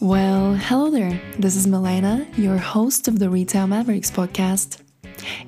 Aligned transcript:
Well, 0.00 0.54
hello 0.54 0.90
there. 0.90 1.20
This 1.38 1.56
is 1.56 1.66
Milena, 1.66 2.26
your 2.36 2.56
host 2.56 3.08
of 3.08 3.18
the 3.18 3.28
Retail 3.28 3.66
Mavericks 3.66 4.10
podcast. 4.10 4.80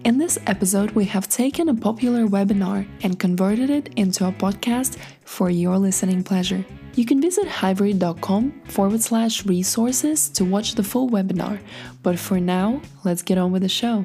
In 0.05 0.19
this 0.19 0.39
episode, 0.47 0.91
we 0.91 1.07
have 1.07 1.29
taken 1.29 1.71
a 1.71 1.75
popular 1.75 2.27
webinar 2.27 2.87
and 3.03 3.19
converted 3.19 3.71
it 3.71 3.95
into 3.97 4.27
a 4.27 4.33
podcast 4.33 4.99
for 5.25 5.49
your 5.49 5.79
listening 5.79 6.23
pleasure. 6.23 6.67
You 6.97 7.07
can 7.07 7.21
visit 7.21 7.49
hivery.com 7.49 8.63
forward 8.65 9.01
slash 9.01 9.47
resources 9.47 10.29
to 10.31 10.45
watch 10.45 10.75
the 10.75 10.83
full 10.83 11.09
webinar. 11.09 11.61
But 12.03 12.19
for 12.19 12.41
now, 12.41 12.83
let's 13.05 13.23
get 13.23 13.39
on 13.39 13.53
with 13.53 13.63
the 13.63 13.69
show. 13.69 14.05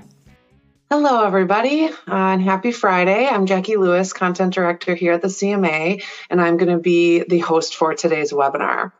Hello, 0.96 1.24
everybody, 1.24 1.88
uh, 1.88 1.94
and 2.08 2.40
happy 2.44 2.72
Friday. 2.72 3.26
I'm 3.26 3.48
Jackie 3.48 3.78
Lewis, 3.78 4.14
Content 4.14 4.54
Director 4.54 4.94
here 4.94 5.14
at 5.14 5.24
the 5.24 5.28
CMA, 5.28 6.04
and 6.30 6.40
I'm 6.40 6.58
going 6.58 6.70
to 6.70 6.78
be 6.78 7.24
the 7.24 7.40
host 7.40 7.76
for 7.76 7.96
today's 7.96 8.32
webinar. 8.32 8.92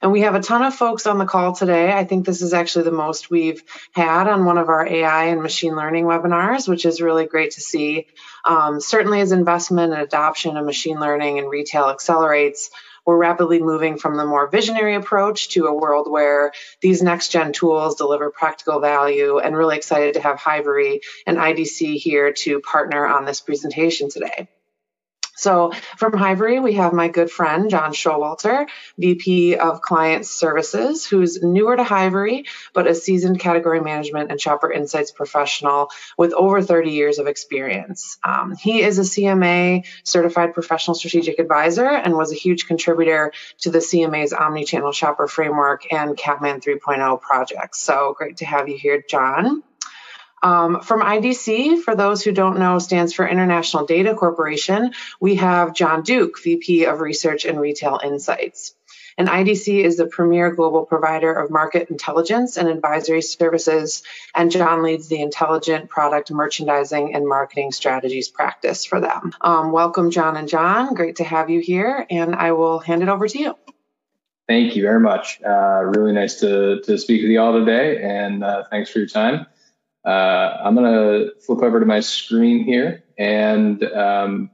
And 0.00 0.12
we 0.12 0.20
have 0.20 0.36
a 0.36 0.40
ton 0.40 0.62
of 0.62 0.76
folks 0.76 1.08
on 1.08 1.18
the 1.18 1.24
call 1.24 1.52
today. 1.52 1.92
I 1.92 2.04
think 2.04 2.24
this 2.24 2.40
is 2.40 2.54
actually 2.54 2.84
the 2.84 2.92
most 2.92 3.30
we've 3.30 3.64
had 3.90 4.28
on 4.28 4.44
one 4.44 4.58
of 4.58 4.68
our 4.68 4.86
AI 4.86 5.24
and 5.24 5.42
machine 5.42 5.74
learning 5.74 6.04
webinars, 6.04 6.68
which 6.68 6.86
is 6.86 7.02
really 7.02 7.26
great 7.26 7.50
to 7.52 7.60
see. 7.60 8.06
Um, 8.44 8.80
certainly, 8.80 9.20
as 9.20 9.32
investment 9.32 9.92
and 9.92 10.02
adoption 10.02 10.56
of 10.56 10.64
machine 10.64 11.00
learning 11.00 11.40
and 11.40 11.50
retail 11.50 11.86
accelerates, 11.88 12.70
we're 13.10 13.16
rapidly 13.16 13.60
moving 13.60 13.98
from 13.98 14.16
the 14.16 14.24
more 14.24 14.46
visionary 14.46 14.94
approach 14.94 15.48
to 15.48 15.66
a 15.66 15.74
world 15.74 16.08
where 16.08 16.52
these 16.80 17.02
next 17.02 17.32
gen 17.32 17.52
tools 17.52 17.96
deliver 17.96 18.30
practical 18.30 18.78
value 18.78 19.38
and 19.38 19.56
really 19.56 19.76
excited 19.76 20.14
to 20.14 20.20
have 20.20 20.38
Hivery 20.38 21.00
and 21.26 21.36
IDC 21.36 21.96
here 21.96 22.32
to 22.32 22.60
partner 22.60 23.04
on 23.04 23.24
this 23.24 23.40
presentation 23.40 24.10
today. 24.10 24.46
So 25.40 25.72
from 25.96 26.12
Hivery, 26.12 26.60
we 26.60 26.74
have 26.74 26.92
my 26.92 27.08
good 27.08 27.30
friend, 27.30 27.70
John 27.70 27.92
Showalter, 27.92 28.68
VP 28.98 29.56
of 29.56 29.80
Client 29.80 30.26
Services, 30.26 31.06
who's 31.06 31.42
newer 31.42 31.76
to 31.78 31.82
Hivery, 31.82 32.44
but 32.74 32.86
a 32.86 32.94
seasoned 32.94 33.40
category 33.40 33.80
management 33.80 34.30
and 34.30 34.38
shopper 34.38 34.70
insights 34.70 35.12
professional 35.12 35.88
with 36.18 36.34
over 36.34 36.60
30 36.60 36.90
years 36.90 37.18
of 37.18 37.26
experience. 37.26 38.18
Um, 38.22 38.54
he 38.54 38.82
is 38.82 38.98
a 38.98 39.02
CMA 39.02 39.86
certified 40.04 40.52
professional 40.52 40.94
strategic 40.94 41.38
advisor 41.38 41.88
and 41.88 42.14
was 42.14 42.32
a 42.32 42.36
huge 42.36 42.66
contributor 42.66 43.32
to 43.60 43.70
the 43.70 43.78
CMA's 43.78 44.34
omni-channel 44.34 44.92
shopper 44.92 45.26
framework 45.26 45.90
and 45.90 46.18
Catman 46.18 46.60
3.0 46.60 47.18
projects. 47.22 47.80
So 47.80 48.14
great 48.14 48.36
to 48.38 48.44
have 48.44 48.68
you 48.68 48.76
here, 48.76 49.02
John. 49.08 49.62
Um, 50.42 50.80
from 50.80 51.02
IDC, 51.02 51.82
for 51.82 51.94
those 51.94 52.22
who 52.22 52.32
don't 52.32 52.58
know, 52.58 52.78
stands 52.78 53.12
for 53.12 53.28
International 53.28 53.84
Data 53.86 54.14
Corporation, 54.14 54.92
we 55.20 55.36
have 55.36 55.74
John 55.74 56.02
Duke, 56.02 56.42
VP 56.42 56.84
of 56.84 57.00
Research 57.00 57.44
and 57.44 57.60
Retail 57.60 58.00
Insights. 58.02 58.74
And 59.18 59.28
IDC 59.28 59.84
is 59.84 59.98
the 59.98 60.06
premier 60.06 60.50
global 60.50 60.86
provider 60.86 61.30
of 61.30 61.50
market 61.50 61.90
intelligence 61.90 62.56
and 62.56 62.68
advisory 62.68 63.20
services. 63.20 64.02
And 64.34 64.50
John 64.50 64.82
leads 64.82 65.08
the 65.08 65.20
intelligent 65.20 65.90
product 65.90 66.30
merchandising 66.30 67.14
and 67.14 67.28
marketing 67.28 67.72
strategies 67.72 68.28
practice 68.28 68.86
for 68.86 68.98
them. 68.98 69.32
Um, 69.42 69.72
welcome, 69.72 70.10
John 70.10 70.38
and 70.38 70.48
John. 70.48 70.94
Great 70.94 71.16
to 71.16 71.24
have 71.24 71.50
you 71.50 71.60
here. 71.60 72.06
And 72.08 72.34
I 72.34 72.52
will 72.52 72.78
hand 72.78 73.02
it 73.02 73.10
over 73.10 73.28
to 73.28 73.38
you. 73.38 73.56
Thank 74.48 74.74
you 74.74 74.82
very 74.82 75.00
much. 75.00 75.40
Uh, 75.46 75.82
really 75.84 76.12
nice 76.12 76.40
to, 76.40 76.80
to 76.80 76.96
speak 76.96 77.20
with 77.20 77.30
you 77.30 77.40
all 77.40 77.52
today. 77.52 78.02
And 78.02 78.42
uh, 78.42 78.64
thanks 78.70 78.90
for 78.90 79.00
your 79.00 79.08
time. 79.08 79.46
Uh, 80.04 80.56
I'm 80.64 80.74
going 80.74 80.92
to 80.92 81.40
flip 81.40 81.62
over 81.62 81.80
to 81.80 81.86
my 81.86 82.00
screen 82.00 82.64
here. 82.64 83.04
And 83.18 83.82
um, 83.84 84.50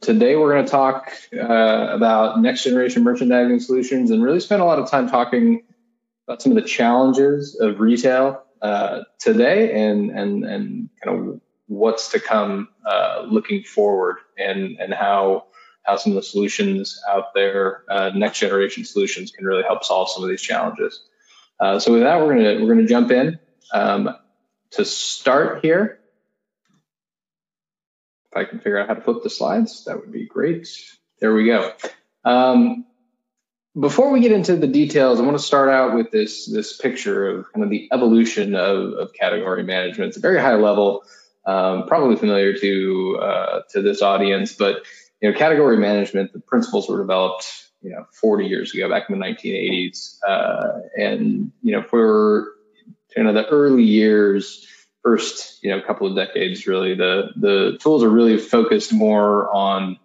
today 0.00 0.36
we're 0.36 0.52
going 0.52 0.64
to 0.64 0.70
talk 0.70 1.12
uh, 1.32 1.88
about 1.90 2.40
next 2.40 2.64
generation 2.64 3.02
merchandising 3.02 3.60
solutions 3.60 4.10
and 4.10 4.22
really 4.22 4.40
spend 4.40 4.62
a 4.62 4.64
lot 4.64 4.78
of 4.78 4.90
time 4.90 5.08
talking 5.08 5.64
about 6.26 6.40
some 6.40 6.52
of 6.52 6.62
the 6.62 6.68
challenges 6.68 7.58
of 7.60 7.80
retail 7.80 8.42
uh, 8.62 9.02
today 9.18 9.88
and, 9.88 10.10
and, 10.10 10.44
and 10.44 10.88
kind 11.02 11.18
of 11.18 11.40
what's 11.66 12.12
to 12.12 12.20
come 12.20 12.68
uh, 12.86 13.26
looking 13.28 13.62
forward 13.62 14.16
and, 14.38 14.78
and 14.78 14.94
how, 14.94 15.46
how 15.82 15.96
some 15.96 16.12
of 16.12 16.16
the 16.16 16.22
solutions 16.22 17.02
out 17.10 17.34
there, 17.34 17.82
uh, 17.90 18.10
next 18.14 18.38
generation 18.38 18.84
solutions 18.84 19.32
can 19.32 19.44
really 19.44 19.64
help 19.64 19.84
solve 19.84 20.08
some 20.10 20.22
of 20.22 20.30
these 20.30 20.42
challenges. 20.42 21.04
Uh, 21.58 21.78
so 21.78 21.92
with 21.92 22.02
that, 22.02 22.20
we're 22.20 22.34
going 22.34 22.58
to, 22.58 22.64
we're 22.64 22.74
to 22.74 22.86
jump 22.86 23.10
in. 23.10 23.38
Um, 23.72 24.16
to 24.72 24.84
start 24.84 25.62
here, 25.62 26.00
if 28.30 28.36
I 28.36 28.44
can 28.44 28.58
figure 28.58 28.78
out 28.78 28.88
how 28.88 28.94
to 28.94 29.00
flip 29.00 29.22
the 29.22 29.30
slides, 29.30 29.84
that 29.84 30.00
would 30.00 30.12
be 30.12 30.26
great. 30.26 30.68
There 31.20 31.34
we 31.34 31.46
go. 31.46 31.72
Um, 32.24 32.86
before 33.78 34.10
we 34.10 34.20
get 34.20 34.32
into 34.32 34.56
the 34.56 34.66
details, 34.66 35.18
I 35.18 35.22
want 35.22 35.36
to 35.36 35.42
start 35.42 35.68
out 35.68 35.94
with 35.94 36.10
this 36.10 36.46
this 36.46 36.76
picture 36.76 37.28
of 37.28 37.52
kind 37.52 37.64
of 37.64 37.70
the 37.70 37.88
evolution 37.92 38.54
of, 38.54 38.92
of 38.92 39.12
category 39.12 39.64
management. 39.64 40.08
It's 40.08 40.16
a 40.16 40.20
very 40.20 40.40
high 40.40 40.54
level, 40.54 41.04
um, 41.44 41.86
probably 41.86 42.16
familiar 42.16 42.56
to 42.56 43.18
uh, 43.20 43.60
to 43.70 43.82
this 43.82 44.00
audience, 44.02 44.52
but 44.52 44.82
you 45.20 45.30
know, 45.30 45.36
category 45.38 45.76
management, 45.76 46.32
the 46.32 46.40
principles 46.40 46.88
were 46.88 46.98
developed 46.98 47.46
you 47.84 47.90
know 47.90 48.06
40 48.12 48.46
years 48.46 48.74
ago, 48.74 48.88
back 48.88 49.08
in 49.08 49.18
the 49.18 49.24
1980s, 49.24 50.18
uh, 50.26 50.80
and 50.96 51.52
you 51.62 51.72
know 51.72 51.82
for 51.82 52.48
kind 53.14 53.28
of 53.28 53.34
the 53.34 53.46
early 53.46 53.84
years, 53.84 54.66
first 55.02 55.62
you 55.62 55.70
know 55.70 55.80
couple 55.80 56.06
of 56.06 56.16
decades, 56.16 56.66
really 56.66 56.94
the 56.94 57.30
the 57.36 57.78
tools 57.80 58.02
are 58.02 58.08
really 58.08 58.38
focused 58.38 58.92
more 58.92 59.54
on 59.54 59.98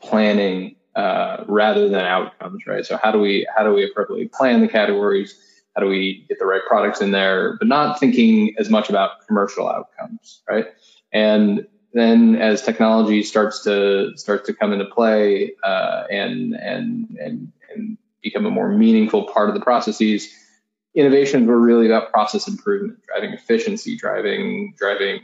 planning 0.00 0.76
uh, 0.94 1.44
rather 1.46 1.88
than 1.88 2.04
outcomes, 2.04 2.66
right? 2.66 2.84
So 2.84 2.98
how 3.02 3.12
do 3.12 3.18
we 3.18 3.46
how 3.54 3.64
do 3.64 3.72
we 3.72 3.84
appropriately 3.84 4.28
plan 4.28 4.60
the 4.60 4.68
categories? 4.68 5.38
How 5.74 5.82
do 5.82 5.88
we 5.88 6.26
get 6.28 6.38
the 6.38 6.44
right 6.44 6.60
products 6.68 7.00
in 7.00 7.12
there, 7.12 7.56
but 7.58 7.66
not 7.66 7.98
thinking 7.98 8.54
as 8.58 8.68
much 8.68 8.90
about 8.90 9.26
commercial 9.26 9.68
outcomes, 9.68 10.42
right? 10.48 10.66
And 11.12 11.66
then 11.94 12.36
as 12.36 12.62
technology 12.62 13.22
starts 13.22 13.64
to 13.64 14.12
starts 14.16 14.46
to 14.46 14.54
come 14.54 14.72
into 14.72 14.84
play 14.86 15.52
uh, 15.64 16.04
and 16.10 16.54
and 16.54 17.16
and 17.18 17.52
and 17.74 17.98
become 18.22 18.46
a 18.46 18.50
more 18.50 18.68
meaningful 18.68 19.24
part 19.32 19.48
of 19.48 19.54
the 19.54 19.60
processes, 19.60 20.28
innovations 20.94 21.46
were 21.46 21.58
really 21.58 21.86
about 21.86 22.10
process 22.10 22.48
improvement, 22.48 22.98
driving 23.06 23.34
efficiency, 23.34 23.96
driving 23.96 24.74
driving 24.76 25.20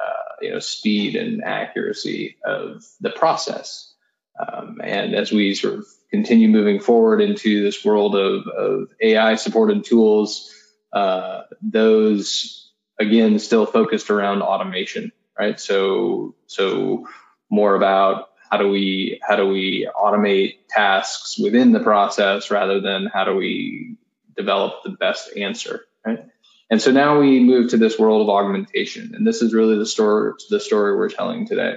uh, 0.00 0.34
you 0.40 0.50
know 0.50 0.58
speed 0.58 1.16
and 1.16 1.42
accuracy 1.44 2.36
of 2.44 2.84
the 3.00 3.10
process. 3.10 3.92
Um, 4.38 4.80
and 4.82 5.14
as 5.14 5.30
we 5.30 5.54
sort 5.54 5.74
of 5.74 5.86
continue 6.10 6.48
moving 6.48 6.80
forward 6.80 7.20
into 7.20 7.62
this 7.62 7.84
world 7.84 8.16
of, 8.16 8.46
of 8.48 8.88
AI 9.00 9.34
supported 9.36 9.84
tools, 9.84 10.50
uh, 10.92 11.42
those 11.60 12.70
again 12.98 13.38
still 13.38 13.66
focused 13.66 14.10
around 14.10 14.42
automation, 14.42 15.12
right? 15.38 15.60
So 15.60 16.34
so 16.46 17.08
more 17.50 17.74
about 17.74 18.30
how 18.50 18.58
do 18.58 18.68
we 18.68 19.20
how 19.22 19.36
do 19.36 19.46
we 19.46 19.88
automate 19.96 20.56
tasks 20.68 21.38
within 21.38 21.72
the 21.72 21.80
process 21.80 22.50
rather 22.50 22.80
than 22.80 23.06
how 23.06 23.24
do 23.24 23.34
we 23.34 23.96
develop 24.36 24.82
the 24.84 24.90
best 24.90 25.36
answer, 25.36 25.84
right? 26.04 26.24
And 26.70 26.80
so 26.80 26.90
now 26.90 27.20
we 27.20 27.40
move 27.40 27.70
to 27.70 27.76
this 27.76 27.98
world 27.98 28.22
of 28.22 28.28
augmentation, 28.30 29.14
and 29.14 29.26
this 29.26 29.42
is 29.42 29.52
really 29.52 29.76
the 29.76 29.86
story 29.86 30.32
the 30.48 30.60
story 30.60 30.96
we're 30.96 31.10
telling 31.10 31.46
today. 31.46 31.76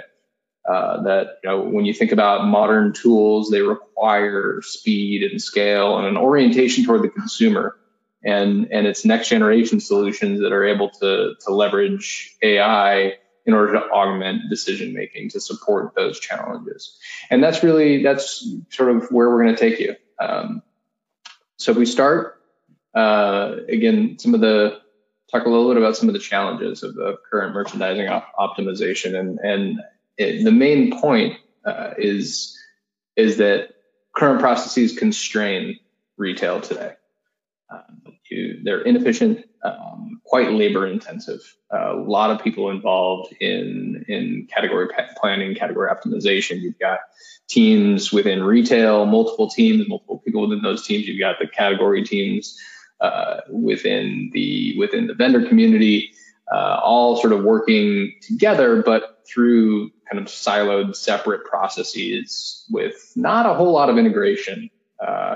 Uh, 0.68 1.04
that 1.04 1.28
you 1.44 1.50
know, 1.50 1.62
when 1.62 1.86
you 1.86 1.94
think 1.94 2.12
about 2.12 2.48
modern 2.48 2.94
tools, 2.94 3.52
they 3.52 3.62
require 3.62 4.62
speed 4.64 5.22
and 5.30 5.40
scale 5.40 5.98
and 5.98 6.08
an 6.08 6.18
orientation 6.18 6.86
toward 6.86 7.04
the 7.04 7.10
consumer, 7.10 7.76
and 8.24 8.72
and 8.72 8.88
it's 8.88 9.04
next 9.04 9.28
generation 9.28 9.80
solutions 9.80 10.40
that 10.40 10.54
are 10.54 10.64
able 10.64 10.90
to 10.90 11.36
to 11.42 11.54
leverage 11.54 12.36
AI 12.42 13.16
in 13.46 13.54
order 13.54 13.74
to 13.74 13.80
augment 13.92 14.50
decision 14.50 14.94
making 14.94 15.30
to 15.30 15.40
support 15.40 15.94
those 15.96 16.20
challenges. 16.20 16.98
And 17.30 17.44
that's 17.44 17.64
really 17.64 18.02
that's 18.02 18.48
sort 18.70 18.96
of 18.96 19.10
where 19.12 19.30
we're 19.30 19.44
going 19.44 19.56
to 19.56 19.60
take 19.70 19.80
you. 19.80 19.96
Um, 20.20 20.64
so 21.58 21.74
we 21.74 21.86
start 21.86 22.42
uh, 22.96 23.58
again, 23.68 24.18
some 24.20 24.34
of 24.34 24.42
the 24.42 24.80
talk 25.32 25.46
a 25.46 25.50
little 25.50 25.68
bit 25.68 25.78
about 25.78 25.98
some 25.98 26.08
of 26.10 26.14
the 26.14 26.20
challenges 26.20 26.84
of, 26.84 26.98
of 26.98 27.18
current 27.30 27.54
merchandising 27.54 28.08
op- 28.08 28.34
optimization, 28.40 29.20
and 29.20 29.40
and 29.40 29.82
it, 30.18 30.44
the 30.44 30.52
main 30.52 31.00
point 31.00 31.38
uh, 31.66 31.92
is 31.98 32.58
is 33.16 33.38
that 33.38 33.70
current 34.16 34.40
processes 34.40 34.98
constrain 34.98 35.80
retail 36.18 36.62
today. 36.62 36.94
Um, 37.70 38.02
you, 38.30 38.62
they're 38.64 38.82
inefficient, 38.82 39.46
um, 39.64 40.22
quite 40.24 40.52
labor 40.52 40.88
intensive. 40.88 41.42
Uh, 41.74 41.96
a 41.96 42.00
lot 42.00 42.32
of 42.32 42.42
people 42.44 42.70
involved 42.70 43.34
in 43.42 44.06
in 44.08 44.48
category 44.54 44.88
planning, 45.18 45.54
category 45.56 45.90
optimization. 45.90 46.62
You've 46.62 46.80
got 46.80 47.00
teams 47.50 48.12
within 48.12 48.44
retail, 48.44 49.06
multiple 49.06 49.50
teams, 49.50 49.88
multiple 49.90 50.22
people 50.24 50.48
within 50.48 50.64
those 50.64 50.86
teams. 50.88 51.08
You've 51.08 51.20
got 51.20 51.40
the 51.40 51.48
category 51.48 52.04
teams 52.04 52.58
uh, 53.02 53.42
within 53.50 54.30
the 54.34 54.76
within 54.78 55.08
the 55.08 55.14
vendor 55.14 55.48
community. 55.48 56.12
uh, 56.52 56.80
all 56.84 57.18
sort 57.18 57.34
of 57.34 57.44
working 57.44 58.14
together, 58.22 58.82
but 58.84 59.24
through 59.28 59.90
kind 60.10 60.22
of 60.22 60.26
siloed, 60.32 60.96
separate 60.96 61.46
processes 61.46 62.66
with 62.70 62.96
not 63.16 63.46
a 63.46 63.54
whole 63.54 63.72
lot 63.72 63.90
of 63.90 63.98
integration 63.98 64.70
uh, 65.06 65.36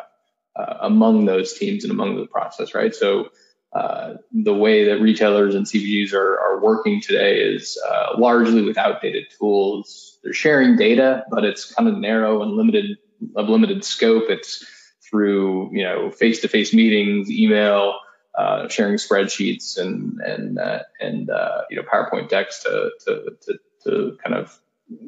uh, 0.56 0.74
among 0.82 1.26
those 1.26 1.54
teams 1.54 1.84
and 1.84 1.92
among 1.92 2.16
the 2.16 2.28
process, 2.28 2.76
right? 2.76 2.94
So 2.94 3.30
uh, 3.74 4.16
the 4.32 4.54
way 4.54 4.86
that 4.86 5.02
retailers 5.02 5.56
and 5.56 5.66
CPGs 5.66 6.14
are, 6.14 6.40
are 6.40 6.62
working 6.62 7.02
today 7.02 7.40
is 7.40 7.80
uh, 7.90 8.18
largely 8.18 8.62
with 8.62 8.78
outdated 8.78 9.26
tools. 9.38 10.20
They're 10.24 10.34
sharing 10.34 10.76
data, 10.76 11.24
but 11.32 11.44
it's 11.44 11.74
kind 11.74 11.88
of 11.90 11.98
narrow 11.98 12.44
and 12.44 12.52
limited 12.52 12.98
of 13.36 13.50
limited 13.50 13.84
scope. 13.84 14.26
It's 14.30 14.66
through 15.10 15.76
you 15.76 15.84
know 15.84 16.12
face-to-face 16.12 16.74
meetings, 16.74 17.30
email, 17.32 18.00
uh, 18.38 18.68
sharing 18.68 18.96
spreadsheets, 18.96 19.78
and 19.78 20.20
and 20.20 20.60
uh, 20.60 20.80
and 21.00 21.30
uh, 21.30 21.62
you 21.70 21.78
know 21.78 21.84
PowerPoint 21.84 22.30
decks 22.30 22.64
to, 22.64 22.92
to 23.06 23.38
to 23.46 23.60
to 23.84 24.18
kind 24.24 24.36
of 24.36 24.58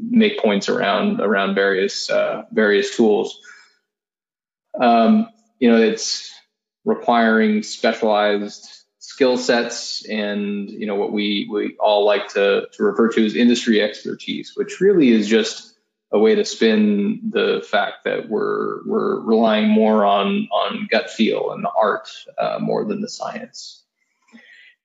make 0.09 0.39
points 0.39 0.69
around 0.69 1.21
around 1.21 1.55
various 1.55 2.09
uh, 2.09 2.43
various 2.51 2.95
tools. 2.95 3.39
Um, 4.79 5.29
you 5.59 5.69
know, 5.69 5.77
it's 5.77 6.31
requiring 6.85 7.63
specialized 7.63 8.81
skill 8.99 9.37
sets 9.37 10.05
and 10.07 10.69
you 10.69 10.85
know 10.85 10.95
what 10.95 11.11
we 11.11 11.47
we 11.51 11.75
all 11.79 12.05
like 12.05 12.27
to 12.29 12.67
to 12.71 12.83
refer 12.83 13.09
to 13.09 13.25
as 13.25 13.35
industry 13.35 13.81
expertise, 13.81 14.53
which 14.55 14.79
really 14.79 15.09
is 15.09 15.27
just 15.27 15.70
a 16.11 16.19
way 16.19 16.35
to 16.35 16.43
spin 16.43 17.21
the 17.29 17.65
fact 17.69 18.03
that 18.03 18.29
we're 18.29 18.85
we're 18.85 19.21
relying 19.21 19.69
more 19.69 20.05
on 20.05 20.47
on 20.51 20.87
gut 20.91 21.09
feel 21.09 21.51
and 21.51 21.63
the 21.63 21.71
art 21.71 22.09
uh, 22.37 22.59
more 22.59 22.85
than 22.85 23.01
the 23.01 23.09
science. 23.09 23.83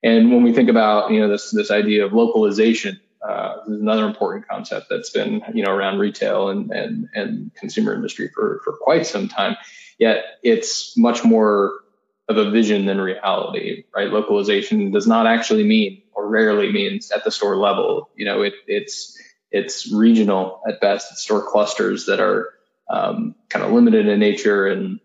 And 0.03 0.31
when 0.31 0.43
we 0.43 0.53
think 0.53 0.69
about 0.69 1.11
you 1.11 1.21
know 1.21 1.29
this 1.29 1.51
this 1.51 1.71
idea 1.71 2.05
of 2.07 2.13
localization, 2.13 3.01
uh, 3.27 3.57
this 3.67 3.75
is 3.75 3.81
another 3.83 4.07
important 4.07 4.47
concept 4.47 4.87
that's 4.89 5.11
been 5.11 5.43
you 5.53 5.65
know 5.65 5.73
around 5.73 5.99
retail 5.99 6.49
and 6.49 6.71
and 6.71 7.09
and 7.15 7.51
consumer 7.55 7.93
industry 7.95 8.31
for 8.35 8.61
for 8.65 8.75
quite 8.75 9.07
some 9.07 9.29
time. 9.29 9.57
Yet 9.99 10.25
it's 10.43 10.97
much 10.97 11.25
more 11.25 11.73
of 12.29 12.37
a 12.37 12.51
vision 12.51 12.87
than 12.87 13.01
reality, 13.01 13.85
right? 13.95 14.11
Localization 14.11 14.91
does 14.91 15.07
not 15.07 15.27
actually 15.27 15.65
mean, 15.65 16.03
or 16.13 16.29
rarely 16.29 16.73
means, 16.73 17.11
at 17.11 17.25
the 17.25 17.31
store 17.31 17.57
level. 17.57 18.11
You 18.17 18.25
know, 18.25 18.43
it, 18.43 18.55
it's 18.67 19.16
it's 19.51 19.93
regional 19.93 20.61
at 20.69 20.81
best. 20.81 21.13
It's 21.13 21.23
store 21.23 21.43
clusters 21.43 22.07
that 22.07 22.21
are 22.21 22.53
um, 22.89 23.35
kind 23.49 23.65
of 23.65 23.73
limited 23.73 24.07
in 24.07 24.19
nature 24.19 24.67
and 24.67 25.01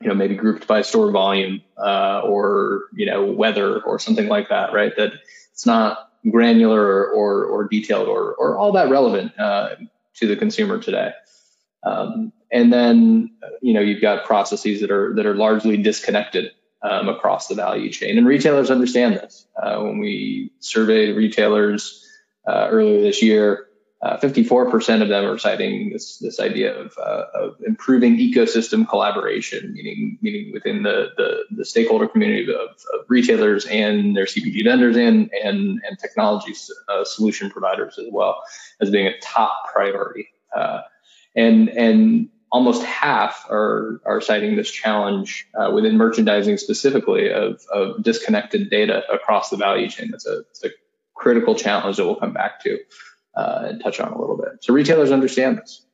you 0.00 0.08
know 0.08 0.14
maybe 0.14 0.36
grouped 0.36 0.66
by 0.66 0.82
store 0.82 1.10
volume 1.10 1.62
uh, 1.76 2.20
or 2.20 2.82
you 2.94 3.06
know 3.06 3.24
weather 3.32 3.80
or 3.80 3.98
something 3.98 4.28
like 4.28 4.50
that, 4.50 4.72
right? 4.72 4.92
That 4.96 5.12
it's 5.52 5.66
not 5.66 6.10
granular 6.30 7.06
or 7.06 7.44
or, 7.44 7.68
detailed 7.68 8.08
or 8.08 8.34
or 8.34 8.56
all 8.56 8.72
that 8.72 8.90
relevant 8.90 9.38
uh, 9.38 9.70
to 10.14 10.26
the 10.26 10.36
consumer 10.36 10.78
today. 10.78 11.12
Um, 11.82 12.32
and 12.50 12.72
then 12.72 13.30
you 13.60 13.74
know 13.74 13.80
you've 13.80 14.02
got 14.02 14.24
processes 14.24 14.80
that 14.80 14.90
are 14.90 15.14
that 15.16 15.26
are 15.26 15.34
largely 15.34 15.76
disconnected 15.76 16.52
um, 16.82 17.08
across 17.08 17.48
the 17.48 17.54
value 17.54 17.90
chain, 17.90 18.18
and 18.18 18.26
retailers 18.26 18.70
understand 18.70 19.14
this. 19.14 19.46
Uh, 19.60 19.80
when 19.80 19.98
we 19.98 20.52
surveyed 20.60 21.16
retailers 21.16 22.06
uh, 22.46 22.68
earlier 22.70 23.00
this 23.00 23.22
year, 23.22 23.67
uh, 24.00 24.16
54% 24.18 25.02
of 25.02 25.08
them 25.08 25.24
are 25.24 25.38
citing 25.38 25.90
this 25.92 26.18
this 26.18 26.38
idea 26.38 26.72
of, 26.72 26.96
uh, 26.98 27.24
of 27.34 27.56
improving 27.66 28.16
ecosystem 28.16 28.88
collaboration, 28.88 29.72
meaning 29.72 30.18
meaning 30.22 30.52
within 30.52 30.84
the 30.84 31.08
the, 31.16 31.44
the 31.50 31.64
stakeholder 31.64 32.06
community 32.06 32.48
of, 32.52 32.60
of, 32.60 33.04
retailers 33.08 33.66
and 33.66 34.16
their 34.16 34.26
CPG 34.26 34.62
vendors 34.62 34.96
and 34.96 35.30
and 35.42 35.80
and 35.84 35.98
technology 35.98 36.54
uh, 36.88 37.02
solution 37.04 37.50
providers 37.50 37.98
as 37.98 38.06
well 38.12 38.40
as 38.80 38.90
being 38.90 39.08
a 39.08 39.18
top 39.18 39.64
priority. 39.72 40.28
Uh, 40.54 40.82
and 41.34 41.68
and 41.68 42.28
almost 42.52 42.84
half 42.84 43.46
are 43.50 44.00
are 44.06 44.20
citing 44.20 44.54
this 44.54 44.70
challenge 44.70 45.48
uh, 45.58 45.72
within 45.72 45.96
merchandising 45.96 46.56
specifically 46.56 47.32
of 47.32 47.60
of 47.72 48.00
disconnected 48.04 48.70
data 48.70 49.02
across 49.12 49.50
the 49.50 49.56
value 49.56 49.88
chain. 49.88 50.12
That's 50.12 50.26
a, 50.26 50.44
a 50.64 50.70
critical 51.16 51.56
challenge 51.56 51.96
that 51.96 52.06
we'll 52.06 52.14
come 52.14 52.32
back 52.32 52.62
to 52.62 52.78
uh, 53.38 53.66
and 53.68 53.82
touch 53.82 54.00
on 54.00 54.12
a 54.12 54.20
little 54.20 54.36
bit. 54.36 54.62
So 54.62 54.72
retailers 54.74 55.12
understand 55.12 55.58
this. 55.58 55.84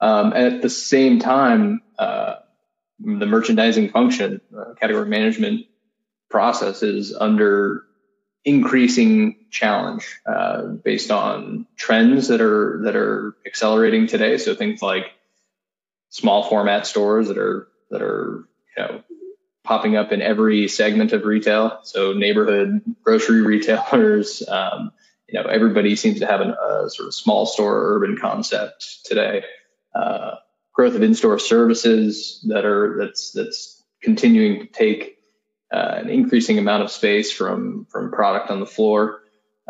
Um, 0.00 0.32
at 0.32 0.62
the 0.62 0.70
same 0.70 1.18
time, 1.18 1.82
uh, 1.98 2.36
the 3.00 3.26
merchandising 3.26 3.90
function, 3.90 4.40
uh, 4.56 4.74
category 4.80 5.06
management 5.06 5.66
process 6.30 6.82
is 6.82 7.14
under 7.14 7.84
increasing 8.44 9.36
challenge 9.50 10.20
uh, 10.26 10.62
based 10.62 11.10
on 11.10 11.66
trends 11.76 12.28
that 12.28 12.40
are 12.40 12.80
that 12.84 12.96
are 12.96 13.36
accelerating 13.46 14.06
today. 14.06 14.38
So 14.38 14.54
things 14.54 14.80
like 14.80 15.12
small 16.10 16.48
format 16.48 16.86
stores 16.86 17.28
that 17.28 17.38
are 17.38 17.68
that 17.90 18.02
are 18.02 18.48
you 18.76 18.82
know 18.82 19.02
popping 19.64 19.96
up 19.96 20.12
in 20.12 20.22
every 20.22 20.66
segment 20.68 21.12
of 21.12 21.24
retail. 21.24 21.80
So 21.82 22.14
neighborhood 22.14 22.80
grocery 23.02 23.42
retailers, 23.42 24.42
um, 24.48 24.92
you 25.28 25.40
know, 25.40 25.48
everybody 25.48 25.94
seems 25.94 26.20
to 26.20 26.26
have 26.26 26.40
an, 26.40 26.50
a 26.50 26.88
sort 26.88 27.08
of 27.08 27.14
small 27.14 27.46
store 27.46 27.94
urban 27.94 28.16
concept 28.16 29.00
today. 29.04 29.44
Uh, 29.94 30.36
growth 30.72 30.94
of 30.94 31.02
in-store 31.02 31.38
services 31.38 32.44
that 32.48 32.64
are 32.64 32.96
that's 32.98 33.32
that's 33.32 33.82
continuing 34.02 34.60
to 34.60 34.66
take 34.66 35.18
uh, 35.72 35.96
an 35.98 36.08
increasing 36.08 36.58
amount 36.58 36.82
of 36.82 36.90
space 36.90 37.30
from 37.30 37.86
from 37.90 38.10
product 38.10 38.50
on 38.50 38.60
the 38.60 38.66
floor. 38.66 39.20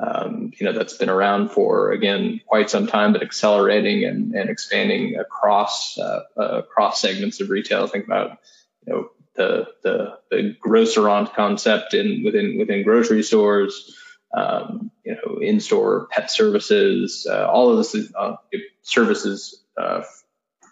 Um, 0.01 0.53
you 0.57 0.65
know 0.65 0.73
that's 0.73 0.97
been 0.97 1.09
around 1.09 1.51
for 1.51 1.91
again 1.91 2.41
quite 2.47 2.71
some 2.71 2.87
time, 2.87 3.13
but 3.13 3.23
accelerating 3.23 4.05
and, 4.05 4.33
and 4.35 4.49
expanding 4.49 5.17
across 5.17 5.99
uh, 5.99 6.21
uh 6.39 6.59
across 6.59 7.01
segments 7.01 7.41
of 7.41 7.51
retail. 7.51 7.89
Think 7.89 8.05
about 8.05 8.39
you 8.87 8.93
know 8.93 9.11
the 9.35 9.67
the, 9.83 10.19
the 10.31 10.57
grocerant 10.61 11.35
concept 11.35 11.95
in 11.95 12.23
within 12.23 12.59
within 12.59 12.85
grocery 12.85 13.25
stores 13.25 13.97
um, 14.37 14.91
you 15.05 15.15
know, 15.15 15.39
in-store 15.39 16.09
pet 16.11 16.31
services, 16.31 17.27
uh, 17.29 17.47
all 17.47 17.71
of 17.71 17.79
this 17.79 17.97
uh, 18.15 18.37
services, 18.83 19.63
uh, 19.77 20.03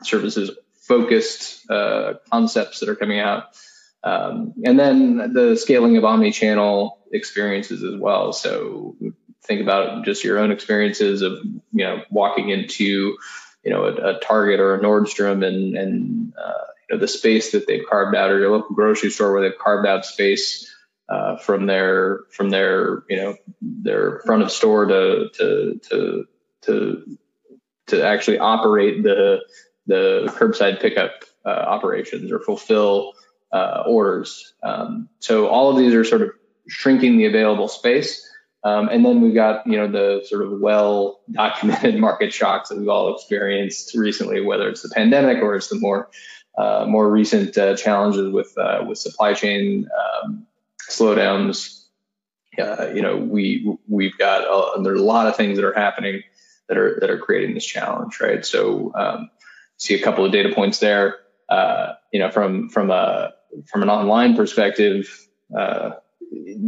services 0.02 0.50
focused 0.82 1.68
uh, 1.70 2.14
concepts 2.30 2.80
that 2.80 2.88
are 2.88 2.96
coming 2.96 3.18
out. 3.18 3.44
Um, 4.04 4.54
and 4.64 4.78
then 4.78 5.32
the 5.32 5.56
scaling 5.56 5.96
of 5.96 6.04
omni-channel 6.04 6.98
experiences 7.12 7.82
as 7.82 7.98
well. 7.98 8.32
So 8.32 8.96
think 9.42 9.62
about 9.62 10.04
just 10.04 10.22
your 10.22 10.38
own 10.38 10.52
experiences 10.52 11.22
of, 11.22 11.38
you 11.72 11.84
know, 11.84 12.02
walking 12.10 12.50
into, 12.50 13.16
you 13.64 13.70
know, 13.70 13.84
a, 13.84 14.16
a 14.16 14.20
Target 14.20 14.60
or 14.60 14.74
a 14.74 14.80
Nordstrom 14.80 15.44
and, 15.44 15.76
and 15.76 16.32
uh, 16.36 16.52
you 16.88 16.96
know, 16.96 17.00
the 17.00 17.08
space 17.08 17.52
that 17.52 17.66
they've 17.66 17.86
carved 17.88 18.14
out 18.14 18.30
or 18.30 18.38
your 18.38 18.50
local 18.50 18.76
grocery 18.76 19.10
store 19.10 19.32
where 19.32 19.42
they've 19.42 19.58
carved 19.58 19.88
out 19.88 20.04
space 20.04 20.72
uh, 21.08 21.36
from 21.36 21.66
their 21.66 22.20
from 22.30 22.50
their 22.50 23.04
you 23.08 23.16
know 23.16 23.36
their 23.60 24.20
front 24.20 24.42
of 24.42 24.50
store 24.50 24.86
to 24.86 25.30
to 25.34 25.80
to 25.88 26.24
to 26.62 27.18
to 27.86 28.04
actually 28.04 28.38
operate 28.38 29.02
the 29.02 29.40
the 29.86 30.32
curbside 30.36 30.80
pickup 30.80 31.24
uh, 31.44 31.48
operations 31.48 32.32
or 32.32 32.40
fulfill 32.40 33.12
uh, 33.52 33.84
orders. 33.86 34.54
Um, 34.62 35.08
so 35.20 35.48
all 35.48 35.70
of 35.70 35.76
these 35.76 35.94
are 35.94 36.04
sort 36.04 36.22
of 36.22 36.30
shrinking 36.68 37.18
the 37.18 37.26
available 37.26 37.68
space. 37.68 38.22
Um, 38.64 38.88
and 38.88 39.04
then 39.04 39.20
we've 39.20 39.34
got 39.34 39.64
you 39.66 39.76
know 39.76 39.86
the 39.86 40.24
sort 40.26 40.42
of 40.42 40.58
well 40.58 41.20
documented 41.30 41.96
market 42.00 42.32
shocks 42.32 42.70
that 42.70 42.78
we've 42.78 42.88
all 42.88 43.14
experienced 43.14 43.94
recently, 43.94 44.40
whether 44.40 44.68
it's 44.68 44.82
the 44.82 44.88
pandemic 44.88 45.40
or 45.40 45.54
it's 45.54 45.68
the 45.68 45.78
more 45.78 46.10
uh, 46.58 46.84
more 46.88 47.08
recent 47.08 47.56
uh, 47.56 47.76
challenges 47.76 48.32
with 48.32 48.52
uh, 48.58 48.82
with 48.84 48.98
supply 48.98 49.34
chain 49.34 49.88
um, 50.24 50.46
slowdowns. 50.90 51.84
Uh, 52.58 52.88
you 52.94 53.02
know, 53.02 53.16
we 53.16 53.76
we've 53.86 54.16
got 54.16 54.42
a, 54.42 54.82
there's 54.82 55.00
a 55.00 55.04
lot 55.04 55.26
of 55.26 55.36
things 55.36 55.56
that 55.56 55.64
are 55.64 55.74
happening 55.74 56.22
that 56.68 56.78
are 56.78 56.98
that 57.00 57.10
are 57.10 57.18
creating 57.18 57.54
this 57.54 57.66
challenge, 57.66 58.18
right? 58.20 58.44
So, 58.44 58.92
um, 58.94 59.30
see 59.76 59.94
a 59.94 60.02
couple 60.02 60.24
of 60.24 60.32
data 60.32 60.54
points 60.54 60.78
there. 60.78 61.16
Uh, 61.48 61.94
you 62.12 62.20
know, 62.20 62.30
from 62.30 62.70
from 62.70 62.90
a 62.90 63.34
from 63.66 63.82
an 63.82 63.90
online 63.90 64.36
perspective, 64.36 65.08
uh, 65.56 65.90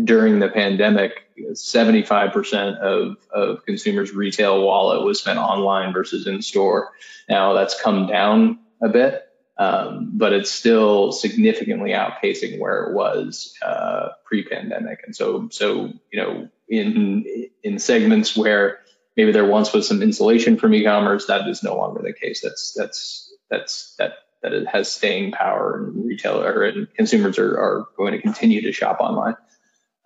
during 0.05 0.39
the 0.39 0.49
pandemic, 0.49 1.13
75% 1.53 2.79
of, 2.79 3.17
of 3.33 3.65
consumers' 3.65 4.13
retail 4.13 4.65
wallet 4.65 5.05
was 5.05 5.21
spent 5.21 5.39
online 5.39 5.93
versus 5.93 6.27
in 6.27 6.43
store. 6.43 6.91
Now 7.29 7.53
that's 7.53 7.81
come 7.81 8.07
down 8.07 8.59
a 8.83 8.89
bit, 8.89 9.28
um, 9.59 10.13
but 10.15 10.33
it's 10.33 10.51
still 10.51 11.11
significantly 11.11 11.91
outpacing 11.91 12.61
where 12.61 12.85
it 12.85 12.95
was 12.95 13.55
uh, 13.61 14.11
pre-pandemic. 14.25 15.01
And 15.05 15.15
so, 15.15 15.49
so 15.51 15.93
you 16.13 16.23
know, 16.23 16.49
in 16.69 17.25
in 17.65 17.79
segments 17.79 18.37
where 18.37 18.79
maybe 19.17 19.33
there 19.33 19.45
once 19.45 19.73
was 19.73 19.89
some 19.89 20.01
insulation 20.01 20.59
from 20.59 20.75
e-commerce, 20.75 21.27
that 21.27 21.49
is 21.49 21.65
no 21.65 21.77
longer 21.77 22.03
the 22.03 22.13
case. 22.13 22.41
That's 22.41 22.73
that's 22.73 23.35
that's 23.51 23.97
that 23.97 24.13
that 24.43 24.53
it 24.53 24.69
has 24.69 24.93
staying 24.93 25.33
power, 25.33 25.77
and 25.77 26.07
retailer 26.07 26.63
and 26.63 26.95
consumers 26.95 27.39
are 27.39 27.59
are 27.59 27.87
going 27.97 28.13
to 28.13 28.23
continue 28.23 28.63
to 28.63 28.73
shop 28.73 29.01
online. 29.01 29.37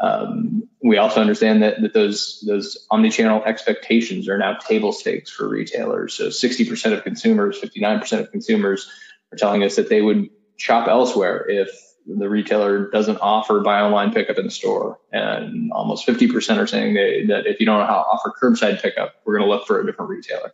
Um, 0.00 0.68
we 0.82 0.96
also 0.96 1.20
understand 1.20 1.62
that, 1.62 1.80
that 1.82 1.92
those 1.92 2.42
those 2.46 2.86
omni-channel 2.90 3.44
expectations 3.44 4.28
are 4.28 4.38
now 4.38 4.54
table 4.54 4.92
stakes 4.92 5.30
for 5.30 5.46
retailers. 5.46 6.14
So 6.14 6.28
60% 6.28 6.92
of 6.92 7.04
consumers, 7.04 7.60
59% 7.60 8.18
of 8.18 8.32
consumers 8.32 8.90
are 9.32 9.36
telling 9.36 9.62
us 9.62 9.76
that 9.76 9.88
they 9.88 10.02
would 10.02 10.28
shop 10.56 10.88
elsewhere 10.88 11.48
if 11.48 11.70
the 12.06 12.28
retailer 12.28 12.90
doesn't 12.90 13.18
offer 13.18 13.60
buy 13.60 13.80
online 13.80 14.12
pickup 14.12 14.38
in 14.38 14.44
the 14.44 14.50
store. 14.50 14.98
And 15.12 15.72
almost 15.72 16.06
50% 16.06 16.58
are 16.58 16.66
saying 16.66 16.94
they, 16.94 17.26
that 17.26 17.46
if 17.46 17.60
you 17.60 17.66
don't 17.66 17.80
offer 17.80 18.32
curbside 18.40 18.82
pickup, 18.82 19.14
we're 19.24 19.38
going 19.38 19.48
to 19.48 19.54
look 19.54 19.66
for 19.66 19.80
a 19.80 19.86
different 19.86 20.10
retailer. 20.10 20.52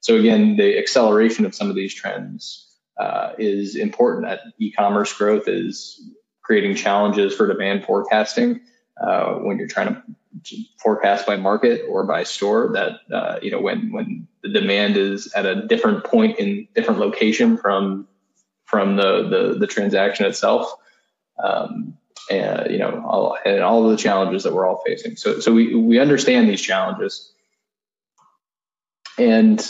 So 0.00 0.16
again, 0.16 0.56
the 0.56 0.78
acceleration 0.78 1.44
of 1.46 1.54
some 1.54 1.70
of 1.70 1.76
these 1.76 1.94
trends 1.94 2.66
uh, 2.98 3.32
is 3.38 3.76
important. 3.76 4.26
That 4.26 4.40
e-commerce 4.58 5.12
growth 5.12 5.48
is 5.48 6.00
creating 6.42 6.76
challenges 6.76 7.34
for 7.34 7.46
demand 7.46 7.84
forecasting 7.84 8.60
uh, 9.00 9.34
when 9.34 9.58
you're 9.58 9.68
trying 9.68 9.94
to 9.94 10.56
forecast 10.78 11.26
by 11.26 11.36
market 11.36 11.82
or 11.88 12.04
by 12.04 12.24
store. 12.24 12.72
That 12.74 13.14
uh, 13.14 13.38
you 13.42 13.50
know 13.50 13.60
when 13.60 13.92
when 13.92 14.28
the 14.42 14.50
demand 14.50 14.96
is 14.96 15.32
at 15.32 15.46
a 15.46 15.66
different 15.66 16.04
point 16.04 16.38
in 16.38 16.68
different 16.74 17.00
location 17.00 17.56
from 17.56 18.06
from 18.70 18.96
the 18.96 19.28
the, 19.28 19.58
the 19.58 19.66
transaction 19.66 20.26
itself. 20.26 20.72
Um, 21.42 21.98
and 22.30 22.70
you 22.70 22.78
know 22.78 23.04
all, 23.06 23.38
and 23.44 23.60
all 23.60 23.84
of 23.84 23.90
the 23.90 23.96
challenges 23.96 24.44
that 24.44 24.54
we're 24.54 24.66
all 24.66 24.82
facing. 24.86 25.16
So 25.16 25.40
so 25.40 25.52
we 25.52 25.74
we 25.74 25.98
understand 25.98 26.48
these 26.48 26.60
challenges, 26.60 27.32
and 29.18 29.60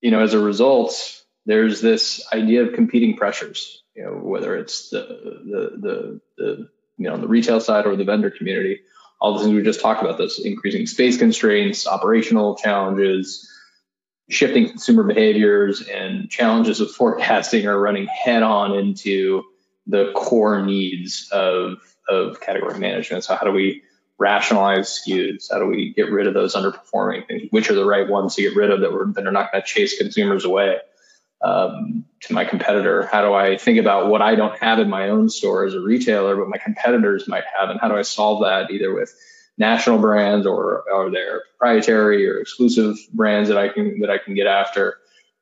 you 0.00 0.10
know 0.10 0.20
as 0.20 0.34
a 0.34 0.38
result, 0.38 1.22
there's 1.46 1.80
this 1.80 2.26
idea 2.32 2.64
of 2.64 2.74
competing 2.74 3.16
pressures. 3.16 3.82
You 3.94 4.04
know 4.04 4.12
whether 4.12 4.56
it's 4.56 4.90
the 4.90 5.00
the 5.00 5.70
the, 5.80 6.20
the 6.36 6.68
you 6.98 7.08
know 7.08 7.14
on 7.14 7.20
the 7.22 7.28
retail 7.28 7.60
side 7.60 7.86
or 7.86 7.96
the 7.96 8.04
vendor 8.04 8.30
community. 8.30 8.80
All 9.20 9.34
the 9.38 9.44
things 9.44 9.54
we 9.54 9.62
just 9.62 9.80
talked 9.80 10.02
about, 10.02 10.18
those 10.18 10.40
increasing 10.40 10.88
space 10.88 11.16
constraints, 11.16 11.86
operational 11.86 12.56
challenges, 12.56 13.48
shifting 14.28 14.68
consumer 14.68 15.02
behaviors, 15.02 15.82
and 15.82 16.30
challenges 16.30 16.80
of 16.80 16.90
forecasting 16.90 17.66
are 17.66 17.78
running 17.78 18.06
head 18.06 18.42
on 18.42 18.74
into 18.74 19.42
the 19.86 20.12
core 20.14 20.62
needs 20.64 21.28
of 21.32 21.78
of 22.08 22.40
category 22.40 22.78
management. 22.78 23.24
So 23.24 23.36
how 23.36 23.44
do 23.44 23.52
we 23.52 23.82
rationalize 24.18 25.02
SKUs? 25.06 25.50
How 25.50 25.58
do 25.58 25.66
we 25.66 25.92
get 25.94 26.10
rid 26.10 26.26
of 26.26 26.34
those 26.34 26.54
underperforming 26.54 27.26
things? 27.26 27.48
Which 27.50 27.70
are 27.70 27.74
the 27.74 27.84
right 27.84 28.08
ones 28.08 28.34
to 28.36 28.42
get 28.42 28.56
rid 28.56 28.70
of 28.70 28.80
that, 28.80 29.12
that 29.14 29.26
are 29.26 29.32
not 29.32 29.52
going 29.52 29.62
to 29.62 29.68
chase 29.68 29.98
consumers 29.98 30.44
away 30.44 30.76
um, 31.42 32.04
to 32.20 32.32
my 32.32 32.44
competitor? 32.44 33.06
How 33.06 33.22
do 33.22 33.34
I 33.34 33.56
think 33.56 33.78
about 33.78 34.08
what 34.08 34.22
I 34.22 34.34
don't 34.34 34.58
have 34.60 34.78
in 34.78 34.88
my 34.88 35.08
own 35.08 35.28
store 35.28 35.64
as 35.64 35.74
a 35.74 35.80
retailer, 35.80 36.36
but 36.36 36.48
my 36.48 36.58
competitors 36.58 37.26
might 37.26 37.44
have, 37.58 37.70
and 37.70 37.80
how 37.80 37.88
do 37.88 37.96
I 37.96 38.02
solve 38.02 38.44
that 38.44 38.70
either 38.70 38.94
with 38.94 39.12
national 39.58 39.98
brands 39.98 40.46
or 40.46 40.84
are 40.92 41.10
there 41.10 41.42
proprietary 41.50 42.28
or 42.28 42.38
exclusive 42.38 42.96
brands 43.12 43.48
that 43.48 43.58
I 43.58 43.68
can 43.68 44.00
that 44.00 44.10
I 44.10 44.18
can 44.18 44.34
get 44.34 44.46
after? 44.46 44.98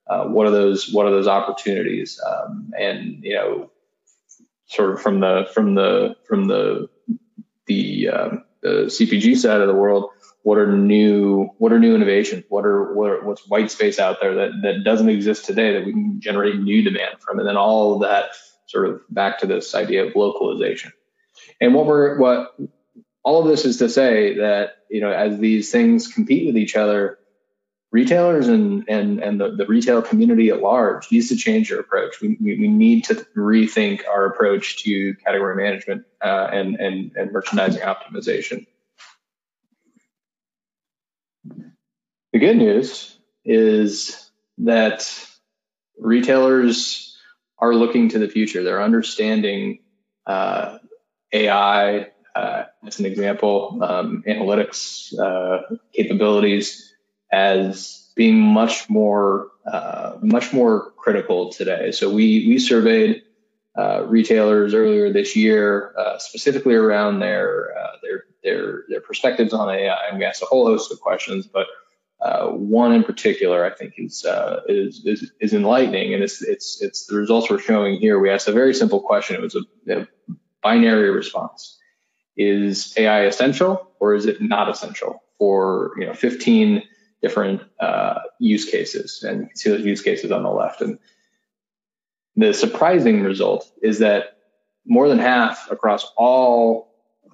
Uh, 0.09 0.25
what 0.25 0.47
are 0.47 0.51
those 0.51 0.93
what 0.93 1.07
are 1.07 1.11
those 1.11 1.29
opportunities? 1.29 2.21
Um, 2.27 2.73
and 2.79 3.23
you 3.23 3.35
know, 3.35 3.71
sort 4.67 4.93
of 4.93 5.03
from 5.03 5.21
the 5.21 5.49
from 5.55 5.75
the 5.75 6.17
from 6.27 6.47
the 6.47 6.89
the, 7.67 8.09
um, 8.09 8.45
the 8.63 8.87
CPG 8.87 9.37
side 9.37 9.61
of 9.61 9.69
the 9.69 9.75
world, 9.75 10.11
what 10.43 10.59
are 10.59 10.77
new 10.77 11.51
what 11.59 11.73
are 11.73 11.79
new 11.79 11.95
innovations? 11.95 12.45
What 12.49 12.65
are, 12.67 12.93
what 12.95 13.11
are 13.11 13.25
what's 13.25 13.47
white 13.47 13.71
space 13.71 13.99
out 13.99 14.19
there 14.21 14.35
that 14.35 14.51
that 14.63 14.85
doesn't 14.85 15.09
exist 15.09 15.45
today 15.45 15.75
that 15.75 15.85
we 15.85 15.93
can 15.93 16.21
generate 16.21 16.57
new 16.57 16.83
demand 16.83 17.21
from? 17.21 17.39
And 17.39 17.47
then 17.47 17.57
all 17.57 17.95
of 17.95 18.01
that 18.01 18.31
sort 18.67 18.89
of 18.89 19.01
back 19.11 19.39
to 19.41 19.47
this 19.47 19.75
idea 19.75 20.07
of 20.07 20.17
localization. 20.17 20.93
And 21.61 21.75
what 21.75 21.87
we're 21.87 22.19
what 22.19 22.57
all 23.23 23.43
of 23.43 23.49
this 23.49 23.65
is 23.65 23.79
to 23.79 23.89
say 23.89 24.39
that 24.39 24.77
you 24.91 25.01
know 25.01 25.13
as 25.13 25.39
these 25.39 25.71
things 25.71 26.09
compete 26.09 26.47
with 26.47 26.57
each 26.57 26.77
other, 26.77 27.19
retailers 27.93 28.49
and 28.49 28.85
and 28.89 29.21
and 29.21 29.41
the, 29.41 29.57
the 29.57 29.67
retail 29.67 30.03
community 30.03 30.51
at 30.51 30.61
large 30.61 31.11
needs 31.11 31.29
to 31.29 31.37
change 31.37 31.69
their 31.69 31.81
approach. 31.81 32.21
We, 32.21 32.37
we, 32.41 32.59
we 32.59 32.69
need 32.69 33.05
to 33.05 33.15
rethink 33.37 34.03
our 34.09 34.27
approach 34.27 34.83
to 34.85 35.15
category 35.17 35.57
management 35.57 36.05
uh, 36.23 36.49
and, 36.53 36.77
and 36.77 37.13
and 37.17 37.33
merchandising 37.33 37.83
optimization. 37.83 38.67
The 42.33 42.39
good 42.39 42.57
news 42.57 43.19
is 43.45 44.31
that 44.59 45.27
retailers 45.99 47.19
are 47.59 47.75
looking 47.75 48.11
to 48.11 48.19
the 48.19 48.29
future. 48.29 48.63
They're 48.63 48.83
understanding 48.83 49.81
uh, 50.27 50.79
AI 51.33 52.07
uh, 52.35 52.65
as 52.87 52.99
an 52.99 53.07
example, 53.07 53.79
um, 53.83 54.23
analytics 54.27 55.19
uh, 55.19 55.77
capabilities 55.93 56.93
as 57.33 58.11
being 58.17 58.41
much 58.41 58.89
more 58.89 59.49
uh, 59.71 60.17
much 60.23 60.53
more 60.53 60.93
critical 60.97 61.51
today. 61.51 61.93
So 61.93 62.11
we 62.11 62.47
we 62.49 62.59
surveyed 62.59 63.23
uh, 63.79 64.05
retailers 64.07 64.75
earlier 64.75 65.13
this 65.13 65.37
year, 65.37 65.95
uh, 65.97 66.19
specifically 66.19 66.75
around 66.75 67.21
their 67.21 67.77
uh, 67.79 67.97
their 68.03 68.25
their 68.43 68.85
their 68.89 69.01
perspectives 69.01 69.53
on 69.53 69.71
AI, 69.71 70.09
and 70.09 70.19
we 70.19 70.25
asked 70.25 70.43
a 70.43 70.47
whole 70.47 70.67
host 70.67 70.93
of 70.93 71.01
questions, 71.01 71.47
but 71.47 71.67
uh, 72.21 72.49
one 72.49 72.93
in 72.93 73.03
particular 73.03 73.65
I 73.65 73.71
think 73.71 73.95
is, 73.97 74.25
uh, 74.25 74.61
is, 74.69 75.03
is 75.07 75.33
is 75.41 75.55
enlightening, 75.55 76.13
and 76.13 76.23
it's 76.23 76.43
it's 76.43 76.83
it's 76.83 77.07
the 77.07 77.17
results 77.17 77.49
we're 77.49 77.59
showing 77.59 77.99
here. 77.99 78.19
We 78.19 78.31
asked 78.31 78.49
a 78.49 78.53
very 78.53 78.75
simple 78.75 79.01
question. 79.01 79.37
It 79.37 79.43
was 79.43 79.55
a, 79.55 80.01
a 80.01 80.07
binary 80.63 81.11
response: 81.11 81.79
Is 82.37 82.95
AI 82.97 83.25
essential 83.25 83.91
or 83.99 84.15
is 84.15 84.27
it 84.27 84.41
not 84.41 84.69
essential? 84.69 85.23
For 85.39 85.93
you 85.99 86.07
know 86.07 86.15
15 86.15 86.83
different 87.23 87.63
uh, 87.79 88.15
use 88.39 88.65
cases, 88.65 89.23
and 89.23 89.41
you 89.41 89.47
can 89.47 89.57
see 89.57 89.71
those 89.71 89.85
use 89.85 90.03
cases 90.03 90.31
on 90.31 90.43
the 90.43 90.51
left. 90.51 90.81
And 90.81 90.99
the 92.37 92.53
surprising 92.55 93.23
result 93.23 93.71
is 93.83 93.99
that 93.99 94.39
more 94.87 95.09
than 95.09 95.19
half 95.19 95.71
across 95.71 96.11
all 96.17 96.91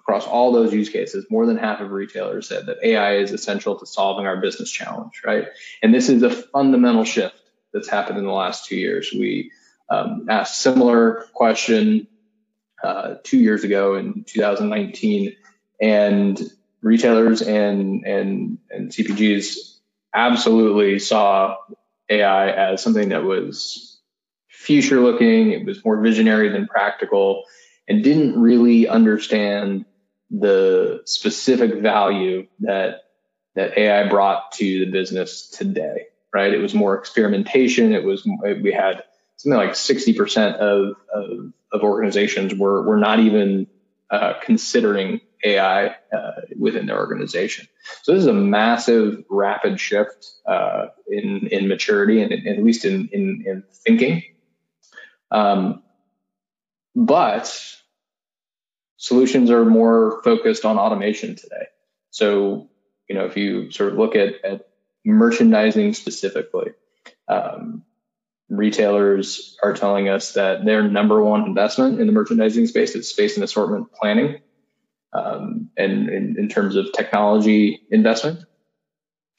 across 0.07 0.27
all 0.27 0.53
those 0.53 0.73
use 0.73 0.89
cases, 0.89 1.27
more 1.31 1.47
than 1.47 1.57
half 1.57 1.81
of 1.81 1.91
retailers 1.91 2.49
said 2.49 2.67
that 2.67 2.79
AI 2.83 3.17
is 3.17 3.33
essential 3.33 3.77
to 3.77 3.87
solving 3.87 4.25
our 4.25 4.41
business 4.41 4.71
challenge, 4.71 5.23
right? 5.25 5.49
And 5.83 5.93
this 5.93 6.09
is 6.09 6.23
a 6.23 6.31
fundamental 6.31 7.05
shift 7.05 7.35
that's 7.73 7.89
happened 7.89 8.19
in 8.19 8.25
the 8.25 8.31
last 8.31 8.67
two 8.67 8.77
years. 8.77 9.11
We 9.13 9.51
um, 9.91 10.27
asked 10.29 10.61
similar 10.61 11.27
question 11.35 12.07
uh, 12.83 13.15
two 13.23 13.39
years 13.39 13.65
ago 13.65 13.97
in 13.97 14.25
2019, 14.25 15.37
and 15.81 16.41
retailers 16.83 17.43
and 17.43 18.05
and 18.07 18.59
and 18.71 18.91
CPGs 18.91 19.77
absolutely 20.15 20.99
saw 20.99 21.57
AI 22.09 22.51
as 22.51 22.83
something 22.83 23.11
that 23.11 23.25
was 23.25 23.99
future 24.49 25.01
looking, 25.01 25.53
it 25.53 25.65
was 25.65 25.85
more 25.85 26.01
visionary 26.01 26.49
than 26.49 26.67
practical, 26.67 27.45
and 27.89 28.03
didn't 28.03 28.41
really 28.41 28.89
understand 28.89 29.85
the 30.31 31.03
specific 31.05 31.81
value 31.81 32.47
that 32.61 33.03
that 33.55 33.79
AI 33.79 34.09
brought 34.09 34.53
to 34.53 34.85
the 34.85 34.91
business 34.91 35.49
today. 35.49 36.07
Right? 36.33 36.53
It 36.53 36.59
was 36.59 36.75
more 36.75 36.99
experimentation. 36.99 37.95
It 37.95 38.05
was 38.05 38.27
we 38.27 38.73
had 38.73 39.05
something 39.37 39.59
like 39.59 39.73
60% 39.73 40.57
of, 40.57 40.97
of, 41.13 41.53
of 41.73 41.83
organizations 41.83 42.55
were 42.55 42.83
were 42.83 42.97
not 42.97 43.21
even 43.21 43.67
uh, 44.11 44.35
considering 44.43 45.21
AI 45.45 45.87
uh, 45.87 46.31
within 46.59 46.87
their 46.87 46.99
organization. 46.99 47.69
So 48.03 48.13
this 48.13 48.23
is 48.23 48.27
a 48.27 48.33
massive, 48.33 49.25
rapid 49.29 49.81
shift 49.81 50.31
uh, 50.47 50.87
in 51.09 51.49
in 51.51 51.69
maturity 51.69 52.23
and, 52.23 52.33
and 52.33 52.47
at 52.47 52.63
least 52.63 52.85
in 52.85 53.09
in, 53.13 53.45
in 53.47 53.65
thinking. 53.73 54.23
Um, 55.31 55.83
but 56.95 57.77
solutions 58.97 59.51
are 59.51 59.65
more 59.65 60.23
focused 60.23 60.65
on 60.65 60.79
automation 60.79 61.37
today. 61.37 61.67
So 62.11 62.71
you 63.09 63.15
know, 63.15 63.27
if 63.27 63.37
you 63.37 63.71
sort 63.71 63.93
of 63.93 63.99
look 63.99 64.17
at, 64.17 64.45
at 64.45 64.69
merchandising 65.05 65.95
specifically, 65.95 66.73
um, 67.29 67.85
retailers 68.49 69.57
are 69.63 69.73
telling 69.73 70.09
us 70.09 70.35
that 70.35 70.65
their 70.65 70.83
number 70.83 71.23
one 71.23 71.45
investment 71.45 72.01
in 72.01 72.07
the 72.07 72.13
merchandising 72.13 72.67
space 72.67 72.95
is 72.95 73.09
space 73.09 73.37
and 73.37 73.45
assortment 73.45 73.93
planning 73.93 74.41
um, 75.13 75.71
and 75.77 76.09
in, 76.09 76.37
in, 76.39 76.49
terms 76.49 76.77
of 76.77 76.93
technology 76.93 77.81
investment. 77.91 78.41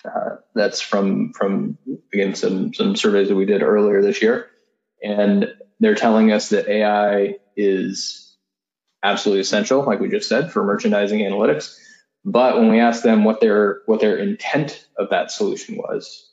Uh, 0.03 0.37
that's 0.55 0.81
from 0.81 1.33
from 1.33 1.77
again 2.13 2.35
some 2.35 2.73
some 2.73 2.95
surveys 2.95 3.29
that 3.29 3.35
we 3.35 3.45
did 3.45 3.61
earlier 3.61 4.01
this 4.01 4.21
year, 4.21 4.47
and 5.03 5.53
they're 5.79 5.95
telling 5.95 6.31
us 6.31 6.49
that 6.49 6.67
AI 6.67 7.35
is 7.55 8.35
absolutely 9.03 9.41
essential, 9.41 9.83
like 9.83 9.99
we 9.99 10.09
just 10.09 10.29
said, 10.29 10.51
for 10.51 10.63
merchandising 10.63 11.19
analytics. 11.19 11.77
But 12.23 12.57
when 12.57 12.69
we 12.69 12.79
ask 12.79 13.03
them 13.03 13.23
what 13.23 13.41
their 13.41 13.81
what 13.85 14.01
their 14.01 14.17
intent 14.17 14.85
of 14.97 15.09
that 15.09 15.31
solution 15.31 15.77
was, 15.77 16.29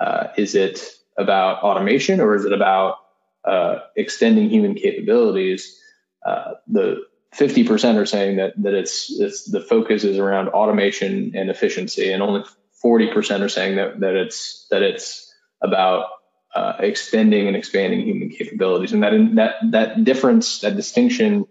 uh, 0.00 0.28
is 0.36 0.54
it 0.54 0.80
about 1.18 1.62
automation 1.62 2.20
or 2.20 2.34
is 2.34 2.44
it 2.44 2.52
about 2.52 2.96
uh, 3.44 3.80
extending 3.96 4.48
human 4.48 4.74
capabilities? 4.74 5.78
Uh, 6.24 6.52
the 6.68 7.02
50% 7.36 7.96
are 7.96 8.06
saying 8.06 8.36
that 8.36 8.54
that 8.62 8.74
it's 8.74 9.10
it's 9.20 9.44
the 9.44 9.60
focus 9.60 10.04
is 10.04 10.18
around 10.18 10.48
automation 10.48 11.32
and 11.34 11.50
efficiency, 11.50 12.12
and 12.12 12.22
only 12.22 12.42
40% 12.84 13.42
are 13.42 13.48
saying 13.48 13.76
that 13.76 14.00
that 14.00 14.14
it's 14.14 14.66
that 14.70 14.82
it's 14.82 15.34
about 15.60 16.06
uh, 16.54 16.74
extending 16.78 17.46
and 17.46 17.56
expanding 17.56 18.00
human 18.00 18.30
capabilities, 18.30 18.92
and 18.92 19.02
that 19.02 19.12
that 19.34 19.54
that 19.72 20.04
difference, 20.04 20.60
that 20.60 20.76
distinction 20.76 21.46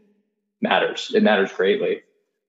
matters. 0.62 1.12
It 1.14 1.22
matters 1.22 1.52
greatly 1.52 2.02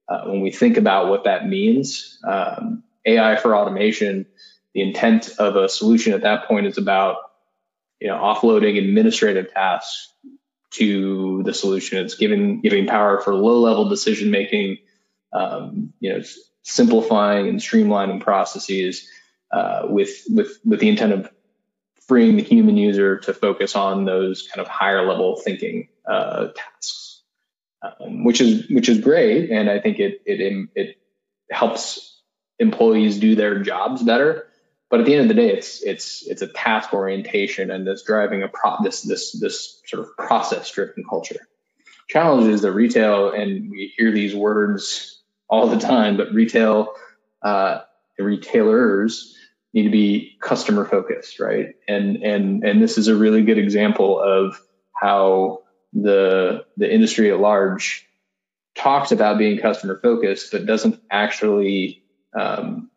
uh, 0.09 0.23
when 0.25 0.41
we 0.41 0.51
think 0.51 0.77
about 0.77 1.09
what 1.09 1.25
that 1.25 1.47
means. 1.47 2.19
Um, 2.27 2.83
AI 3.05 3.37
for 3.37 3.57
automation, 3.57 4.27
the 4.75 4.83
intent 4.83 5.31
of 5.39 5.57
a 5.57 5.69
solution 5.69 6.13
at 6.13 6.23
that 6.23 6.47
point 6.47 6.67
is 6.67 6.79
about 6.79 7.17
you 8.01 8.09
know 8.09 8.17
offloading 8.17 8.79
administrative 8.79 9.53
tasks 9.53 10.13
to 10.71 11.43
the 11.45 11.55
solution. 11.55 12.05
It's 12.05 12.15
giving 12.15 12.61
giving 12.61 12.87
power 12.87 13.21
for 13.21 13.35
low 13.35 13.61
level 13.61 13.89
decision 13.89 14.31
making, 14.31 14.79
um, 15.33 15.93
you 16.01 16.13
know, 16.13 16.23
simplifying 16.63 17.49
and 17.49 17.59
streamlining 17.59 18.21
processes 18.21 19.09
uh, 19.51 19.87
with 19.89 20.11
with 20.29 20.59
with 20.65 20.81
the 20.81 20.89
intent 20.89 21.13
of 21.13 21.31
freeing 22.07 22.37
the 22.37 22.43
human 22.43 22.77
user 22.77 23.19
to 23.19 23.35
focus 23.35 23.77
on 23.77 24.05
those 24.05 24.49
kind 24.49 24.61
of 24.65 24.69
higher 24.69 25.07
level 25.07 25.37
thinking 25.37 25.89
uh, 26.09 26.49
tasks, 26.57 27.23
um, 27.83 28.25
which 28.25 28.41
is 28.41 28.69
which 28.71 28.89
is 28.89 29.01
great, 29.01 29.51
and 29.51 29.71
I 29.71 29.81
think 29.81 29.99
it 29.99 30.23
it 30.27 30.69
it 30.75 30.97
helps 31.51 32.23
employees 32.59 33.19
do 33.19 33.35
their 33.35 33.63
jobs 33.63 34.03
better. 34.03 34.48
But 34.90 35.00
at 35.00 35.07
the 35.07 35.14
end 35.14 35.23
of 35.23 35.28
the 35.28 35.42
day, 35.42 35.50
it's 35.50 35.83
it's 35.83 36.26
it's 36.26 36.42
a 36.42 36.47
task 36.47 36.95
orientation 36.95 37.71
and 37.71 37.87
it's 37.87 38.02
driving 38.02 38.42
a 38.42 38.49
pro 38.49 38.76
this 38.83 39.02
this 39.02 39.33
this 39.33 39.83
sort 39.87 40.04
of 40.04 40.16
process 40.16 40.71
driven 40.71 41.04
culture. 41.09 41.47
Challenge 42.09 42.49
is 42.49 42.62
that 42.62 42.73
retail, 42.73 43.30
and 43.30 43.71
we 43.71 43.92
hear 43.97 44.11
these 44.12 44.35
words 44.35 45.21
all 45.49 45.68
the 45.68 45.78
time, 45.78 46.16
but 46.16 46.33
retail 46.33 46.95
uh, 47.42 47.80
retailers 48.18 49.37
need 49.75 49.85
to 49.85 49.90
be 49.90 50.37
customer 50.40 50.87
focused, 50.87 51.38
right? 51.38 51.75
And 51.87 52.23
and 52.23 52.64
and 52.64 52.83
this 52.83 52.97
is 52.97 53.09
a 53.09 53.16
really 53.16 53.42
good 53.42 53.59
example 53.59 54.21
of 54.21 54.59
how 54.95 55.64
the 55.92 56.64
the 56.78 56.92
industry 56.92 57.30
at 57.30 57.40
large 57.40 58.07
talks 58.75 59.12
about 59.12 59.38
being 59.38 59.59
customer 59.59 59.99
focused, 60.02 60.52
but 60.52 60.64
doesn't 60.64 61.00
actually 61.11 62.02
um, 62.38 62.90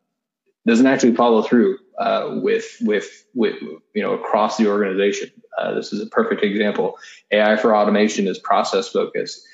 doesn't 0.65 0.87
actually 0.87 1.15
follow 1.15 1.41
through 1.41 1.79
uh, 1.97 2.39
with 2.41 2.77
with 2.81 3.25
with 3.33 3.55
you 3.61 4.01
know 4.01 4.13
across 4.13 4.57
the 4.57 4.67
organization. 4.67 5.31
Uh, 5.57 5.73
this 5.73 5.91
is 5.93 6.01
a 6.01 6.07
perfect 6.07 6.43
example. 6.43 6.97
AI 7.31 7.57
for 7.57 7.75
automation 7.75 8.27
is 8.27 8.39
process 8.39 8.89
focused. 8.89 9.45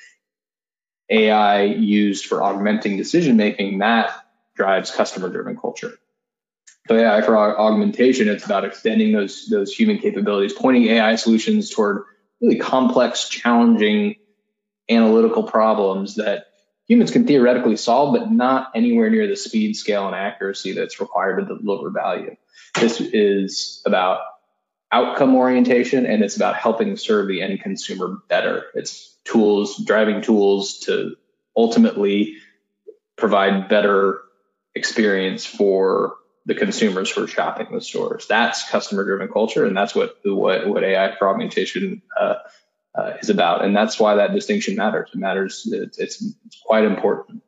AI 1.09 1.63
used 1.63 2.25
for 2.25 2.43
augmenting 2.43 2.97
decision 2.97 3.37
making 3.37 3.79
that 3.79 4.11
drives 4.55 4.91
customer 4.91 5.29
driven 5.29 5.55
culture. 5.55 5.93
So 6.87 6.95
AI 6.95 7.21
for 7.21 7.37
augmentation, 7.37 8.27
it's 8.27 8.45
about 8.45 8.65
extending 8.65 9.11
those 9.13 9.47
those 9.47 9.73
human 9.73 9.99
capabilities, 9.99 10.53
pointing 10.53 10.85
AI 10.85 11.15
solutions 11.15 11.69
toward 11.69 12.03
really 12.41 12.57
complex, 12.57 13.27
challenging 13.29 14.15
analytical 14.89 15.43
problems 15.43 16.15
that 16.15 16.47
humans 16.87 17.11
can 17.11 17.27
theoretically 17.27 17.77
solve, 17.77 18.13
but 18.17 18.31
not 18.31 18.71
anywhere 18.75 19.09
near 19.09 19.27
the 19.27 19.35
speed, 19.35 19.75
scale, 19.75 20.07
and 20.07 20.15
accuracy 20.15 20.73
that's 20.73 20.99
required 20.99 21.47
to 21.47 21.57
deliver 21.57 21.89
value. 21.89 22.35
This 22.79 23.01
is 23.01 23.81
about 23.85 24.21
outcome 24.91 25.35
orientation 25.35 26.05
and 26.05 26.23
it's 26.23 26.37
about 26.37 26.55
helping 26.55 26.95
serve 26.95 27.27
the 27.27 27.41
end 27.41 27.61
consumer 27.61 28.19
better. 28.29 28.67
It's 28.73 29.15
tools, 29.25 29.83
driving 29.85 30.21
tools 30.21 30.79
to 30.81 31.15
ultimately 31.55 32.37
provide 33.17 33.67
better 33.67 34.21
experience 34.75 35.45
for 35.45 36.15
the 36.45 36.55
consumers 36.55 37.11
who 37.11 37.23
are 37.23 37.27
shopping 37.27 37.67
the 37.73 37.81
stores. 37.81 38.25
That's 38.27 38.69
customer 38.69 39.03
driven 39.03 39.27
culture, 39.27 39.65
and 39.65 39.75
that's 39.75 39.93
what 39.93 40.17
what, 40.23 40.67
what 40.67 40.83
AI 40.83 41.13
for 41.17 41.27
augmentation 41.27 42.01
uh, 42.17 42.35
uh, 42.97 43.13
is 43.21 43.29
about, 43.29 43.63
and 43.63 43.75
that's 43.75 43.99
why 43.99 44.15
that 44.15 44.33
distinction 44.33 44.75
matters. 44.75 45.09
It 45.13 45.19
matters. 45.19 45.67
It's, 45.71 45.99
it's, 45.99 46.23
quite 46.65 46.83
important. 46.83 47.43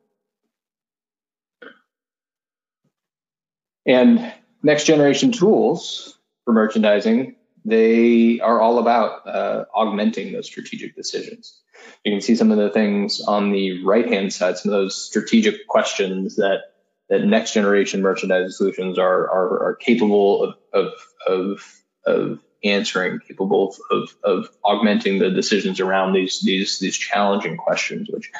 And 3.84 4.32
next 4.62 4.84
generation 4.84 5.32
tools 5.32 6.18
for 6.44 6.54
merchandising, 6.54 7.36
they 7.64 8.40
are 8.40 8.60
all 8.60 8.78
about 8.78 9.26
uh, 9.26 9.64
augmenting 9.74 10.32
those 10.32 10.46
strategic 10.46 10.96
decisions. 10.96 11.60
You 12.04 12.12
can 12.12 12.20
see 12.20 12.36
some 12.36 12.50
of 12.50 12.58
the 12.58 12.70
things 12.70 13.20
on 13.20 13.52
the 13.52 13.84
right 13.84 14.06
hand 14.06 14.32
side, 14.32 14.56
some 14.56 14.72
of 14.72 14.78
those 14.78 15.04
strategic 15.04 15.66
questions 15.66 16.36
that 16.36 16.60
that 17.08 17.24
next 17.24 17.52
generation 17.54 18.02
merchandising 18.02 18.50
solutions 18.50 18.98
are 18.98 19.28
are, 19.30 19.64
are 19.64 19.74
capable 19.76 20.44
of, 20.44 20.54
of 20.72 20.92
of 21.26 21.82
of 22.06 22.38
answering, 22.64 23.20
capable 23.20 23.74
of, 23.90 24.14
of 24.22 24.48
augmenting 24.64 25.18
the 25.18 25.30
decisions 25.30 25.80
around 25.80 26.12
these 26.12 26.40
these 26.40 26.78
these 26.78 26.96
challenging 26.96 27.56
questions, 27.56 28.08
which 28.10 28.30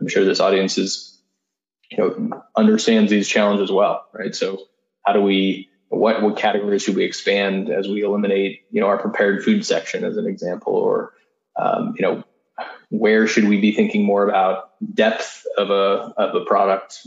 I'm 0.00 0.08
sure 0.08 0.24
this 0.24 0.40
audience 0.40 0.78
is, 0.78 1.18
you 1.90 1.98
know, 1.98 2.42
understands 2.56 3.10
these 3.10 3.28
challenges 3.28 3.70
well, 3.70 4.06
right? 4.12 4.34
So 4.34 4.58
how 5.04 5.12
do 5.12 5.20
we 5.20 5.68
what 5.88 6.22
what 6.22 6.36
categories 6.36 6.82
should 6.82 6.96
we 6.96 7.04
expand 7.04 7.70
as 7.70 7.88
we 7.88 8.02
eliminate, 8.02 8.62
you 8.70 8.80
know, 8.80 8.86
our 8.86 8.98
prepared 8.98 9.44
food 9.44 9.64
section 9.64 10.04
as 10.04 10.16
an 10.16 10.26
example, 10.26 10.74
or 10.74 11.12
um, 11.56 11.94
you 11.98 12.02
know, 12.02 12.24
where 12.90 13.26
should 13.26 13.48
we 13.48 13.60
be 13.60 13.72
thinking 13.72 14.04
more 14.04 14.28
about 14.28 14.70
depth 14.94 15.44
of 15.56 15.70
a 15.70 16.12
of 16.16 16.34
a 16.34 16.44
product, 16.44 17.00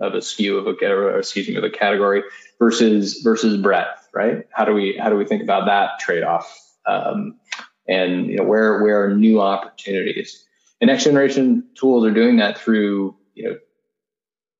of 0.00 0.14
a 0.14 0.18
SKU 0.18 0.58
of 0.58 0.66
a 0.66 1.18
excuse 1.18 1.48
me, 1.48 1.56
of 1.56 1.64
a 1.64 1.70
category 1.70 2.22
versus 2.58 3.20
versus 3.22 3.60
breadth, 3.60 4.05
right? 4.16 4.44
How 4.50 4.64
do 4.64 4.72
we 4.72 4.98
how 5.00 5.10
do 5.10 5.16
we 5.16 5.26
think 5.26 5.42
about 5.42 5.66
that 5.66 6.00
trade 6.00 6.24
off? 6.24 6.52
Um, 6.86 7.38
and 7.86 8.26
you 8.26 8.36
know 8.36 8.44
where 8.44 8.82
where 8.82 9.04
are 9.04 9.14
new 9.14 9.40
opportunities? 9.40 10.44
And 10.80 10.88
next 10.88 11.04
generation 11.04 11.68
tools 11.78 12.04
are 12.04 12.10
doing 12.10 12.38
that 12.38 12.58
through 12.58 13.16
you 13.34 13.44
know 13.44 13.56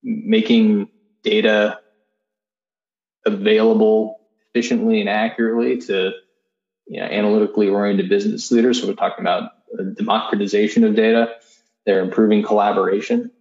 making 0.03 0.89
data 1.25 1.79
available 3.25 4.21
efficiently 4.55 5.01
and 5.01 5.09
accurately 5.09 5.79
to 5.79 6.13
you 6.87 7.01
know, 7.01 7.07
analytically 7.07 7.69
oriented 7.69 8.09
business 8.09 8.51
leaders. 8.53 8.81
So 8.81 8.87
we're 8.87 8.95
talking 8.95 9.25
about 9.25 9.51
democratization 9.97 10.85
of 10.85 10.95
data. 10.95 11.35
They're 11.85 12.01
improving 12.01 12.43
collaboration 12.43 13.33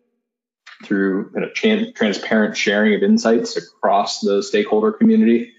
through 0.84 1.32
kind 1.32 1.46
of 1.46 1.94
transparent 1.94 2.58
sharing 2.58 2.96
of 2.96 3.04
insights 3.04 3.56
across 3.56 4.20
the 4.20 4.44
stakeholder 4.44 4.92
community, 4.92 5.54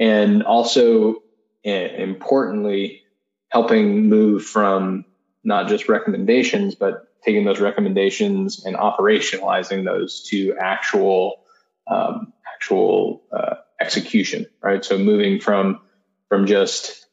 and 0.00 0.42
also 0.42 1.22
eh, 1.64 2.02
importantly, 2.02 3.02
helping 3.48 4.08
move 4.08 4.44
from 4.44 5.04
not 5.44 5.68
just 5.68 5.88
recommendations, 5.88 6.74
but 6.74 7.06
taking 7.24 7.44
those 7.44 7.60
recommendations 7.60 8.64
and 8.64 8.76
operationalizing 8.76 9.84
those 9.84 10.22
to 10.30 10.56
actual 10.58 11.44
um, 11.86 12.32
actual 12.54 13.22
uh, 13.30 13.56
execution, 13.80 14.46
right? 14.62 14.84
So 14.84 14.98
moving 14.98 15.40
from 15.40 15.80
from 16.28 16.46
just 16.46 17.06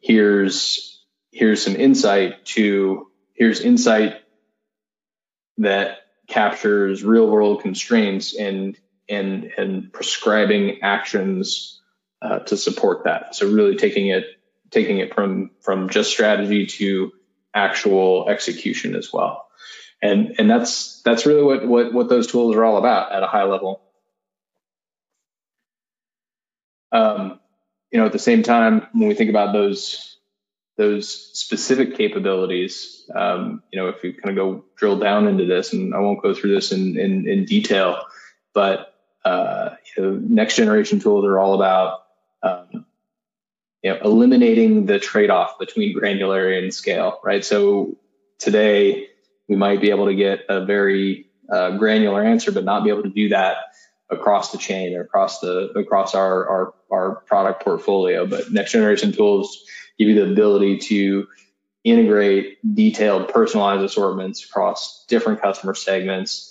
here's 0.00 1.04
here's 1.32 1.64
some 1.64 1.76
insight 1.76 2.44
to 2.44 3.08
here's 3.34 3.60
insight 3.60 4.16
that 5.58 5.98
captures 6.28 7.02
real 7.02 7.28
world 7.28 7.62
constraints 7.62 8.36
and 8.36 8.78
and 9.08 9.50
and 9.56 9.92
prescribing 9.92 10.82
actions 10.82 11.77
uh, 12.20 12.40
to 12.40 12.56
support 12.56 13.04
that. 13.04 13.34
So 13.34 13.50
really 13.50 13.76
taking 13.76 14.08
it 14.08 14.24
taking 14.70 14.98
it 14.98 15.14
from 15.14 15.50
from 15.60 15.88
just 15.88 16.10
strategy 16.10 16.66
to 16.66 17.12
actual 17.54 18.28
execution 18.28 18.94
as 18.94 19.12
well. 19.12 19.46
And 20.02 20.34
and 20.38 20.48
that's 20.48 21.02
that's 21.02 21.26
really 21.26 21.42
what 21.42 21.66
what 21.66 21.92
what 21.92 22.08
those 22.08 22.26
tools 22.26 22.54
are 22.54 22.64
all 22.64 22.76
about 22.76 23.12
at 23.12 23.22
a 23.22 23.26
high 23.26 23.44
level. 23.44 23.82
Um, 26.92 27.40
you 27.90 27.98
know, 27.98 28.06
at 28.06 28.12
the 28.12 28.18
same 28.18 28.42
time, 28.42 28.86
when 28.92 29.08
we 29.08 29.14
think 29.14 29.30
about 29.30 29.52
those 29.52 30.16
those 30.76 31.36
specific 31.36 31.96
capabilities, 31.96 33.10
um, 33.12 33.64
you 33.72 33.80
know, 33.80 33.88
if 33.88 34.04
you 34.04 34.14
kind 34.14 34.30
of 34.30 34.36
go 34.36 34.64
drill 34.76 34.98
down 34.98 35.26
into 35.26 35.44
this, 35.44 35.72
and 35.72 35.92
I 35.92 35.98
won't 35.98 36.22
go 36.22 36.32
through 36.32 36.54
this 36.54 36.70
in 36.70 36.96
in, 36.96 37.28
in 37.28 37.44
detail, 37.44 38.04
but 38.54 38.94
uh, 39.24 39.70
you 39.96 40.02
know, 40.02 40.10
next 40.12 40.54
generation 40.56 41.00
tools 41.00 41.24
are 41.24 41.38
all 41.38 41.54
about 41.54 42.02
um, 42.42 42.86
you 43.82 43.90
know 43.90 43.98
eliminating 44.02 44.86
the 44.86 44.98
trade 44.98 45.30
off 45.30 45.58
between 45.58 45.96
granularity 45.98 46.62
and 46.62 46.72
scale, 46.74 47.20
right? 47.22 47.44
So 47.44 47.96
today 48.38 49.08
we 49.48 49.56
might 49.56 49.80
be 49.80 49.90
able 49.90 50.06
to 50.06 50.14
get 50.14 50.44
a 50.48 50.64
very 50.64 51.26
uh, 51.50 51.76
granular 51.78 52.22
answer, 52.22 52.52
but 52.52 52.64
not 52.64 52.84
be 52.84 52.90
able 52.90 53.04
to 53.04 53.10
do 53.10 53.30
that 53.30 53.56
across 54.10 54.52
the 54.52 54.58
chain 54.58 54.96
or 54.96 55.02
across 55.02 55.40
the 55.40 55.70
across 55.76 56.14
our 56.14 56.48
our, 56.48 56.74
our 56.90 57.14
product 57.26 57.62
portfolio. 57.62 58.26
But 58.26 58.50
next 58.50 58.72
generation 58.72 59.12
tools 59.12 59.64
give 59.98 60.08
you 60.08 60.14
the 60.14 60.30
ability 60.30 60.78
to 60.78 61.26
integrate 61.84 62.58
detailed, 62.74 63.28
personalized 63.28 63.82
assortments 63.82 64.44
across 64.44 65.04
different 65.06 65.40
customer 65.40 65.74
segments, 65.74 66.47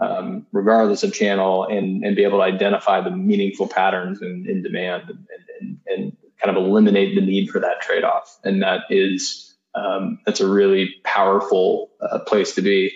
um, 0.00 0.46
regardless 0.52 1.02
of 1.02 1.12
channel, 1.12 1.64
and, 1.64 2.04
and 2.04 2.16
be 2.16 2.24
able 2.24 2.38
to 2.38 2.44
identify 2.44 3.00
the 3.00 3.10
meaningful 3.10 3.68
patterns 3.68 4.22
in, 4.22 4.46
in 4.48 4.62
demand 4.62 5.10
and, 5.10 5.26
and, 5.60 5.78
and 5.86 6.16
kind 6.42 6.56
of 6.56 6.62
eliminate 6.62 7.14
the 7.14 7.20
need 7.20 7.50
for 7.50 7.60
that 7.60 7.80
trade 7.80 8.04
off. 8.04 8.38
And 8.44 8.62
that 8.62 8.84
is 8.90 9.54
um, 9.74 10.18
that's 10.26 10.40
a 10.40 10.48
really 10.48 10.94
powerful 11.04 11.90
uh, 12.00 12.20
place 12.20 12.54
to 12.54 12.62
be. 12.62 12.92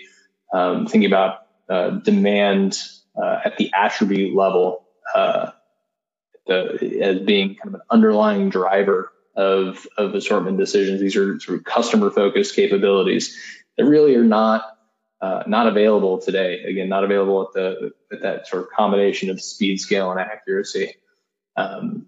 Um, 0.53 0.87
thinking 0.87 1.09
about 1.09 1.39
uh, 1.69 1.89
demand 1.89 2.77
uh, 3.21 3.39
at 3.43 3.57
the 3.57 3.71
attribute 3.73 4.35
level 4.35 4.85
uh, 5.13 5.51
the, 6.47 6.99
as 7.01 7.19
being 7.19 7.55
kind 7.55 7.69
of 7.69 7.73
an 7.75 7.81
underlying 7.89 8.49
driver 8.49 9.11
of, 9.35 9.85
of 9.97 10.13
assortment 10.13 10.57
decisions. 10.57 11.01
These 11.01 11.15
are 11.15 11.39
sort 11.39 11.59
of 11.59 11.65
customer 11.65 12.09
focused 12.09 12.55
capabilities 12.55 13.37
that 13.77 13.85
really 13.85 14.15
are 14.15 14.23
not 14.23 14.74
uh, 15.25 15.43
not 15.47 15.65
available 15.65 16.19
today. 16.19 16.61
Again, 16.63 16.87
not 16.87 17.03
available 17.03 17.41
at 17.41 17.53
the 17.53 17.91
at 18.11 18.21
that 18.21 18.47
sort 18.47 18.63
of 18.63 18.69
combination 18.69 19.31
of 19.31 19.41
speed, 19.41 19.79
scale, 19.79 20.11
and 20.11 20.19
accuracy. 20.19 20.93
Um, 21.55 22.05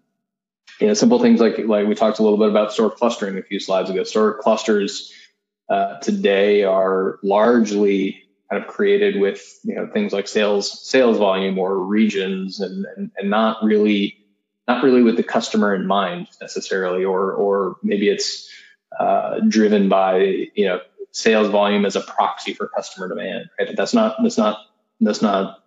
you 0.80 0.86
know, 0.86 0.94
simple 0.94 1.20
things 1.20 1.40
like 1.40 1.58
like 1.58 1.88
we 1.88 1.96
talked 1.96 2.20
a 2.20 2.24
little 2.24 2.38
bit 2.38 2.50
about 2.50 2.74
store 2.74 2.92
clustering 2.92 3.38
a 3.40 3.42
few 3.42 3.60
slides 3.60 3.90
ago. 3.90 4.04
Store 4.04 4.38
clusters 4.38 5.12
uh, 5.68 5.98
today 6.00 6.64
are 6.64 7.18
largely 7.24 8.24
kind 8.52 8.64
of 8.64 8.70
created 8.70 9.20
with 9.20 9.60
you 9.64 9.74
know 9.74 9.88
things 9.92 10.14
like 10.14 10.28
sales 10.28 10.88
sales 10.88 11.18
volume 11.18 11.58
or 11.58 11.80
regions 11.80 12.60
and, 12.60 12.86
and, 12.96 13.12
and 13.18 13.30
not 13.32 13.64
really 13.64 14.24
not 14.68 14.84
really 14.84 15.02
with 15.02 15.18
the 15.18 15.24
customer 15.24 15.74
in 15.74 15.88
mind 15.88 16.28
necessarily 16.40 17.04
or 17.04 17.34
or 17.34 17.78
maybe 17.82 18.10
it's 18.10 18.48
uh, 19.00 19.40
driven 19.48 19.90
by 19.90 20.20
you 20.54 20.66
know 20.68 20.80
sales 21.18 21.50
volume 21.50 21.86
as 21.86 21.96
a 21.96 22.02
proxy 22.02 22.54
for 22.54 22.68
customer 22.68 23.08
demand 23.08 23.50
right 23.60 23.76
that's 23.76 23.94
not 23.94 24.16
that's 24.22 24.38
not 24.38 24.60
that's 25.02 25.22
not 25.22 25.64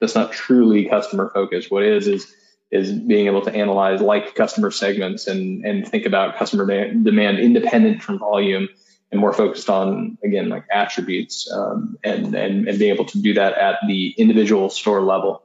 that's 0.00 0.14
not 0.14 0.32
truly 0.32 0.88
customer 0.88 1.30
focused 1.34 1.70
what 1.70 1.82
is 1.82 2.06
is 2.06 2.32
is 2.70 2.92
being 2.92 3.26
able 3.26 3.42
to 3.42 3.52
analyze 3.52 4.00
like 4.00 4.34
customer 4.34 4.70
segments 4.70 5.26
and 5.26 5.64
and 5.66 5.88
think 5.88 6.06
about 6.06 6.36
customer 6.36 6.64
demand 6.66 7.38
independent 7.40 8.02
from 8.02 8.18
volume 8.18 8.68
and 9.10 9.20
more 9.20 9.32
focused 9.32 9.68
on 9.68 10.16
again 10.24 10.48
like 10.48 10.64
attributes 10.70 11.50
um, 11.52 11.98
and, 12.04 12.34
and 12.34 12.68
and 12.68 12.78
being 12.78 12.94
able 12.94 13.04
to 13.04 13.20
do 13.20 13.34
that 13.34 13.54
at 13.54 13.78
the 13.86 14.14
individual 14.16 14.70
store 14.70 15.02
level. 15.02 15.42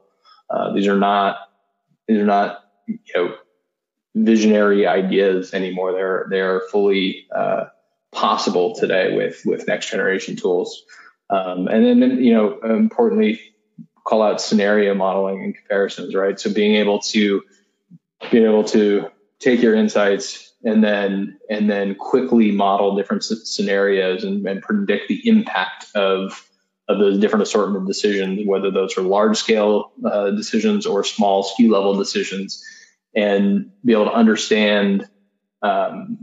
Uh, 0.48 0.72
these 0.72 0.86
are 0.86 0.96
not 0.96 1.38
these 2.06 2.18
are 2.18 2.26
not 2.26 2.64
you 2.86 2.98
know 3.14 3.34
visionary 4.14 4.86
ideas 4.86 5.52
anymore. 5.52 5.92
They're 5.92 6.26
they're 6.30 6.60
fully 6.70 7.26
uh, 7.34 7.64
possible 8.16 8.74
today 8.74 9.14
with 9.14 9.42
with 9.44 9.68
next 9.68 9.90
generation 9.90 10.36
tools. 10.36 10.82
Um, 11.28 11.68
and 11.68 11.84
then 11.84 12.22
you 12.22 12.34
know 12.34 12.58
importantly 12.60 13.40
call 14.04 14.22
out 14.22 14.40
scenario 14.40 14.94
modeling 14.94 15.42
and 15.42 15.54
comparisons, 15.54 16.14
right? 16.14 16.38
So 16.38 16.52
being 16.52 16.76
able 16.76 17.00
to 17.00 17.42
being 18.30 18.44
able 18.44 18.64
to 18.64 19.10
take 19.40 19.60
your 19.60 19.74
insights 19.74 20.52
and 20.64 20.82
then 20.82 21.38
and 21.50 21.68
then 21.68 21.94
quickly 21.94 22.52
model 22.52 22.96
different 22.96 23.24
scenarios 23.24 24.24
and, 24.24 24.46
and 24.46 24.62
predict 24.62 25.08
the 25.08 25.28
impact 25.28 25.86
of 25.94 26.42
of 26.88 26.98
those 26.98 27.18
different 27.18 27.42
assortment 27.42 27.86
decisions, 27.86 28.46
whether 28.46 28.70
those 28.70 28.96
are 28.96 29.02
large 29.02 29.36
scale 29.36 29.90
uh, 30.04 30.30
decisions 30.30 30.86
or 30.86 31.02
small 31.02 31.42
SKU 31.42 31.68
level 31.68 31.96
decisions, 31.96 32.64
and 33.14 33.72
be 33.84 33.92
able 33.92 34.04
to 34.04 34.12
understand 34.12 35.04
um, 35.62 36.18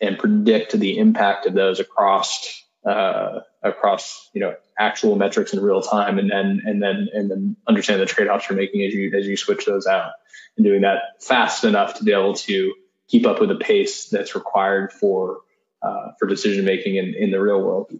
and 0.00 0.18
predict 0.18 0.72
the 0.72 0.98
impact 0.98 1.46
of 1.46 1.54
those 1.54 1.80
across 1.80 2.62
uh, 2.84 3.40
across 3.62 4.28
you 4.34 4.40
know 4.40 4.54
actual 4.78 5.16
metrics 5.16 5.52
in 5.52 5.60
real 5.60 5.80
time, 5.80 6.18
and 6.18 6.30
then 6.30 6.62
and 6.64 6.82
then 6.82 7.08
and 7.12 7.30
then 7.30 7.56
understand 7.66 8.00
the 8.00 8.06
trade 8.06 8.28
offs 8.28 8.48
you're 8.48 8.56
making 8.56 8.82
as 8.82 8.92
you 8.92 9.12
as 9.16 9.26
you 9.26 9.36
switch 9.36 9.64
those 9.66 9.86
out, 9.86 10.12
and 10.56 10.64
doing 10.64 10.82
that 10.82 11.22
fast 11.22 11.64
enough 11.64 11.94
to 11.94 12.04
be 12.04 12.12
able 12.12 12.34
to 12.34 12.74
keep 13.08 13.26
up 13.26 13.40
with 13.40 13.48
the 13.48 13.56
pace 13.56 14.08
that's 14.08 14.34
required 14.34 14.92
for 14.92 15.40
uh, 15.82 16.12
for 16.18 16.26
decision 16.26 16.64
making 16.64 16.96
in, 16.96 17.14
in 17.14 17.30
the 17.30 17.40
real 17.40 17.60
world. 17.60 17.90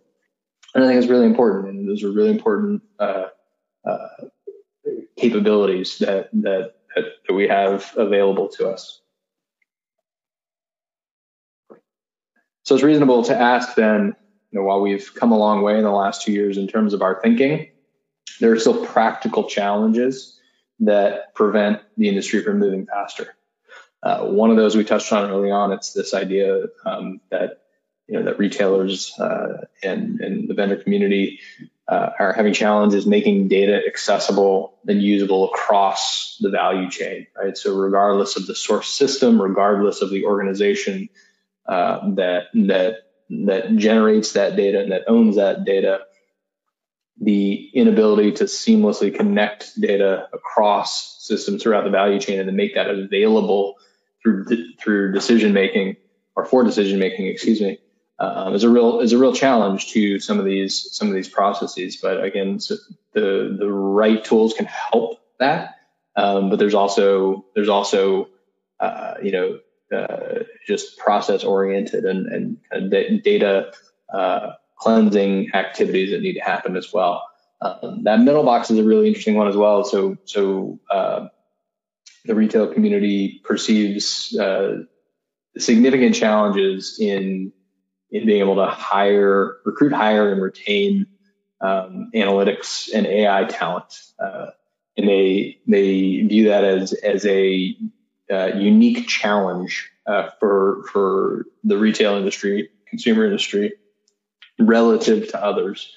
And 0.75 0.83
I 0.83 0.89
think 0.89 1.01
it's 1.01 1.11
really 1.11 1.27
important, 1.27 1.69
and 1.69 1.89
those 1.89 2.03
are 2.03 2.11
really 2.11 2.31
important 2.31 2.83
uh, 2.99 3.27
uh, 3.87 4.09
capabilities 5.17 5.99
that, 5.99 6.31
that 6.33 6.75
that 6.95 7.35
we 7.35 7.49
have 7.49 7.93
available 7.97 8.49
to 8.49 8.69
us. 8.69 9.01
So 12.65 12.75
it's 12.75 12.85
reasonable 12.85 13.25
to 13.25 13.37
ask 13.39 13.75
then, 13.75 14.17
you 14.51 14.59
know, 14.59 14.65
while 14.65 14.81
we've 14.81 15.15
come 15.15 15.33
a 15.33 15.39
long 15.39 15.63
way 15.63 15.77
in 15.77 15.85
the 15.85 15.91
last 15.91 16.23
two 16.23 16.33
years 16.33 16.57
in 16.57 16.67
terms 16.67 16.95
of 16.95 17.03
our 17.03 17.21
thinking, 17.21 17.69
there 18.41 18.53
are 18.53 18.59
still 18.59 18.85
practical 18.87 19.45
challenges 19.45 20.41
that 20.81 21.35
prevent 21.35 21.83
the 21.97 22.09
industry 22.09 22.43
from 22.43 22.59
moving 22.59 22.87
faster. 22.87 23.37
Uh, 24.03 24.27
one 24.27 24.51
of 24.51 24.57
those 24.57 24.77
we 24.77 24.85
touched 24.85 25.13
on 25.13 25.31
early 25.31 25.51
on. 25.51 25.73
It's 25.73 25.93
this 25.93 26.15
idea 26.15 26.65
um, 26.85 27.21
that 27.31 27.61
you 28.07 28.19
know 28.19 28.25
that 28.25 28.39
retailers 28.39 29.19
uh, 29.19 29.65
and 29.83 30.21
and 30.21 30.49
the 30.49 30.55
vendor 30.55 30.77
community 30.77 31.41
uh, 31.89 32.11
are 32.19 32.33
having 32.33 32.53
challenges 32.53 33.07
making 33.07 33.49
data 33.49 33.81
accessible 33.87 34.79
and 34.87 35.03
usable 35.03 35.51
across 35.51 36.37
the 36.41 36.51
value 36.51 36.91
chain. 36.91 37.27
Right. 37.37 37.57
So 37.57 37.75
regardless 37.75 38.37
of 38.37 38.47
the 38.47 38.55
source 38.55 38.89
system, 38.89 39.41
regardless 39.41 40.03
of 40.03 40.11
the 40.11 40.27
organization 40.27 41.09
uh, 41.67 42.11
that 42.15 42.45
that 42.55 42.97
that 43.31 43.77
generates 43.77 44.33
that 44.33 44.57
data 44.57 44.81
and 44.81 44.93
that 44.93 45.05
owns 45.09 45.37
that 45.37 45.65
data, 45.65 46.01
the 47.21 47.71
inability 47.75 48.33
to 48.33 48.45
seamlessly 48.45 49.15
connect 49.15 49.81
data 49.81 50.29
across 50.33 51.17
systems 51.25 51.63
throughout 51.63 51.85
the 51.85 51.91
value 51.91 52.21
chain 52.21 52.39
and 52.39 52.49
to 52.49 52.53
make 52.53 52.75
that 52.75 52.91
available 52.91 53.77
through 54.23 54.45
through 54.79 55.13
decision 55.13 55.53
making 55.53 55.97
or 56.37 56.45
for 56.45 56.65
decision 56.65 56.99
making, 56.99 57.27
excuse 57.27 57.61
me, 57.61 57.79
um, 58.19 58.55
is 58.55 58.65
a 58.65 58.69
real 58.69 59.01
is 59.01 59.13
a 59.13 59.19
real 59.19 59.33
challenge 59.33 59.93
to 59.93 60.21
some 60.21 60.39
of 60.39 60.45
these 60.45 60.89
some 60.93 61.09
of 61.09 61.15
these 61.15 61.29
processes. 61.29 61.97
But 62.01 62.23
again, 62.23 62.61
so 62.61 62.77
the 63.13 63.57
the 63.59 63.71
right 63.71 64.23
tools 64.25 64.55
can 64.55 64.67
help 64.67 65.21
that. 65.39 65.77
Um, 66.17 66.51
but 66.51 66.59
there's 66.59 66.75
also 66.75 67.45
there's 67.55 67.69
also 67.69 68.29
uh, 68.79 69.15
you 69.23 69.33
know 69.33 69.59
uh, 69.93 70.45
just 70.67 70.99
process 70.99 71.45
oriented 71.45 72.05
and 72.05 72.59
and 72.71 73.23
data 73.23 73.73
uh, 74.13 74.53
cleansing 74.77 75.51
activities 75.55 76.11
that 76.11 76.21
need 76.21 76.35
to 76.35 76.41
happen 76.41 76.77
as 76.77 76.93
well. 76.93 77.23
Um, 77.61 78.05
that 78.05 78.21
middle 78.21 78.45
box 78.45 78.71
is 78.71 78.79
a 78.79 78.85
really 78.85 79.09
interesting 79.09 79.37
one 79.37 79.49
as 79.49 79.57
well. 79.57 79.85
So 79.85 80.17
so 80.25 80.81
uh, 80.91 81.29
the 82.25 82.35
retail 82.35 82.73
community 82.73 83.41
perceives 83.45 84.37
uh, 84.39 84.83
significant 85.57 86.15
challenges 86.15 86.99
in 87.01 87.53
in 88.11 88.27
being 88.27 88.41
able 88.41 88.57
to 88.57 88.67
hire, 88.67 89.57
recruit, 89.65 89.93
hire, 89.93 90.31
and 90.33 90.41
retain 90.41 91.07
um, 91.61 92.11
analytics 92.15 92.89
and 92.95 93.07
AI 93.07 93.45
talent, 93.45 94.01
uh, 94.19 94.47
and 94.97 95.09
they 95.09 95.59
they 95.67 96.21
view 96.23 96.49
that 96.49 96.65
as 96.65 96.93
as 96.93 97.25
a 97.27 97.77
uh, 98.31 98.53
unique 98.57 99.07
challenge 99.09 99.91
uh, 100.07 100.31
for 100.41 100.85
for 100.93 101.47
the 101.63 101.77
retail 101.77 102.17
industry, 102.17 102.71
consumer 102.87 103.25
industry, 103.25 103.75
relative 104.59 105.29
to 105.29 105.43
others, 105.43 105.93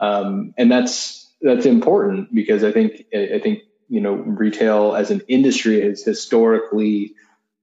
um, 0.00 0.54
and 0.56 0.70
that's 0.70 1.30
that's 1.40 1.66
important 1.66 2.34
because 2.34 2.64
I 2.64 2.72
think 2.72 3.06
I 3.14 3.40
think 3.42 3.62
you 3.88 4.00
know, 4.00 4.14
retail 4.14 4.94
as 4.94 5.10
an 5.10 5.22
industry 5.28 5.80
has 5.82 6.02
historically 6.02 7.14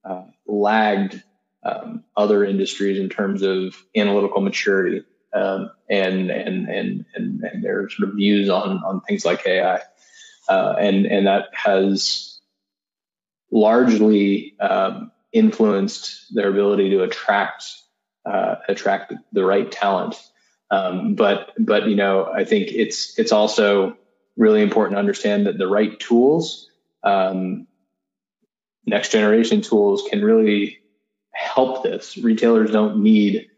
uh, 0.05 0.23
lagged 0.47 1.21
um, 1.63 2.03
other 2.15 2.43
industries 2.43 2.99
in 2.99 3.09
terms 3.09 3.41
of 3.41 3.75
analytical 3.95 4.41
maturity 4.41 5.03
um, 5.33 5.71
and, 5.89 6.29
and, 6.29 6.69
and 6.69 7.05
and 7.15 7.43
and 7.43 7.63
their 7.63 7.89
sort 7.89 8.09
of 8.09 8.15
views 8.15 8.49
on 8.49 8.83
on 8.83 9.01
things 9.01 9.25
like 9.25 9.45
AI, 9.47 9.79
uh, 10.47 10.75
and 10.77 11.05
and 11.05 11.27
that 11.27 11.49
has 11.53 12.32
largely 13.53 14.59
um, 14.59 15.11
influenced 15.31 16.33
their 16.33 16.49
ability 16.49 16.89
to 16.89 17.03
attract 17.03 17.63
uh, 18.25 18.55
attract 18.67 19.13
the 19.31 19.45
right 19.45 19.71
talent. 19.71 20.15
Um, 20.71 21.13
but 21.15 21.51
but 21.59 21.87
you 21.87 21.95
know, 21.95 22.25
I 22.25 22.45
think 22.45 22.69
it's 22.71 23.17
it's 23.19 23.31
also 23.31 23.97
really 24.35 24.63
important 24.63 24.95
to 24.95 24.99
understand 24.99 25.45
that 25.45 25.59
the 25.59 25.67
right 25.67 25.99
tools, 25.99 26.69
um, 27.03 27.67
next 28.85 29.11
generation 29.11 29.61
tools, 29.61 30.03
can 30.09 30.23
really 30.23 30.79
help 31.31 31.83
this. 31.83 32.17
Retailers 32.17 32.71
don't 32.71 33.03
need 33.03 33.49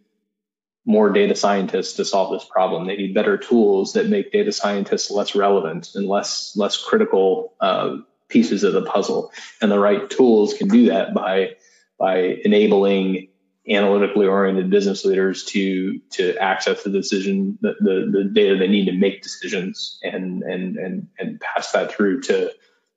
more 0.85 1.09
data 1.09 1.35
scientists 1.35 1.93
to 1.93 2.05
solve 2.05 2.33
this 2.33 2.47
problem. 2.49 2.85
They 2.85 2.97
need 2.97 3.13
better 3.13 3.37
tools 3.37 3.93
that 3.93 4.07
make 4.07 4.31
data 4.31 4.51
scientists 4.51 5.09
less 5.09 5.35
relevant 5.35 5.91
and 5.95 6.05
less 6.05 6.53
less 6.57 6.83
critical 6.83 7.53
uh, 7.61 7.97
pieces 8.35 8.65
of 8.65 8.73
the 8.73 8.81
puzzle. 8.81 9.31
And 9.61 9.71
the 9.71 9.79
right 9.79 10.09
tools 10.09 10.53
can 10.53 10.67
do 10.67 10.87
that 10.87 11.13
by 11.13 11.55
by 11.97 12.17
enabling 12.43 13.29
analytically 13.67 14.27
oriented 14.27 14.69
business 14.69 15.05
leaders 15.05 15.45
to 15.45 15.99
to 16.11 16.35
access 16.37 16.83
the 16.83 16.89
decision 16.89 17.57
the, 17.61 17.75
the, 17.79 18.11
the 18.11 18.23
data 18.25 18.57
they 18.57 18.67
need 18.67 18.87
to 18.87 18.91
make 18.91 19.23
decisions 19.23 19.97
and 20.03 20.43
and 20.43 20.75
and 20.75 21.07
and 21.17 21.39
pass 21.39 21.71
that 21.71 21.93
through 21.93 22.21
to 22.21 22.51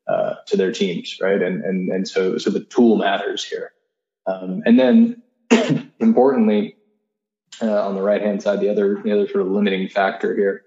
uh, 0.09 0.35
to 0.47 0.57
their 0.57 0.73
teams 0.73 1.19
right 1.23 1.41
and 1.41 1.65
and 1.65 1.89
and 1.91 2.09
so 2.09 2.37
so 2.37 2.51
the 2.51 2.65
tool 2.65 2.97
matters 2.97 3.45
here 3.45 3.71
um, 4.27 4.63
and 4.67 4.79
then 4.79 5.23
importantly 6.01 6.77
uh, 7.63 7.87
on 7.87 7.95
the 7.95 8.03
right 8.03 8.23
hand 8.23 8.43
side 8.43 8.61
the 8.61 8.69
other 8.69 9.01
the 9.03 9.13
other 9.13 9.29
sort 9.29 9.47
of 9.47 9.53
limiting 9.53 9.89
factor 9.89 10.37
here 10.37 10.65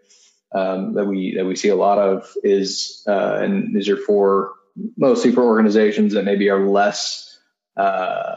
um, 0.53 0.93
that 0.93 1.05
we 1.05 1.35
that 1.35 1.45
we 1.45 1.55
see 1.55 1.69
a 1.69 1.75
lot 1.75 1.99
of 1.99 2.33
is 2.43 3.03
uh, 3.07 3.35
and 3.35 3.75
these 3.75 3.89
are 3.89 3.97
for 3.97 4.53
mostly 4.97 5.31
for 5.31 5.43
organizations 5.43 6.13
that 6.13 6.25
maybe 6.25 6.49
are 6.49 6.67
less 6.67 7.39
uh, 7.77 8.35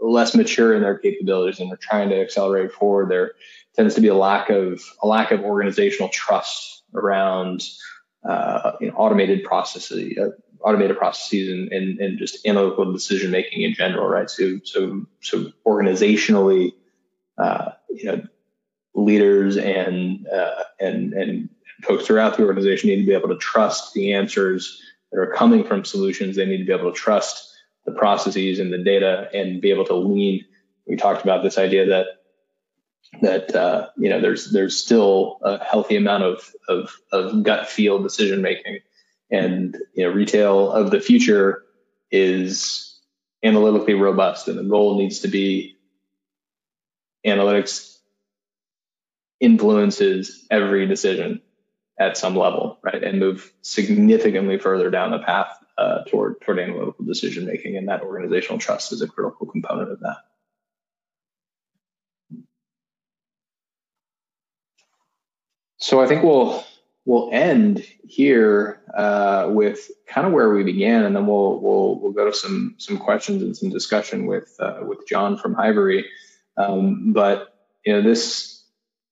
less 0.00 0.34
mature 0.34 0.74
in 0.74 0.82
their 0.82 0.98
capabilities 0.98 1.60
and 1.60 1.72
are 1.72 1.78
trying 1.78 2.10
to 2.10 2.20
accelerate 2.20 2.72
forward, 2.72 3.10
there 3.10 3.32
tends 3.74 3.94
to 3.94 4.00
be 4.00 4.08
a 4.08 4.14
lack 4.14 4.50
of 4.50 4.82
a 5.02 5.06
lack 5.06 5.30
of 5.30 5.40
organizational 5.40 6.08
trust 6.08 6.82
around 6.94 7.62
uh, 8.28 8.72
you 8.80 8.88
know, 8.88 8.94
automated 8.96 9.44
processes, 9.44 10.16
uh, 10.18 10.30
automated 10.60 10.98
processes, 10.98 11.48
and, 11.48 11.72
and, 11.72 12.00
and 12.00 12.18
just 12.18 12.44
analytical 12.46 12.92
decision 12.92 13.30
making 13.30 13.62
in 13.62 13.74
general, 13.74 14.06
right? 14.06 14.28
So 14.28 14.58
so 14.64 15.06
so 15.22 15.52
organizationally, 15.66 16.72
uh, 17.38 17.72
you 17.90 18.04
know, 18.04 18.22
leaders 18.94 19.56
and 19.56 20.26
uh, 20.26 20.64
and 20.80 21.12
and 21.12 21.48
folks 21.82 22.06
throughout 22.06 22.36
the 22.36 22.44
organization 22.44 22.90
need 22.90 23.00
to 23.00 23.06
be 23.06 23.14
able 23.14 23.28
to 23.28 23.36
trust 23.36 23.92
the 23.94 24.14
answers 24.14 24.82
that 25.12 25.20
are 25.20 25.32
coming 25.32 25.64
from 25.64 25.84
solutions. 25.84 26.36
They 26.36 26.46
need 26.46 26.58
to 26.58 26.64
be 26.64 26.72
able 26.72 26.92
to 26.92 26.98
trust 26.98 27.54
the 27.84 27.92
processes 27.92 28.58
and 28.58 28.72
the 28.72 28.82
data 28.82 29.28
and 29.32 29.60
be 29.60 29.70
able 29.70 29.84
to 29.86 29.94
lean. 29.94 30.44
We 30.86 30.96
talked 30.96 31.22
about 31.22 31.42
this 31.42 31.58
idea 31.58 31.86
that 31.86 32.06
that 33.22 33.54
uh, 33.54 33.88
you 33.96 34.10
know 34.10 34.20
there's 34.20 34.50
there's 34.50 34.76
still 34.76 35.38
a 35.42 35.62
healthy 35.62 35.96
amount 35.96 36.24
of 36.24 36.52
of, 36.68 36.92
of 37.12 37.42
gut 37.42 37.68
feel 37.68 38.02
decision 38.02 38.42
making, 38.42 38.80
and 39.30 39.76
you 39.94 40.04
know 40.04 40.12
retail 40.12 40.72
of 40.72 40.90
the 40.90 41.00
future 41.00 41.62
is 42.10 43.00
analytically 43.44 43.94
robust, 43.94 44.48
and 44.48 44.58
the 44.58 44.64
goal 44.64 44.98
needs 44.98 45.20
to 45.20 45.28
be 45.28 45.76
analytics 47.26 47.96
influences 49.40 50.46
every 50.50 50.86
decision 50.86 51.42
at 51.98 52.16
some 52.16 52.36
level, 52.36 52.78
right, 52.82 53.02
and 53.02 53.18
move 53.18 53.52
significantly 53.62 54.58
further 54.58 54.90
down 54.90 55.10
the 55.10 55.18
path 55.18 55.56
uh, 55.78 56.04
toward 56.04 56.40
toward 56.42 56.58
analytical 56.58 57.04
decision 57.04 57.46
making, 57.46 57.76
and 57.76 57.88
that 57.88 58.02
organizational 58.02 58.58
trust 58.58 58.92
is 58.92 59.02
a 59.02 59.08
critical 59.08 59.46
component 59.46 59.90
of 59.90 60.00
that. 60.00 60.18
So 65.78 66.00
I 66.00 66.06
think 66.06 66.22
we'll 66.22 66.64
we'll 67.04 67.30
end 67.32 67.86
here 68.06 68.80
uh, 68.94 69.48
with 69.50 69.90
kind 70.06 70.26
of 70.26 70.32
where 70.32 70.52
we 70.52 70.64
began, 70.64 71.04
and 71.04 71.14
then 71.14 71.26
we'll 71.26 71.60
we'll 71.60 72.00
we'll 72.00 72.12
go 72.12 72.30
to 72.30 72.36
some 72.36 72.74
some 72.78 72.98
questions 72.98 73.42
and 73.42 73.56
some 73.56 73.70
discussion 73.70 74.26
with 74.26 74.54
uh, 74.58 74.80
with 74.82 75.06
John 75.06 75.36
from 75.36 75.54
Hivery. 75.54 76.06
Um, 76.56 77.12
but 77.12 77.54
you 77.84 77.92
know 77.92 78.02
this 78.02 78.64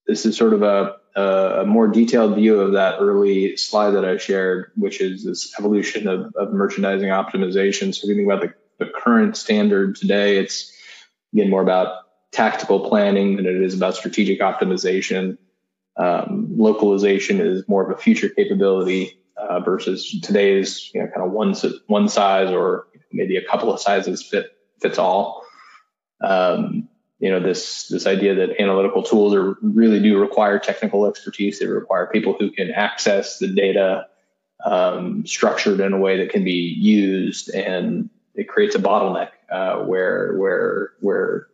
this 0.07 0.27
is 0.27 0.37
sort 0.37 0.53
of 0.53 0.63
a 0.63 0.97
a 1.17 1.65
more 1.67 1.89
detailed 1.89 2.35
view 2.35 2.61
of 2.61 2.73
that 2.73 2.99
early 3.01 3.57
slide 3.57 3.91
that 3.91 4.05
I 4.05 4.17
shared, 4.17 4.73
which 4.77 5.01
is 5.01 5.25
this 5.25 5.55
evolution 5.59 6.09
of, 6.09 6.35
of 6.35 6.53
merchandising 6.53 7.09
optimization. 7.09 7.95
So 7.95 8.01
if 8.03 8.09
you 8.09 8.17
think 8.17 8.27
about 8.27 8.43
the, 8.43 8.85
the 8.85 8.91
current 8.91 9.37
standard 9.37 9.97
today, 9.97 10.39
it's 10.39 10.73
again 11.33 11.51
more 11.51 11.63
about 11.63 11.99
tactical 12.33 12.89
planning 12.89 13.37
than 13.37 13.47
it 13.47 13.63
is 13.63 13.75
about 13.75 13.95
strategic 13.95 14.41
optimization. 14.41 15.39
Um, 15.97 16.49
localization 16.51 17.41
is 17.41 17.69
more 17.69 17.89
of 17.89 17.97
a 17.97 18.01
future 18.01 18.29
capability 18.29 19.21
uh, 19.37 19.61
versus 19.61 20.21
today's 20.21 20.91
you 20.93 21.01
know 21.01 21.07
kind 21.09 21.25
of 21.25 21.33
one 21.33 21.55
one 21.87 22.09
size 22.09 22.51
or 22.51 22.89
maybe 23.13 23.37
a 23.37 23.45
couple 23.45 23.73
of 23.73 23.81
sizes 23.81 24.23
fit 24.23 24.47
fits 24.81 24.99
all. 24.99 25.45
Um, 26.23 26.84
you 27.25 27.31
know 27.31 27.41
this 27.41 27.89
this 27.89 28.07
idea 28.07 28.35
that 28.35 28.61
analytical 28.61 29.03
tools 29.03 29.35
are 29.35 29.57
really 29.63 29.99
do 29.99 30.21
require 30.21 30.59
technical 30.59 31.07
expertise. 31.07 31.59
They 31.59 31.67
require 31.67 32.07
people 32.07 32.37
who 32.39 32.51
can 32.51 32.71
access 32.71 33.39
the 33.39 33.49
data 33.49 34.09
um, 34.63 35.25
structured 35.27 35.81
in 35.81 35.95
a 35.95 35.99
way 35.99 36.19
that 36.19 36.29
can 36.29 36.45
be 36.45 36.77
used, 36.79 37.49
and 37.49 38.11
it 38.35 38.47
creates 38.47 38.75
a 38.75 38.79
bottleneck 38.79 39.31
uh, 39.51 39.77
where 39.85 40.37
where 40.37 40.91
where 41.01 41.47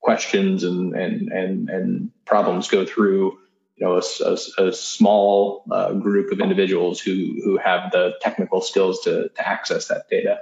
questions 0.00 0.62
and 0.62 0.94
and 0.94 1.32
and 1.32 1.68
and 1.68 2.10
problems 2.24 2.68
go 2.68 2.86
through 2.86 3.36
you 3.78 3.86
know 3.86 3.96
a, 3.96 4.02
a, 4.24 4.68
a 4.68 4.72
small 4.72 5.64
uh, 5.72 5.92
group 5.92 6.30
of 6.30 6.38
individuals 6.38 7.00
who 7.00 7.40
who 7.42 7.56
have 7.56 7.90
the 7.90 8.14
technical 8.20 8.60
skills 8.60 9.00
to 9.00 9.28
to 9.30 9.48
access 9.48 9.88
that 9.88 10.08
data 10.08 10.38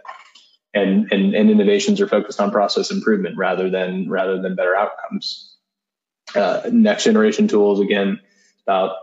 and, 0.74 1.10
and, 1.12 1.34
and 1.34 1.50
innovations 1.50 2.00
are 2.00 2.08
focused 2.08 2.40
on 2.40 2.50
process 2.50 2.90
improvement 2.90 3.36
rather 3.36 3.70
than 3.70 4.08
rather 4.10 4.40
than 4.40 4.54
better 4.54 4.76
outcomes. 4.76 5.56
Uh, 6.34 6.62
next 6.70 7.04
generation 7.04 7.48
tools 7.48 7.80
again 7.80 8.20
about 8.64 8.96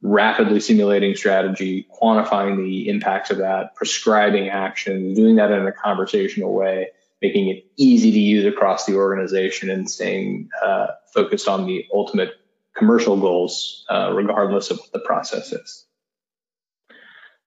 rapidly 0.00 0.60
simulating 0.60 1.14
strategy, 1.14 1.86
quantifying 2.00 2.56
the 2.56 2.88
impacts 2.88 3.30
of 3.30 3.38
that, 3.38 3.74
prescribing 3.74 4.48
actions, 4.48 5.16
doing 5.16 5.36
that 5.36 5.50
in 5.50 5.66
a 5.66 5.72
conversational 5.72 6.54
way, 6.54 6.88
making 7.20 7.48
it 7.48 7.66
easy 7.76 8.12
to 8.12 8.18
use 8.18 8.44
across 8.46 8.86
the 8.86 8.94
organization, 8.94 9.70
and 9.70 9.90
staying 9.90 10.48
uh, 10.64 10.86
focused 11.12 11.48
on 11.48 11.66
the 11.66 11.84
ultimate 11.92 12.30
commercial 12.74 13.20
goals, 13.20 13.84
uh, 13.90 14.12
regardless 14.14 14.70
of 14.70 14.78
what 14.78 14.92
the 14.92 15.00
process 15.00 15.52
is. 15.52 15.84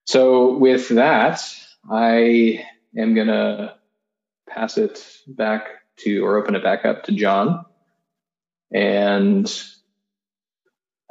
So, 0.05 0.57
with 0.57 0.89
that, 0.89 1.41
I 1.89 2.65
am 2.97 3.13
going 3.13 3.27
to 3.27 3.75
pass 4.49 4.77
it 4.77 5.05
back 5.27 5.67
to 5.97 6.25
or 6.25 6.37
open 6.37 6.55
it 6.55 6.63
back 6.63 6.85
up 6.85 7.03
to 7.05 7.11
John. 7.11 7.65
And 8.73 9.51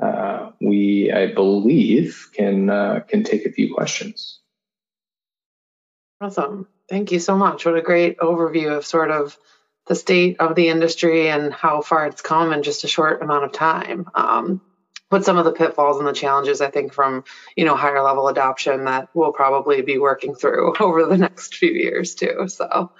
uh, 0.03 0.51
we, 0.61 1.12
I 1.12 1.33
believe, 1.33 2.31
can 2.35 2.71
uh, 2.71 3.01
can 3.07 3.23
take 3.23 3.45
a 3.45 3.53
few 3.53 3.75
questions. 3.75 4.40
Awesome. 6.21 6.69
Thank 6.88 7.12
you 7.12 7.19
so 7.19 7.37
much. 7.37 7.64
What 7.64 7.77
a 7.77 7.83
great 7.83 8.19
overview 8.19 8.77
of 8.77 8.85
sort 8.85 9.11
of 9.11 9.37
the 9.87 9.95
state 9.95 10.40
of 10.40 10.55
the 10.55 10.69
industry 10.69 11.29
and 11.29 11.53
how 11.53 11.83
far 11.83 12.07
it's 12.07 12.23
come 12.23 12.53
in 12.53 12.62
just 12.62 12.85
a 12.85 12.88
short 12.88 13.23
amount 13.23 13.45
of 13.45 13.53
time. 13.53 14.07
Um, 14.14 14.61
but 15.11 15.25
some 15.25 15.37
of 15.37 15.44
the 15.44 15.53
pitfalls 15.53 15.99
and 15.99 16.07
the 16.07 16.12
challenges 16.12 16.61
I 16.61 16.70
think 16.70 16.92
from 16.92 17.25
you 17.57 17.64
know 17.64 17.77
higher 17.77 18.03
level 18.03 18.29
adoption 18.29 18.85
that 18.85 19.09
we'll 19.14 19.33
probably 19.33 19.83
be 19.83 19.99
working 19.99 20.35
through 20.35 20.75
over 20.81 21.07
the 21.07 21.18
next 21.18 21.57
few 21.57 21.70
years 21.70 22.14
too. 22.14 22.49
So 22.49 22.92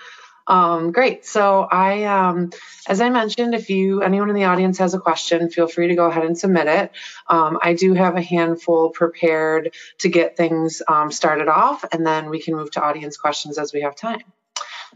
um, 0.46 0.90
great. 0.90 1.25
So 1.25 1.61
I, 1.70 2.05
um, 2.05 2.51
as 2.88 3.01
I 3.01 3.09
mentioned, 3.09 3.55
if 3.55 3.70
you 3.70 4.03
anyone 4.03 4.31
in 4.31 4.35
the 4.35 4.44
audience 4.44 4.79
has 4.79 4.94
a 4.94 4.99
question, 4.99 5.49
feel 5.49 5.68
free 5.68 5.88
to 5.88 5.94
go 5.94 6.07
ahead 6.07 6.25
and 6.25 6.37
submit 6.37 6.66
it. 6.66 6.90
Um, 7.29 7.59
I 7.62 7.75
do 7.75 7.94
have 7.94 8.16
a 8.16 8.23
handful 8.23 8.90
prepared 8.90 9.75
to 9.99 10.09
get 10.09 10.37
things 10.37 10.83
um, 10.88 11.12
started 11.12 11.46
off, 11.46 11.85
and 11.92 12.05
then 12.05 12.31
we 12.31 12.42
can 12.42 12.57
move 12.57 12.73
to 12.73 12.83
audience 12.83 13.16
questions 13.16 13.59
as 13.59 13.73
we 13.73 13.83
have 13.83 13.94
time. 13.94 14.25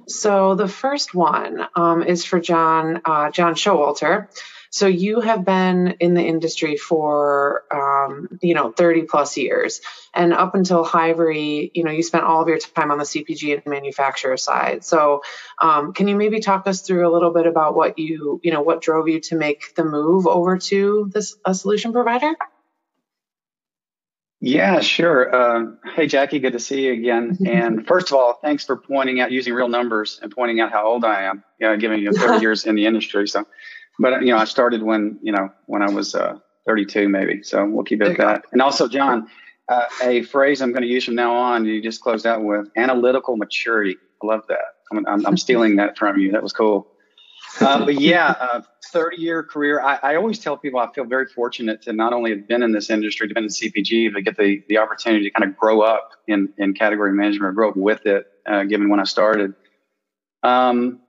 So 0.09 0.57
the 0.57 0.68
first 0.68 1.14
one 1.14 1.64
um, 1.77 2.03
is 2.03 2.24
for 2.24 2.40
John 2.40 3.00
uh, 3.05 3.31
John 3.31 3.55
Showalter. 3.55 4.29
So 4.75 4.89
you 4.89 5.21
have 5.21 5.45
been 5.45 5.95
in 6.01 6.15
the 6.15 6.23
industry 6.25 6.77
for, 6.77 7.63
um, 7.73 8.41
you 8.43 8.55
know, 8.55 8.73
30 8.73 9.03
plus 9.03 9.37
years. 9.37 9.81
And 10.13 10.33
up 10.33 10.57
until 10.57 10.83
Hivery, 10.83 11.71
you 11.75 11.85
know, 11.85 11.93
you 11.93 12.03
spent 12.03 12.25
all 12.25 12.43
of 12.43 12.49
your 12.49 12.59
time 12.59 12.91
on 12.91 12.99
the 12.99 13.05
CPG 13.05 13.55
and 13.55 13.63
manufacturer 13.67 14.37
side. 14.37 14.85
So 14.85 15.23
um, 15.63 15.93
can 15.93 16.09
you 16.09 16.17
maybe 16.17 16.41
talk 16.41 16.67
us 16.67 16.81
through 16.81 17.09
a 17.09 17.13
little 17.13 17.33
bit 17.33 17.47
about 17.47 17.77
what 17.77 18.01
you, 18.01 18.41
you 18.43 18.51
know, 18.51 18.63
what 18.63 18.83
drove 18.83 19.07
you 19.07 19.21
to 19.21 19.37
make 19.37 19.77
the 19.77 19.85
move 19.85 20.27
over 20.27 20.59
to 20.59 21.09
this 21.15 21.37
a 21.45 21.55
solution 21.55 21.93
provider? 21.93 22.35
Yeah, 24.41 24.81
sure. 24.81 25.35
Uh, 25.35 25.65
hey, 25.95 26.09
Jackie, 26.09 26.41
good 26.41 26.53
to 26.53 26.59
see 26.59 26.87
you 26.87 26.93
again. 26.95 27.39
And 27.47 27.87
first 27.87 28.09
of 28.09 28.19
all, 28.19 28.35
thanks 28.43 28.65
for 28.65 28.77
pointing 28.77 29.21
out 29.21 29.31
using 29.31 29.55
real 29.55 29.69
numbers 29.69 30.19
and 30.21 30.31
pointing 30.31 30.61
out 30.61 30.71
how 30.71 30.87
old 30.87 31.05
I 31.05 31.23
am. 31.23 31.45
Yeah, 31.61 31.77
giving 31.77 32.01
you 32.01 32.13
30 32.13 32.41
years 32.43 32.67
in 32.67 32.75
the 32.75 32.85
industry. 32.85 33.27
So 33.27 33.47
but 33.98 34.22
you 34.22 34.28
know, 34.28 34.38
I 34.38 34.44
started 34.44 34.83
when 34.83 35.18
you 35.22 35.33
know 35.33 35.50
when 35.66 35.83
I 35.83 35.90
was 35.90 36.14
uh, 36.14 36.38
32, 36.66 37.09
maybe. 37.09 37.42
So 37.42 37.64
we'll 37.66 37.85
keep 37.85 38.02
it 38.02 38.09
at 38.09 38.16
that. 38.18 38.44
And 38.52 38.62
also, 38.62 38.88
John, 38.88 39.28
uh, 39.68 39.87
a 40.02 40.22
phrase 40.22 40.62
I'm 40.62 40.72
going 40.72 40.83
to 40.83 40.88
use 40.88 41.04
from 41.04 41.14
now 41.14 41.35
on. 41.35 41.64
You 41.64 41.83
just 41.83 42.00
closed 42.00 42.26
out 42.26 42.42
with 42.42 42.68
analytical 42.76 43.37
maturity. 43.37 43.96
I 44.22 44.26
love 44.26 44.44
that. 44.48 44.64
I'm, 44.92 45.07
I'm, 45.07 45.26
I'm 45.26 45.37
stealing 45.37 45.76
that 45.76 45.96
from 45.98 46.18
you. 46.18 46.33
That 46.33 46.42
was 46.42 46.52
cool. 46.52 46.88
Uh, 47.61 47.85
but 47.85 48.00
yeah, 48.00 48.35
uh, 48.40 48.62
30 48.92 49.16
year 49.16 49.42
career. 49.42 49.80
I, 49.80 49.98
I, 50.02 50.16
always 50.16 50.40
tell 50.40 50.57
people 50.57 50.80
I 50.80 50.92
feel 50.92 51.04
very 51.04 51.26
fortunate 51.26 51.83
to 51.83 51.92
not 51.92 52.12
only 52.12 52.30
have 52.30 52.48
been 52.48 52.64
in 52.64 52.72
this 52.72 52.90
industry, 52.90 53.28
to 53.28 53.35
been 53.35 53.44
in 53.44 53.50
CPG, 53.50 54.12
but 54.12 54.24
get 54.24 54.37
the, 54.37 54.64
the 54.68 54.78
opportunity 54.78 55.24
to 55.24 55.30
kind 55.30 55.48
of 55.48 55.57
grow 55.57 55.80
up 55.80 56.11
in, 56.26 56.52
in 56.59 56.74
category 56.74 57.12
management 57.12 57.54
grow 57.54 57.70
up 57.70 57.76
with 57.76 58.07
it, 58.07 58.26
uh, 58.46 58.64
given 58.64 58.88
when 58.88 58.98
I 58.98 59.04
started. 59.04 59.54
Um, 60.42 61.00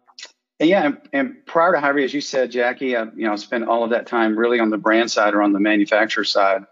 and 0.59 0.69
yeah, 0.69 0.85
and, 0.85 0.97
and, 1.11 1.45
prior 1.45 1.73
to 1.73 1.79
Hivery, 1.79 2.05
as 2.05 2.13
you 2.13 2.21
said, 2.21 2.51
Jackie, 2.51 2.95
I, 2.95 3.03
you 3.15 3.27
know, 3.27 3.35
spent 3.35 3.65
all 3.65 3.83
of 3.83 3.89
that 3.89 4.07
time 4.07 4.37
really 4.37 4.59
on 4.59 4.69
the 4.69 4.77
brand 4.77 5.11
side 5.11 5.33
or 5.33 5.41
on 5.41 5.51
the 5.51 5.59
manufacturer 5.59 6.23
side. 6.23 6.65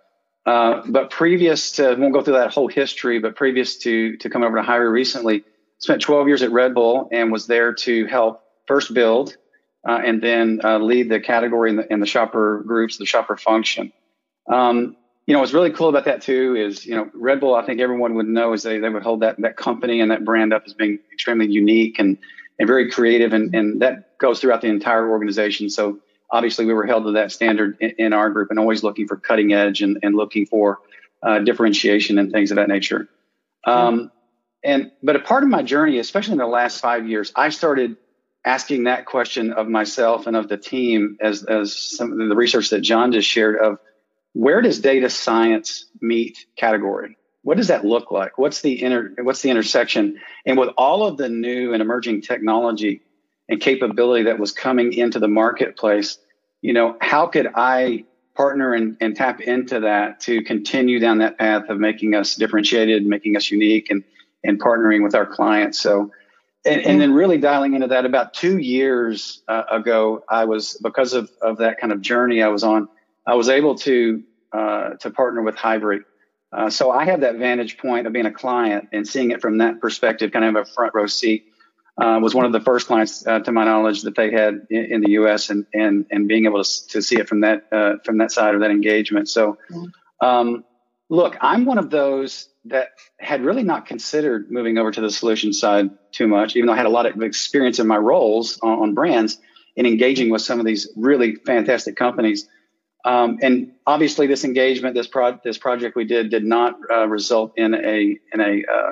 Uh, 0.45 0.81
but 0.87 1.09
previous 1.09 1.73
to, 1.73 1.95
won't 1.95 2.13
go 2.13 2.21
through 2.21 2.35
that 2.35 2.53
whole 2.53 2.67
history, 2.67 3.19
but 3.19 3.35
previous 3.35 3.77
to 3.77 4.17
to 4.17 4.29
come 4.29 4.43
over 4.43 4.57
to 4.57 4.63
Hivery 4.63 4.89
recently, 4.89 5.43
spent 5.79 6.01
12 6.01 6.27
years 6.27 6.41
at 6.43 6.51
Red 6.51 6.73
Bull 6.73 7.09
and 7.11 7.31
was 7.31 7.47
there 7.47 7.73
to 7.73 8.05
help 8.07 8.43
first 8.67 8.93
build 8.93 9.35
uh, 9.87 9.99
and 10.03 10.21
then 10.21 10.61
uh, 10.63 10.79
lead 10.79 11.09
the 11.09 11.19
category 11.19 11.69
in 11.69 11.75
the, 11.77 11.97
the 11.97 12.05
shopper 12.05 12.63
groups, 12.65 12.97
the 12.97 13.05
shopper 13.05 13.35
function. 13.35 13.91
Um, 14.47 14.95
you 15.25 15.33
know, 15.33 15.39
what's 15.39 15.53
really 15.53 15.71
cool 15.71 15.89
about 15.89 16.05
that 16.05 16.21
too 16.21 16.55
is, 16.55 16.85
you 16.85 16.95
know, 16.95 17.09
Red 17.13 17.39
Bull, 17.39 17.55
I 17.55 17.65
think 17.65 17.79
everyone 17.79 18.15
would 18.15 18.27
know 18.27 18.53
is 18.53 18.63
they, 18.63 18.79
they 18.79 18.89
would 18.89 19.03
hold 19.03 19.21
that, 19.21 19.39
that 19.41 19.55
company 19.55 20.01
and 20.01 20.11
that 20.11 20.25
brand 20.25 20.53
up 20.53 20.63
as 20.65 20.73
being 20.73 20.99
extremely 21.13 21.47
unique 21.47 21.99
and, 21.99 22.17
and 22.59 22.67
very 22.67 22.91
creative. 22.91 23.33
And, 23.33 23.53
and 23.55 23.81
that 23.81 24.17
goes 24.17 24.39
throughout 24.39 24.61
the 24.61 24.67
entire 24.67 25.09
organization. 25.09 25.69
So 25.69 25.99
obviously 26.31 26.65
we 26.65 26.73
were 26.73 26.85
held 26.85 27.05
to 27.05 27.11
that 27.13 27.31
standard 27.31 27.77
in, 27.79 27.91
in 27.97 28.13
our 28.13 28.29
group 28.29 28.49
and 28.49 28.59
always 28.59 28.83
looking 28.83 29.07
for 29.07 29.17
cutting 29.17 29.53
edge 29.53 29.81
and, 29.81 29.99
and 30.03 30.15
looking 30.15 30.45
for 30.45 30.79
uh, 31.21 31.39
differentiation 31.39 32.17
and 32.19 32.31
things 32.31 32.51
of 32.51 32.57
that 32.57 32.67
nature. 32.67 33.07
Um, 33.65 34.11
and, 34.63 34.91
but 35.01 35.15
a 35.15 35.19
part 35.19 35.43
of 35.43 35.49
my 35.49 35.63
journey, 35.63 35.99
especially 35.99 36.33
in 36.33 36.37
the 36.39 36.47
last 36.47 36.81
five 36.81 37.07
years, 37.07 37.31
I 37.35 37.49
started 37.49 37.97
asking 38.45 38.85
that 38.85 39.05
question 39.05 39.53
of 39.53 39.67
myself 39.67 40.27
and 40.27 40.35
of 40.35 40.49
the 40.49 40.57
team 40.57 41.17
as, 41.21 41.43
as 41.43 41.75
some 41.75 42.11
of 42.11 42.29
the 42.29 42.35
research 42.35 42.69
that 42.71 42.81
John 42.81 43.11
just 43.11 43.27
shared 43.27 43.57
of, 43.57 43.79
where 44.33 44.61
does 44.61 44.79
data 44.79 45.09
science 45.09 45.85
meet 46.01 46.45
category? 46.57 47.17
What 47.43 47.57
does 47.57 47.67
that 47.67 47.85
look 47.85 48.11
like? 48.11 48.37
What's 48.37 48.61
the 48.61 48.81
inter, 48.81 49.13
what's 49.21 49.41
the 49.41 49.49
intersection? 49.49 50.19
And 50.45 50.57
with 50.57 50.69
all 50.77 51.05
of 51.05 51.17
the 51.17 51.29
new 51.29 51.73
and 51.73 51.81
emerging 51.81 52.21
technology 52.21 53.01
and 53.49 53.59
capability 53.59 54.23
that 54.23 54.39
was 54.39 54.51
coming 54.51 54.93
into 54.93 55.19
the 55.19 55.27
marketplace, 55.27 56.17
you 56.61 56.73
know, 56.73 56.97
how 57.01 57.27
could 57.27 57.49
I 57.53 58.05
partner 58.35 58.73
and, 58.73 58.97
and 58.99 59.15
tap 59.15 59.41
into 59.41 59.81
that 59.81 60.21
to 60.21 60.41
continue 60.41 60.99
down 60.99 61.19
that 61.19 61.37
path 61.37 61.69
of 61.69 61.79
making 61.79 62.15
us 62.15 62.35
differentiated, 62.35 63.05
making 63.05 63.35
us 63.37 63.51
unique 63.51 63.91
and, 63.91 64.03
and 64.43 64.59
partnering 64.59 65.03
with 65.03 65.13
our 65.13 65.25
clients. 65.25 65.79
So, 65.79 66.11
and, 66.65 66.81
and 66.81 67.01
then 67.01 67.13
really 67.13 67.37
dialing 67.37 67.73
into 67.73 67.87
that 67.87 68.05
about 68.05 68.33
two 68.33 68.57
years 68.57 69.43
uh, 69.49 69.63
ago, 69.69 70.23
I 70.29 70.45
was, 70.45 70.79
because 70.81 71.13
of, 71.13 71.29
of 71.41 71.57
that 71.57 71.79
kind 71.79 71.91
of 71.91 72.01
journey 72.01 72.41
I 72.41 72.47
was 72.47 72.63
on, 72.63 72.87
I 73.27 73.35
was 73.35 73.49
able 73.49 73.75
to 73.79 74.23
uh, 74.53 74.91
to 74.99 75.09
partner 75.09 75.41
with 75.41 75.55
Hivery. 75.55 76.01
Uh, 76.53 76.69
so 76.69 76.91
I 76.91 77.05
have 77.05 77.21
that 77.21 77.37
vantage 77.37 77.77
point 77.77 78.05
of 78.05 78.13
being 78.13 78.25
a 78.25 78.31
client 78.31 78.89
and 78.91 79.07
seeing 79.07 79.31
it 79.31 79.41
from 79.41 79.57
that 79.57 79.81
perspective, 79.81 80.31
kind 80.31 80.45
of 80.45 80.55
a 80.55 80.65
front 80.69 80.93
row 80.93 81.07
seat. 81.07 81.47
Uh, 81.95 82.19
was 82.19 82.33
one 82.33 82.43
of 82.43 82.51
the 82.51 82.59
first 82.59 82.87
clients, 82.87 83.25
uh, 83.27 83.39
to 83.39 83.51
my 83.51 83.65
knowledge, 83.65 84.01
that 84.01 84.15
they 84.15 84.31
had 84.31 84.65
in, 84.71 84.85
in, 84.85 85.01
the 85.01 85.11
U.S. 85.11 85.51
and 85.51 85.67
and 85.75 86.07
and 86.09 86.27
being 86.27 86.45
able 86.45 86.63
to, 86.63 86.87
to 86.87 87.03
see 87.03 87.19
it 87.19 87.29
from 87.29 87.41
that 87.41 87.67
uh, 87.71 87.97
from 88.03 88.17
that 88.17 88.31
side 88.31 88.55
of 88.55 88.61
that 88.61 88.71
engagement. 88.71 89.29
So, 89.29 89.59
um, 90.19 90.65
look, 91.07 91.37
I'm 91.39 91.65
one 91.65 91.77
of 91.77 91.91
those 91.91 92.49
that 92.65 92.89
had 93.19 93.43
really 93.43 93.61
not 93.61 93.85
considered 93.85 94.49
moving 94.49 94.79
over 94.79 94.89
to 94.89 95.01
the 95.01 95.11
solution 95.11 95.53
side 95.53 95.91
too 96.11 96.27
much, 96.27 96.55
even 96.55 96.65
though 96.65 96.73
I 96.73 96.77
had 96.77 96.87
a 96.87 96.89
lot 96.89 97.05
of 97.05 97.21
experience 97.21 97.77
in 97.77 97.85
my 97.85 97.97
roles 97.97 98.59
on, 98.63 98.79
on 98.79 98.93
brands 98.95 99.37
and 99.77 99.85
engaging 99.85 100.31
with 100.31 100.41
some 100.41 100.59
of 100.59 100.65
these 100.65 100.89
really 100.95 101.35
fantastic 101.35 101.95
companies. 101.95 102.47
Um, 103.05 103.39
and 103.41 103.71
obviously, 103.85 104.27
this 104.27 104.45
engagement, 104.45 104.95
this 104.95 105.07
pro- 105.07 105.39
this 105.43 105.57
project 105.57 105.95
we 105.95 106.05
did, 106.05 106.29
did 106.29 106.45
not 106.45 106.75
uh, 106.89 107.07
result 107.07 107.53
in 107.57 107.73
a 107.73 108.17
in 108.33 108.39
a 108.39 108.63
uh, 108.71 108.91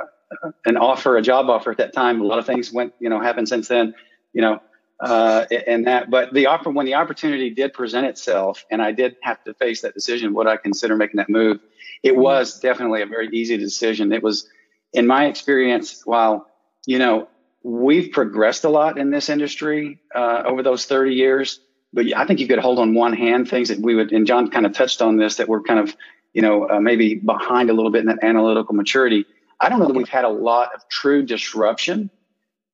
an 0.66 0.78
offer, 0.78 1.18
a 1.18 1.22
job 1.22 1.50
offer 1.50 1.72
at 1.72 1.78
that 1.78 1.94
time. 1.94 2.22
A 2.22 2.26
lot 2.26 2.40
of 2.40 2.46
things 2.46 2.72
went, 2.72 2.94
you 3.00 3.10
know, 3.10 3.22
happened 3.22 3.48
since 3.48 3.68
then, 3.68 3.94
you 4.34 4.42
know, 4.42 4.62
uh, 5.00 5.46
and 5.68 5.88
that. 5.88 6.10
But 6.10 6.34
the 6.34 6.48
offer, 6.48 6.70
when 6.70 6.86
the 6.86 6.96
opportunity 6.96 7.50
did 7.50 7.74
present 7.74 8.06
itself, 8.06 8.66
and 8.70 8.82
I 8.82 8.92
did 8.92 9.16
have 9.22 9.44
to 9.46 9.54
face 9.54 9.82
that 9.82 9.94
decision, 9.94 10.34
would 10.34 10.48
I 10.48 10.58
consider 10.58 10.96
making 10.96 11.18
that 11.18 11.30
move? 11.30 11.60
It 12.04 12.16
was 12.16 12.60
definitely 12.60 13.02
a 13.02 13.06
very 13.06 13.30
easy 13.30 13.58
decision. 13.58 14.12
It 14.12 14.24
was, 14.24 14.48
in 14.94 15.08
my 15.08 15.26
experience, 15.26 16.02
while 16.06 16.48
you 16.86 17.00
know 17.00 17.28
we've 17.64 18.12
progressed 18.12 18.64
a 18.64 18.70
lot 18.70 18.98
in 18.98 19.12
this 19.12 19.30
industry 19.30 20.00
uh, 20.16 20.44
over 20.46 20.64
those 20.64 20.86
30 20.86 21.14
years 21.14 21.60
but 21.94 22.06
I 22.16 22.26
think 22.26 22.40
you 22.40 22.48
could 22.48 22.60
hold 22.60 22.80
on 22.80 22.94
one 22.94 23.14
hand 23.14 23.50
things 23.50 23.70
that 23.70 23.80
we 23.80 23.96
would, 23.96 24.12
and 24.12 24.26
John 24.26 24.50
kind 24.50 24.66
of 24.66 24.74
touched 24.74 25.02
on 25.02 25.18
this, 25.18 25.36
that 25.38 25.48
we're 25.48 25.62
kind 25.62 25.80
of, 25.80 25.96
you 26.34 26.42
know, 26.42 26.70
uh, 26.70 26.80
maybe 26.80 27.16
behind 27.16 27.70
a 27.70 27.74
little 27.74 27.92
bit 27.92 28.02
in 28.02 28.08
that 28.08 28.24
analytical 28.24 28.74
maturity. 28.76 29.26
I 29.60 29.70
don't 29.70 29.80
know 29.80 29.88
that 29.88 29.96
we've 29.96 30.10
had 30.10 30.24
a 30.24 30.30
lot 30.30 30.74
of 30.74 30.88
true 30.88 31.24
disruption 31.24 32.10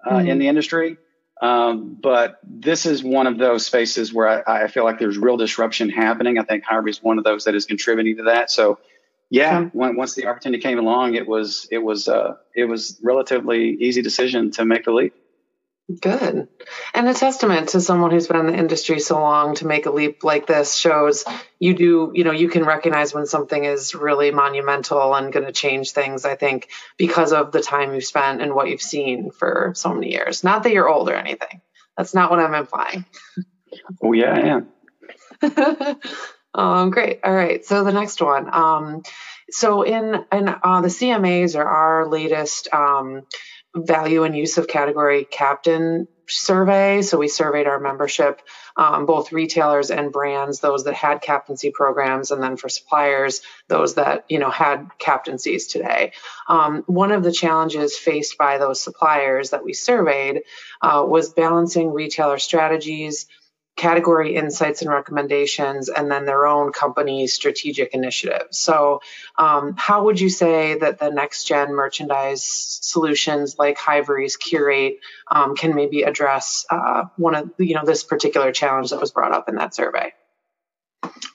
uh, 0.05 0.17
mm-hmm. 0.17 0.27
in 0.27 0.39
the 0.39 0.47
industry, 0.47 0.97
um, 1.41 1.97
but 2.01 2.39
this 2.43 2.85
is 2.85 3.03
one 3.03 3.27
of 3.27 3.37
those 3.37 3.65
spaces 3.65 4.13
where 4.13 4.49
I, 4.49 4.63
I, 4.63 4.67
feel 4.67 4.83
like 4.83 4.97
there's 4.97 5.17
real 5.17 5.37
disruption 5.37 5.89
happening. 5.89 6.39
I 6.39 6.43
think 6.43 6.63
Hivery 6.63 6.89
is 6.89 7.03
one 7.03 7.19
of 7.19 7.23
those 7.23 7.43
that 7.43 7.53
is 7.53 7.65
contributing 7.65 8.17
to 8.17 8.23
that. 8.23 8.49
So, 8.49 8.79
yeah, 9.29 9.65
when, 9.73 9.95
once 9.97 10.15
the 10.15 10.25
opportunity 10.25 10.63
came 10.63 10.79
along, 10.79 11.15
it 11.15 11.27
was 11.27 11.67
it 11.69 11.79
was 11.79 12.07
uh, 12.07 12.35
it 12.55 12.65
was 12.65 12.97
relatively 13.03 13.71
easy 13.71 14.01
decision 14.01 14.51
to 14.51 14.65
make 14.65 14.85
the 14.85 14.91
leap. 14.91 15.13
Good. 15.89 16.49
And 16.93 17.07
a 17.07 17.13
testament 17.13 17.69
to 17.69 17.79
someone 17.79 18.11
who's 18.11 18.27
been 18.27 18.41
in 18.41 18.47
the 18.47 18.57
industry 18.57 18.99
so 18.99 19.21
long 19.21 19.55
to 19.55 19.67
make 19.67 19.85
a 19.85 19.91
leap 19.91 20.21
like 20.25 20.45
this 20.45 20.75
shows 20.75 21.23
you 21.59 21.75
do, 21.75 22.11
you 22.13 22.25
know, 22.25 22.33
you 22.33 22.49
can 22.49 22.65
recognize 22.65 23.13
when 23.13 23.25
something 23.25 23.63
is 23.63 23.95
really 23.95 24.31
monumental 24.31 25.15
and 25.15 25.31
going 25.31 25.45
to 25.45 25.53
change 25.53 25.91
things, 25.91 26.25
I 26.25 26.35
think, 26.35 26.67
because 26.97 27.31
of 27.31 27.53
the 27.53 27.61
time 27.61 27.93
you've 27.93 28.03
spent 28.03 28.41
and 28.41 28.53
what 28.53 28.67
you've 28.67 28.81
seen 28.81 29.31
for 29.31 29.71
so 29.75 29.93
many 29.93 30.11
years. 30.11 30.43
Not 30.43 30.63
that 30.63 30.73
you're 30.73 30.89
old 30.89 31.07
or 31.07 31.15
anything. 31.15 31.61
That's 31.95 32.13
not 32.13 32.31
what 32.31 32.39
I'm 32.39 32.53
implying. 32.53 33.05
Oh, 34.03 34.11
yeah, 34.11 34.65
I 35.41 35.53
am. 35.53 35.99
um, 36.53 36.89
great. 36.91 37.21
All 37.23 37.33
right. 37.33 37.63
So 37.63 37.85
the 37.85 37.93
next 37.93 38.21
one. 38.21 38.53
Um, 38.53 39.03
so 39.49 39.83
in, 39.83 40.25
in 40.33 40.49
uh, 40.49 40.81
the 40.81 40.89
CMAs 40.89 41.57
are 41.57 41.65
our 41.65 42.07
latest 42.09 42.67
um, 42.73 43.23
value 43.75 44.23
and 44.23 44.35
use 44.35 44.57
of 44.57 44.67
category 44.67 45.25
captain 45.25 46.07
survey. 46.29 47.01
So 47.01 47.17
we 47.17 47.27
surveyed 47.27 47.67
our 47.67 47.79
membership, 47.79 48.41
um, 48.75 49.05
both 49.05 49.31
retailers 49.31 49.91
and 49.91 50.11
brands, 50.11 50.59
those 50.59 50.83
that 50.83 50.93
had 50.93 51.21
captaincy 51.21 51.71
programs, 51.71 52.31
and 52.31 52.43
then 52.43 52.57
for 52.57 52.69
suppliers, 52.69 53.41
those 53.67 53.95
that 53.95 54.25
you 54.29 54.39
know 54.39 54.49
had 54.49 54.89
captaincies 54.99 55.67
today. 55.67 56.11
Um, 56.47 56.83
one 56.85 57.11
of 57.11 57.23
the 57.23 57.31
challenges 57.31 57.97
faced 57.97 58.37
by 58.37 58.57
those 58.57 58.81
suppliers 58.81 59.51
that 59.51 59.63
we 59.63 59.73
surveyed 59.73 60.41
uh, 60.81 61.05
was 61.07 61.33
balancing 61.33 61.91
retailer 61.91 62.39
strategies 62.39 63.27
category 63.77 64.35
insights 64.35 64.81
and 64.81 64.91
recommendations, 64.91 65.87
and 65.87 66.11
then 66.11 66.25
their 66.25 66.45
own 66.45 66.73
company 66.73 67.27
strategic 67.27 67.93
initiatives. 67.93 68.57
So, 68.57 69.01
um, 69.37 69.75
how 69.77 70.05
would 70.05 70.19
you 70.19 70.29
say 70.29 70.77
that 70.79 70.99
the 70.99 71.11
next 71.11 71.45
gen 71.45 71.73
merchandise 71.73 72.43
solutions 72.81 73.57
like 73.57 73.77
Hivery's 73.77 74.35
Curate 74.35 74.99
um, 75.31 75.55
can 75.55 75.75
maybe 75.75 76.01
address 76.01 76.65
uh, 76.69 77.05
one 77.15 77.35
of 77.35 77.51
you 77.59 77.75
know 77.75 77.85
this 77.85 78.03
particular 78.03 78.51
challenge 78.51 78.89
that 78.89 78.99
was 78.99 79.11
brought 79.11 79.31
up 79.31 79.47
in 79.47 79.55
that 79.55 79.73
survey? 79.73 80.11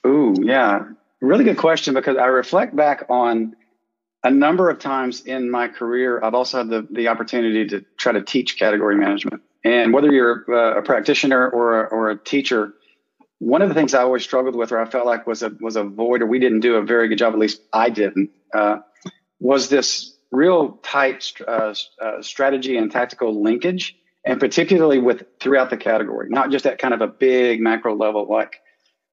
Ooh, 0.05 0.35
yeah, 0.43 0.87
really 1.21 1.45
good 1.45 1.59
question 1.59 1.95
because 1.95 2.17
I 2.17 2.27
reflect 2.27 2.75
back 2.75 3.07
on 3.09 3.55
a 4.25 4.31
number 4.31 4.69
of 4.69 4.81
times 4.81 5.23
in 5.23 5.49
my 5.49 5.69
career. 5.69 6.23
I've 6.23 6.35
also 6.35 6.59
had 6.59 6.69
the 6.69 6.87
the 6.91 7.09
opportunity 7.09 7.69
to 7.69 7.85
try 7.97 8.13
to 8.13 8.23
teach 8.23 8.59
category 8.59 8.97
management. 8.97 9.43
And 9.64 9.92
whether 9.92 10.11
you're 10.11 10.44
uh, 10.48 10.79
a 10.79 10.83
practitioner 10.83 11.48
or 11.48 11.85
a, 11.85 11.88
or 11.88 12.11
a 12.11 12.18
teacher, 12.18 12.75
one 13.38 13.62
of 13.62 13.68
the 13.68 13.75
things 13.75 13.94
I 13.94 14.03
always 14.03 14.25
struggled 14.25 14.57
with, 14.57 14.72
or 14.72 14.81
I 14.81 14.85
felt 14.87 15.07
like 15.07 15.27
was 15.27 15.42
a 15.42 15.51
was 15.61 15.77
a 15.77 15.85
void, 15.85 16.22
or 16.22 16.27
we 16.27 16.38
didn't 16.38 16.61
do 16.61 16.77
a 16.77 16.83
very 16.83 17.09
good 17.09 17.18
job, 17.18 17.33
at 17.33 17.38
least 17.38 17.61
I 17.72 17.90
didn't, 17.90 18.31
uh, 18.55 18.79
was 19.38 19.68
this 19.68 20.16
real 20.31 20.79
tight 20.83 21.33
uh, 21.46 21.75
uh, 22.01 22.22
strategy 22.22 22.77
and 22.77 22.90
tactical 22.90 23.42
linkage, 23.42 23.96
and 24.25 24.40
particularly 24.40 24.98
with 24.98 25.25
throughout 25.38 25.70
the 25.70 25.77
category, 25.77 26.29
not 26.29 26.51
just 26.51 26.66
at 26.66 26.79
kind 26.79 26.94
of 26.94 27.01
a 27.01 27.09
big 27.09 27.61
macro 27.61 27.94
level, 27.94 28.27
like, 28.29 28.61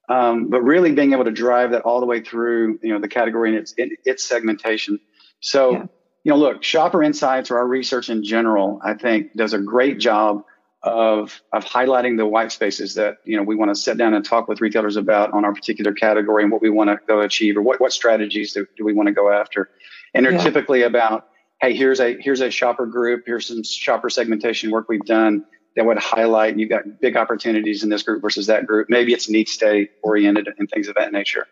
um, 0.09 0.49
but 0.49 0.62
really 0.62 0.91
being 0.91 1.13
able 1.13 1.25
to 1.25 1.31
drive 1.31 1.71
that 1.71 1.83
all 1.83 2.00
the 2.00 2.08
way 2.08 2.21
through, 2.21 2.79
you 2.81 2.93
know, 2.93 3.00
the 3.00 3.08
category 3.08 3.50
and 3.50 3.60
its 3.60 3.73
its 3.77 4.23
segmentation. 4.23 5.00
So. 5.41 5.73
Yeah 5.73 5.85
you 6.24 6.32
know, 6.32 6.38
look, 6.38 6.63
Shopper 6.63 7.02
Insights 7.02 7.52
or 7.52 7.58
our 7.58 7.67
research 7.67 8.10
in 8.10 8.24
general, 8.24 8.80
I 8.84 8.94
think 8.94 9.34
does 9.36 9.54
a 9.54 9.60
great 9.60 10.00
job 10.00 10.44
of 10.82 11.42
of 11.52 11.65
highlighting 11.65 12.17
the 12.17 12.26
white 12.26 12.52
spaces 12.52 12.96
that 12.96 13.17
you 13.26 13.36
know 13.36 13.44
we 13.44 13.56
want 13.56 13.70
to 13.70 13.76
sit 13.76 13.98
down 13.98 14.13
and 14.13 14.24
talk 14.24 14.48
with 14.48 14.62
retailers 14.62 14.96
about 14.96 15.34
on 15.34 15.44
our 15.44 15.54
particular 15.54 15.92
category 15.92 16.44
and 16.44 16.52
what 16.52 16.62
we 16.62 16.70
want 16.70 16.90
to 16.90 16.98
go 17.06 17.20
achieve 17.20 17.58
or 17.58 17.62
what 17.62 17.82
what 17.82 17.92
strategies 17.92 18.54
do, 18.54 18.65
do 18.78 18.86
we 18.86 18.94
want 18.94 19.08
to 19.08 19.13
go 19.13 19.32
after. 19.32 19.70
And 20.13 20.26
they're 20.26 20.34
yeah. 20.34 20.44
typically 20.44 20.84
about, 20.84 21.28
hey, 21.62 21.74
here's 21.74 22.00
a 22.00 22.17
here's 22.20 22.42
a 22.42 22.50
shopper 22.50 22.86
group, 22.86 23.24
here's 23.26 23.48
some 23.48 23.63
shopper 23.63 24.10
segmentation 24.10 24.72
work 24.72 24.88
we've 24.88 25.06
done 25.06 25.46
that 25.76 25.86
would 25.86 25.98
highlight 25.98 26.58
you've 26.58 26.70
got 26.70 27.00
big 27.00 27.15
opportunities 27.15 27.84
in 27.84 27.90
this 27.90 28.04
group 28.04 28.22
versus 28.22 28.48
that 28.48 28.65
group. 28.65 28.90
Maybe 28.90 29.13
it's 29.13 29.30
need 29.30 29.48
state 29.48 29.92
oriented 30.02 30.50
and 30.58 30.70
things 30.70 30.88
of 30.88 30.96
that 30.96 31.12
nature. 31.12 31.46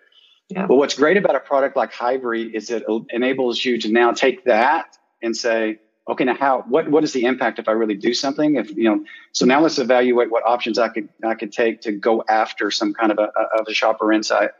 Yeah. 0.50 0.66
But 0.66 0.76
what's 0.76 0.96
great 0.96 1.18
about 1.18 1.36
a 1.36 1.42
product 1.42 1.76
like 1.76 1.92
Hivery 1.92 2.44
is 2.44 2.70
it 2.70 2.84
enables 3.10 3.64
you 3.64 3.80
to 3.82 3.92
now 3.92 4.12
take 4.14 4.46
that 4.46 4.98
and 5.22 5.36
say, 5.36 5.80
okay, 6.08 6.24
now 6.24 6.36
how, 6.36 6.64
what, 6.70 6.90
what 6.90 7.04
is 7.04 7.12
the 7.12 7.26
impact 7.26 7.60
if 7.60 7.68
I 7.68 7.74
really 7.74 7.96
do 7.96 8.14
something? 8.14 8.56
If, 8.56 8.70
you 8.70 8.86
know, 8.86 9.04
so 9.34 9.46
now 9.46 9.60
let's 9.60 9.78
evaluate 9.78 10.32
what 10.32 10.44
options 10.46 10.80
I 10.80 10.88
could, 10.88 11.10
I 11.22 11.36
could 11.36 11.52
take 11.52 11.82
to 11.82 11.92
go 11.92 12.24
after 12.30 12.72
some 12.72 12.94
kind 12.94 13.12
of 13.12 13.20
a, 13.20 13.30
of 13.60 13.68
a 13.68 13.74
shopper 13.74 14.14
insight. 14.14 14.52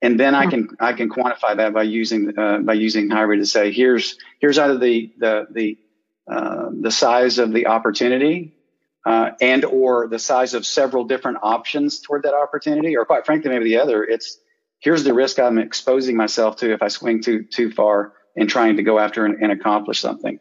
And 0.00 0.20
then 0.20 0.36
I 0.36 0.46
can, 0.46 0.68
I 0.78 0.92
can 0.92 1.08
quantify 1.08 1.56
that 1.56 1.72
by 1.72 1.82
using, 1.82 2.38
uh, 2.38 2.58
by 2.58 2.74
using 2.74 3.10
Hivery 3.10 3.38
to 3.38 3.46
say, 3.46 3.72
here's, 3.72 4.18
here's 4.40 4.58
either 4.58 4.78
the, 4.78 5.12
the, 5.18 5.46
the, 5.50 5.78
uh, 6.30 6.68
the 6.80 6.90
size 6.90 7.38
of 7.38 7.52
the 7.52 7.66
opportunity, 7.66 8.54
uh, 9.04 9.30
and 9.40 9.64
or 9.64 10.08
the 10.08 10.18
size 10.18 10.54
of 10.54 10.66
several 10.66 11.04
different 11.04 11.38
options 11.42 12.00
toward 12.00 12.24
that 12.24 12.34
opportunity, 12.34 12.96
or 12.96 13.04
quite 13.04 13.24
frankly, 13.24 13.50
maybe 13.50 13.64
the 13.64 13.78
other. 13.78 14.04
It's 14.04 14.38
here's 14.80 15.04
the 15.04 15.14
risk 15.14 15.38
I'm 15.38 15.58
exposing 15.58 16.16
myself 16.16 16.56
to 16.56 16.72
if 16.72 16.82
I 16.82 16.88
swing 16.88 17.22
too 17.22 17.44
too 17.44 17.70
far 17.70 18.12
in 18.34 18.46
trying 18.46 18.76
to 18.76 18.82
go 18.82 18.98
after 18.98 19.24
and, 19.24 19.42
and 19.42 19.50
accomplish 19.50 20.00
something. 20.00 20.38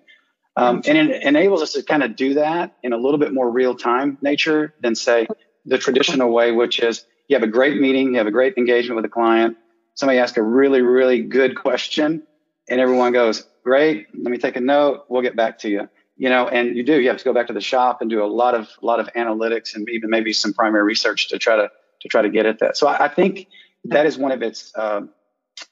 Um, 0.58 0.82
and 0.86 0.98
it 0.98 1.24
enables 1.24 1.62
us 1.62 1.74
to 1.74 1.84
kind 1.84 2.02
of 2.04 2.16
do 2.16 2.36
that 2.36 2.78
in 2.82 2.94
a 2.94 2.98
little 2.98 3.20
bit 3.20 3.34
more 3.34 3.50
real 3.50 3.76
time 3.76 4.18
nature 4.22 4.74
than 4.82 4.96
say 4.96 5.28
the 5.66 5.78
traditional 5.78 6.32
way, 6.32 6.52
which 6.52 6.80
is 6.80 7.06
you 7.28 7.36
have 7.36 7.44
a 7.44 7.52
great 7.52 7.80
meeting, 7.82 8.12
you 8.12 8.18
have 8.20 8.28
a 8.28 8.32
great 8.32 8.54
engagement 8.58 8.96
with 8.96 9.06
a 9.06 9.10
client, 9.10 9.58
somebody 9.96 10.20
asks 10.20 10.38
a 10.38 10.42
really, 10.42 10.82
really 10.82 11.22
good 11.22 11.58
question, 11.58 12.24
and 12.70 12.80
everyone 12.80 13.12
goes, 13.12 13.46
Great, 13.64 14.08
let 14.14 14.32
me 14.32 14.38
take 14.38 14.56
a 14.56 14.62
note, 14.62 15.06
we'll 15.10 15.24
get 15.24 15.36
back 15.36 15.58
to 15.60 15.70
you. 15.70 15.90
You 16.18 16.30
know, 16.30 16.48
and 16.48 16.78
you 16.78 16.84
do, 16.84 17.02
you 17.02 17.10
have 17.10 17.18
to 17.18 17.26
go 17.26 17.34
back 17.34 17.48
to 17.48 17.54
the 17.54 17.60
shop 17.60 18.00
and 18.00 18.10
do 18.10 18.24
a 18.24 18.28
lot 18.28 18.56
of 18.56 18.70
a 18.82 18.86
lot 18.86 19.02
of 19.02 19.10
analytics 19.14 19.76
and 19.76 19.90
even 19.90 20.10
maybe 20.10 20.32
some 20.32 20.54
primary 20.54 20.84
research 20.84 21.30
to 21.30 21.40
try 21.40 21.58
to 21.58 21.70
to 22.02 22.08
try 22.08 22.22
to 22.22 22.30
get 22.30 22.46
at 22.46 22.60
that. 22.60 22.78
So 22.78 22.88
I, 22.88 23.06
I 23.06 23.08
think 23.10 23.48
that 23.90 24.06
is 24.06 24.18
one 24.18 24.32
of 24.32 24.42
its 24.42 24.72
uh, 24.76 25.02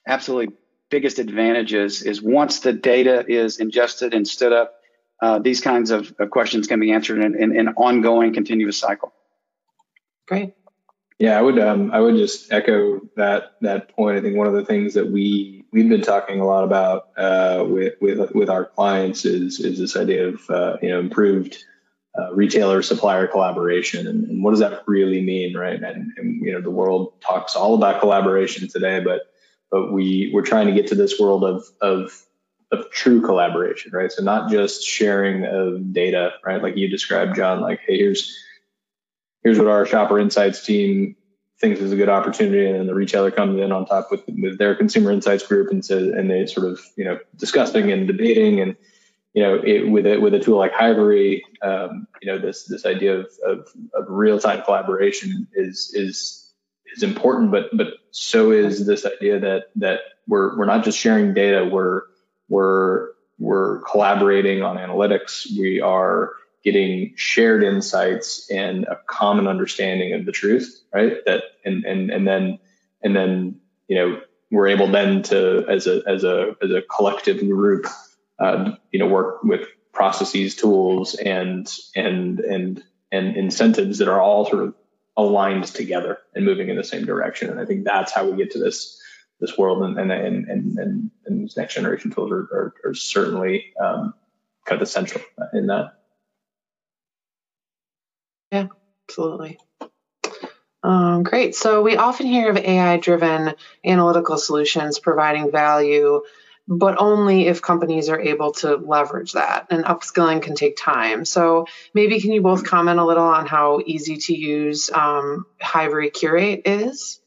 absolutely 0.08 0.56
biggest 0.90 1.20
advantages 1.20 2.04
is 2.04 2.22
once 2.22 2.60
the 2.60 2.74
data 2.74 3.26
is 3.28 3.60
ingested 3.60 4.14
and 4.14 4.28
stood 4.28 4.54
up, 4.54 4.76
uh, 5.22 5.40
these 5.40 5.62
kinds 5.62 5.90
of, 5.92 6.14
of, 6.20 6.30
questions 6.30 6.68
can 6.68 6.80
be 6.80 6.92
answered 6.92 7.20
in, 7.20 7.36
in, 7.36 7.56
in, 7.56 7.68
an 7.68 7.74
ongoing 7.78 8.34
continuous 8.34 8.78
cycle. 8.78 9.14
Great. 10.28 10.54
Yeah, 11.20 11.40
I 11.40 11.42
would 11.42 11.60
um, 11.60 11.92
I 11.92 12.00
would 12.00 12.16
just 12.16 12.52
echo 12.52 13.00
that 13.16 13.54
that 13.62 13.96
point. 13.96 14.18
I 14.18 14.22
think 14.22 14.36
one 14.36 14.48
of 14.48 14.54
the 14.54 14.66
things 14.66 14.96
that 14.96 15.10
we 15.10 15.64
we've 15.72 15.88
been 15.88 16.02
talking 16.02 16.42
a 16.42 16.46
lot 16.46 16.64
about 16.64 17.10
uh, 17.18 17.64
with 17.68 17.94
with 18.02 18.34
with 18.34 18.50
our 18.50 18.66
clients 18.66 19.24
is 19.24 19.60
is 19.60 19.80
this 19.80 19.96
idea 19.96 20.30
of 20.30 20.50
uh, 20.50 20.78
you 20.82 20.90
know 20.90 21.00
improved 21.00 21.64
uh, 22.18 22.34
retailer 22.34 22.82
supplier 22.82 23.26
collaboration 23.26 24.08
and, 24.08 24.30
and, 24.30 24.44
what 24.44 24.52
does 24.52 24.60
that 24.60 24.84
really 24.86 25.22
mean, 25.22 25.58
right? 25.58 25.82
And, 25.82 26.12
and 26.16 26.46
you 26.46 26.52
know 26.52 26.62
the 26.62 26.70
world 26.70 27.14
talks 27.22 27.56
all 27.56 27.74
about 27.74 28.02
collaboration 28.02 28.68
today, 28.68 29.00
but 29.00 29.22
but 29.72 29.92
we 29.92 30.30
we're 30.34 30.44
trying 30.44 30.68
to 30.68 30.74
get 30.74 30.88
to 30.88 30.96
this 30.96 31.20
world 31.20 31.44
of 31.44 31.64
of 31.82 32.24
of 32.72 32.90
true 32.92 33.22
collaboration, 33.22 33.92
right? 33.94 34.12
So 34.12 34.24
not 34.24 34.52
just 34.52 34.84
sharing 34.84 35.46
of 35.46 35.94
data, 35.94 36.34
right? 36.46 36.62
Like 36.62 36.78
you 36.78 36.88
described, 36.88 37.36
John. 37.36 37.62
Like, 37.62 37.80
hey, 37.86 37.98
here's 37.98 38.36
here's 39.44 39.58
what 39.58 39.68
our 39.68 39.86
shopper 39.86 40.20
insights 40.20 40.66
team 40.66 41.16
thinks 41.60 41.80
is 41.80 41.92
a 41.92 41.96
good 41.96 42.10
opportunity, 42.10 42.68
and 42.68 42.76
then 42.76 42.88
the 42.88 42.94
retailer 42.94 43.32
comes 43.32 43.60
in 43.60 43.72
on 43.72 43.86
top 43.86 44.12
with, 44.12 44.24
with 44.28 44.58
their 44.58 44.76
consumer 44.76 45.12
insights 45.12 45.48
group 45.48 45.72
and 45.72 45.84
says, 45.84 46.10
and 46.10 46.30
they 46.30 46.46
sort 46.46 46.70
of 46.70 46.80
you 46.96 47.06
know 47.06 47.18
discussing 47.38 47.92
and 47.92 48.08
debating 48.08 48.60
and 48.60 48.76
you 49.34 49.42
know, 49.42 49.62
it, 49.64 49.90
with 49.90 50.06
a 50.06 50.18
with 50.18 50.34
a 50.34 50.40
tool 50.40 50.58
like 50.58 50.74
Hivery, 50.74 51.44
um, 51.62 52.08
you 52.22 52.32
know, 52.32 52.38
this 52.38 52.66
this 52.66 52.86
idea 52.86 53.20
of, 53.20 53.28
of, 53.46 53.68
of 53.94 54.06
real 54.08 54.40
time 54.40 54.62
collaboration 54.64 55.48
is 55.54 55.92
is 55.96 56.54
is 56.96 57.04
important, 57.04 57.52
but 57.52 57.76
but 57.76 57.88
so 58.12 58.52
is 58.52 58.86
this 58.86 59.06
idea 59.06 59.40
that 59.40 59.66
that 59.78 60.00
we're 60.28 60.58
we're 60.58 60.66
not 60.66 60.84
just 60.84 61.00
sharing 61.00 61.34
data, 61.34 61.68
we're 61.70 62.04
we're 62.48 63.10
we're 63.40 63.80
collaborating 63.82 64.62
on 64.62 64.78
analytics. 64.78 65.48
We 65.58 65.82
are 65.82 66.34
getting 66.64 67.14
shared 67.16 67.64
insights 67.64 68.50
and 68.50 68.86
a 68.86 69.00
common 69.08 69.48
understanding 69.48 70.14
of 70.14 70.26
the 70.26 70.32
truth, 70.32 70.80
right? 70.94 71.18
That 71.26 71.44
and 71.66 71.84
and 71.86 72.12
and 72.12 72.28
then 72.28 72.60
and 73.02 73.16
then 73.16 73.60
you 73.88 73.96
know 73.96 74.22
we're 74.52 74.68
able 74.68 74.88
then 74.88 75.24
to 75.24 75.66
as 75.68 75.88
a 75.88 76.04
as 76.08 76.24
a 76.24 76.56
as 76.62 76.70
a 76.70 76.84
collective 76.84 77.40
group, 77.40 77.88
uh, 78.44 78.76
you 78.92 79.00
know, 79.00 79.08
work 79.08 79.42
with 79.44 79.68
processes, 79.94 80.56
tools, 80.56 81.16
and 81.16 81.74
and 81.96 82.42
and 82.42 82.84
and 83.12 83.38
incentives 83.38 84.00
that 84.00 84.10
are 84.10 84.22
all 84.22 84.46
sort 84.46 84.64
of 84.64 84.76
aligned 85.16 85.64
together 85.66 86.18
and 86.36 86.44
moving 86.44 86.68
in 86.68 86.76
the 86.76 86.84
same 86.84 87.06
direction. 87.06 87.50
And 87.50 87.60
I 87.60 87.66
think 87.66 87.86
that's 87.86 88.12
how 88.12 88.30
we 88.30 88.36
get 88.36 88.52
to 88.52 88.60
this 88.60 89.02
this 89.40 89.58
world. 89.58 89.82
And 89.84 89.98
and 89.98 90.12
and 90.12 90.48
and, 90.50 91.12
and, 91.26 91.42
these 91.42 91.56
next 91.56 91.76
generation 91.76 92.12
tools 92.12 92.32
are 92.32 92.42
are, 92.52 92.74
are 92.84 92.94
certainly 92.94 93.74
um, 93.80 94.14
kind 94.66 94.82
of 94.82 94.86
essential 94.86 95.22
in 95.54 95.68
that. 95.68 95.94
Yeah, 98.52 98.68
absolutely. 99.08 99.58
Um, 100.84 101.24
great. 101.24 101.56
So 101.56 101.82
we 101.82 101.96
often 101.96 102.26
hear 102.26 102.50
of 102.50 102.58
AI 102.58 102.98
driven 102.98 103.56
analytical 103.86 104.38
solutions 104.38 105.00
providing 105.00 105.50
value 105.50 106.22
but 106.68 106.96
only 107.00 107.48
if 107.48 107.62
companies 107.62 108.10
are 108.10 108.20
able 108.20 108.54
to 108.54 108.78
leverage 108.78 109.34
that. 109.34 109.68
And 109.70 109.84
upskilling 109.84 110.42
can 110.42 110.56
take 110.56 110.78
time. 110.78 111.26
So 111.26 111.68
maybe 111.94 112.20
can 112.22 112.32
you 112.32 112.42
both 112.42 112.66
comment 112.66 113.00
a 113.00 113.06
little 113.06 113.26
on 113.26 113.46
how 113.46 113.82
easy 113.86 114.18
to 114.18 114.36
use 114.36 114.90
um, 114.92 115.46
Hivery 115.62 116.10
Curate 116.10 116.62
is? 116.66 117.20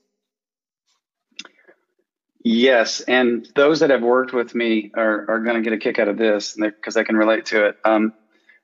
Yes, 2.49 3.01
and 3.01 3.47
those 3.57 3.81
that 3.81 3.91
have 3.91 4.03
worked 4.03 4.33
with 4.33 4.55
me 4.55 4.93
are, 4.95 5.29
are 5.29 5.41
going 5.41 5.57
to 5.57 5.63
get 5.63 5.73
a 5.73 5.79
kick 5.79 5.99
out 5.99 6.07
of 6.07 6.17
this 6.17 6.55
because 6.55 6.95
they 6.95 7.03
can 7.03 7.17
relate 7.17 7.47
to 7.47 7.67
it. 7.67 7.77
Um, 7.85 8.13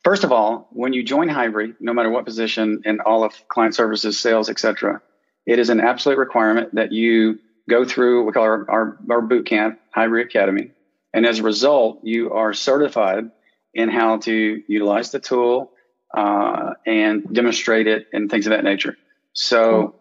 first 0.05 0.23
of 0.23 0.31
all, 0.31 0.69
when 0.71 0.93
you 0.93 1.03
join 1.03 1.29
Hivery, 1.29 1.75
no 1.81 1.93
matter 1.93 2.09
what 2.09 2.25
position 2.25 2.83
in 2.85 3.01
all 3.01 3.25
of 3.25 3.33
client 3.49 3.75
services, 3.75 4.21
sales, 4.21 4.49
etc., 4.49 5.03
it 5.47 5.59
is 5.59 5.69
an 5.69 5.81
absolute 5.81 6.17
requirement 6.17 6.77
that 6.77 6.93
you 6.93 7.41
go 7.69 7.85
through 7.85 8.25
we 8.25 8.33
call 8.33 8.45
our, 8.45 8.71
our, 8.71 8.99
our 9.11 9.21
boot 9.23 9.47
camp, 9.47 9.81
Hivery 9.95 10.23
Academy. 10.23 10.71
And 11.15 11.27
as 11.27 11.41
a 11.41 11.43
result, 11.43 12.01
you 12.03 12.33
are 12.33 12.53
certified 12.55 13.31
in 13.75 13.89
how 13.89 14.19
to 14.19 14.63
utilize 14.67 15.11
the 15.11 15.21
tool 15.21 15.73
uh, 16.15 16.75
and 16.87 17.33
demonstrate 17.33 17.87
it 17.87 18.07
and 18.13 18.31
things 18.31 18.47
of 18.47 18.51
that 18.51 18.65
nature. 18.65 18.97
So, 19.33 19.73
cool. 19.73 20.01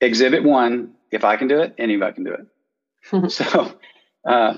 exhibit 0.00 0.44
one, 0.44 0.94
if 1.10 1.24
I 1.24 1.36
can 1.36 1.48
do 1.48 1.60
it, 1.60 1.74
anybody 1.78 2.14
can 2.14 2.24
do 2.24 2.34
it. 2.34 3.30
so, 3.32 3.72
uh, 4.26 4.56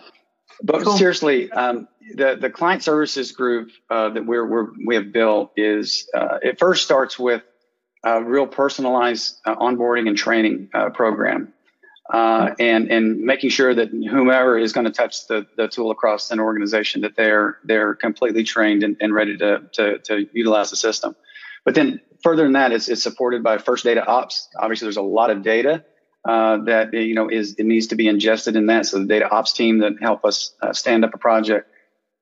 but 0.63 0.85
cool. 0.85 0.97
seriously, 0.97 1.51
um, 1.51 1.89
the 2.15 2.37
the 2.41 2.51
client 2.51 2.83
services 2.83 3.33
group 3.33 3.71
uh, 3.91 4.11
that 4.11 4.25
we're, 4.25 4.47
we're 4.47 4.69
we 4.87 4.95
have 4.95 5.13
built 5.13 5.53
is 5.57 6.09
uh, 6.15 6.39
it 6.43 6.59
first 6.59 6.85
starts 6.85 7.19
with 7.19 7.43
a 8.05 8.23
real 8.23 8.47
personalized 8.47 9.39
uh, 9.47 9.57
onboarding 9.57 10.09
and 10.09 10.17
training 10.17 10.69
uh, 10.75 10.91
program 10.91 11.54
uh, 12.13 12.55
and 12.59 12.91
and 12.91 13.21
making 13.21 13.51
sure 13.51 13.75
that 13.75 13.89
whomever 13.89 14.59
is 14.59 14.73
going 14.73 14.85
to 14.85 14.93
touch 14.93 15.27
the, 15.27 15.47
the 15.57 15.69
tool 15.69 15.91
across 15.91 16.31
an 16.31 16.39
organization 16.39 17.03
that 17.03 17.17
they're 17.17 17.59
they're 17.65 17.95
completely 17.95 18.45
trained 18.45 18.83
and, 18.83 18.97
and 19.01 19.15
ready 19.15 19.37
to, 19.39 19.63
to, 19.73 19.99
to 20.01 20.29
utilize 20.33 20.71
the 20.71 20.77
system. 20.77 21.17
But 21.65 21.75
then 21.75 22.01
further 22.23 22.43
than 22.43 22.53
that, 22.53 22.73
it's, 22.73 22.89
it's 22.89 23.03
supported 23.03 23.43
by 23.43 23.57
First 23.57 23.85
Data 23.85 24.05
Ops. 24.05 24.49
Obviously, 24.59 24.87
there's 24.87 24.99
a 24.99 25.03
lot 25.03 25.31
of 25.31 25.43
data 25.43 25.85
uh, 26.25 26.59
that 26.65 26.93
you 26.93 27.15
know 27.15 27.29
is 27.29 27.55
it 27.55 27.65
needs 27.65 27.89
to 27.89 27.97
be 27.97 28.09
ingested 28.09 28.57
in 28.57 28.67
that. 28.67 28.87
So 28.87 28.99
the 28.99 29.07
data 29.07 29.29
ops 29.31 29.53
team 29.53 29.79
that 29.79 29.95
help 30.01 30.25
us 30.25 30.55
uh, 30.61 30.73
stand 30.73 31.05
up 31.05 31.15
a 31.15 31.19
project, 31.19 31.71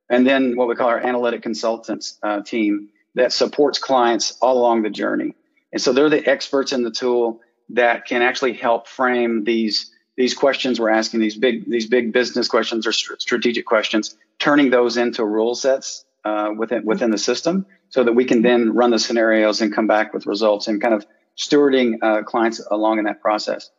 and 0.08 0.26
then 0.26 0.56
what 0.56 0.68
we 0.68 0.76
call 0.76 0.88
our 0.88 0.98
analytic 0.98 1.42
consultants 1.42 2.18
uh, 2.22 2.42
team 2.42 2.90
that 3.14 3.32
supports 3.32 3.78
clients 3.78 4.36
all 4.40 4.58
along 4.58 4.82
the 4.82 4.90
journey. 4.90 5.34
And 5.72 5.80
so 5.80 5.92
they're 5.92 6.10
the 6.10 6.26
experts 6.26 6.72
in 6.72 6.82
the 6.82 6.90
tool 6.90 7.40
that 7.74 8.06
can 8.06 8.22
actually 8.22 8.54
help 8.54 8.88
frame 8.88 9.44
these 9.44 9.90
these 10.16 10.34
questions 10.34 10.78
we're 10.78 10.90
asking 10.90 11.20
these 11.20 11.36
big 11.36 11.68
these 11.68 11.86
big 11.86 12.12
business 12.12 12.48
questions 12.48 12.86
or 12.86 12.92
st- 12.92 13.20
strategic 13.20 13.64
questions 13.64 14.14
turning 14.38 14.70
those 14.70 14.96
into 14.96 15.24
rule 15.24 15.54
sets 15.54 16.04
uh, 16.24 16.50
within 16.56 16.84
within 16.84 17.10
the 17.10 17.18
system 17.18 17.66
so 17.88 18.04
that 18.04 18.12
we 18.12 18.24
can 18.24 18.42
then 18.42 18.74
run 18.74 18.90
the 18.90 18.98
scenarios 18.98 19.60
and 19.60 19.74
come 19.74 19.86
back 19.86 20.12
with 20.14 20.26
results 20.26 20.68
and 20.68 20.80
kind 20.80 20.94
of 20.94 21.06
stewarding 21.36 21.96
uh, 22.02 22.22
clients 22.22 22.60
along 22.70 22.98
in 22.98 23.04
that 23.04 23.20
process. 23.20 23.70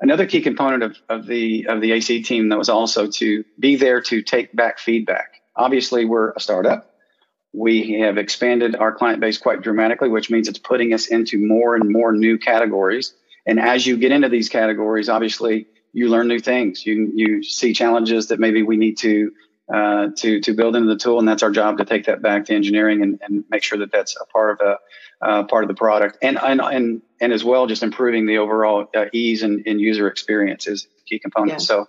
Another 0.00 0.26
key 0.26 0.40
component 0.40 0.82
of, 0.82 0.96
of 1.08 1.26
the 1.26 1.66
of 1.68 1.80
the 1.80 1.92
ac 1.92 2.22
team 2.22 2.48
that 2.48 2.58
was 2.58 2.68
also 2.68 3.08
to 3.08 3.44
be 3.58 3.76
there 3.76 4.00
to 4.02 4.22
take 4.22 4.54
back 4.54 4.78
feedback. 4.78 5.42
Obviously 5.56 6.04
we're 6.04 6.30
a 6.30 6.40
startup 6.40 6.90
we 7.52 8.00
have 8.00 8.16
expanded 8.16 8.76
our 8.76 8.92
client 8.92 9.20
base 9.20 9.38
quite 9.38 9.62
dramatically, 9.62 10.08
which 10.08 10.30
means 10.30 10.48
it's 10.48 10.58
putting 10.58 10.94
us 10.94 11.06
into 11.06 11.38
more 11.38 11.74
and 11.74 11.90
more 11.90 12.12
new 12.12 12.38
categories. 12.38 13.14
And 13.46 13.58
as 13.58 13.86
you 13.86 13.96
get 13.96 14.12
into 14.12 14.28
these 14.28 14.48
categories, 14.48 15.08
obviously 15.08 15.66
you 15.92 16.08
learn 16.08 16.28
new 16.28 16.38
things. 16.38 16.86
You 16.86 17.10
you 17.14 17.42
see 17.42 17.72
challenges 17.72 18.28
that 18.28 18.38
maybe 18.38 18.62
we 18.62 18.76
need 18.76 18.98
to 18.98 19.32
uh, 19.72 20.08
to 20.18 20.40
to 20.40 20.54
build 20.54 20.76
into 20.76 20.88
the 20.88 20.98
tool, 20.98 21.18
and 21.18 21.26
that's 21.26 21.42
our 21.42 21.50
job 21.50 21.78
to 21.78 21.84
take 21.84 22.06
that 22.06 22.22
back 22.22 22.44
to 22.46 22.54
engineering 22.54 23.02
and, 23.02 23.20
and 23.22 23.44
make 23.50 23.62
sure 23.62 23.78
that 23.78 23.90
that's 23.90 24.16
a 24.20 24.26
part 24.26 24.52
of 24.52 24.58
the 24.58 24.78
uh, 25.26 25.44
part 25.44 25.64
of 25.64 25.68
the 25.68 25.74
product, 25.74 26.18
and 26.22 26.38
and 26.38 26.60
and 26.60 27.02
and 27.20 27.32
as 27.32 27.42
well, 27.42 27.66
just 27.66 27.82
improving 27.82 28.26
the 28.26 28.38
overall 28.38 28.88
uh, 28.94 29.06
ease 29.12 29.42
and, 29.42 29.66
and, 29.66 29.78
user 29.80 30.08
experience 30.08 30.66
is 30.66 30.86
a 31.00 31.04
key 31.04 31.18
component. 31.18 31.52
Yeah. 31.52 31.58
So 31.58 31.86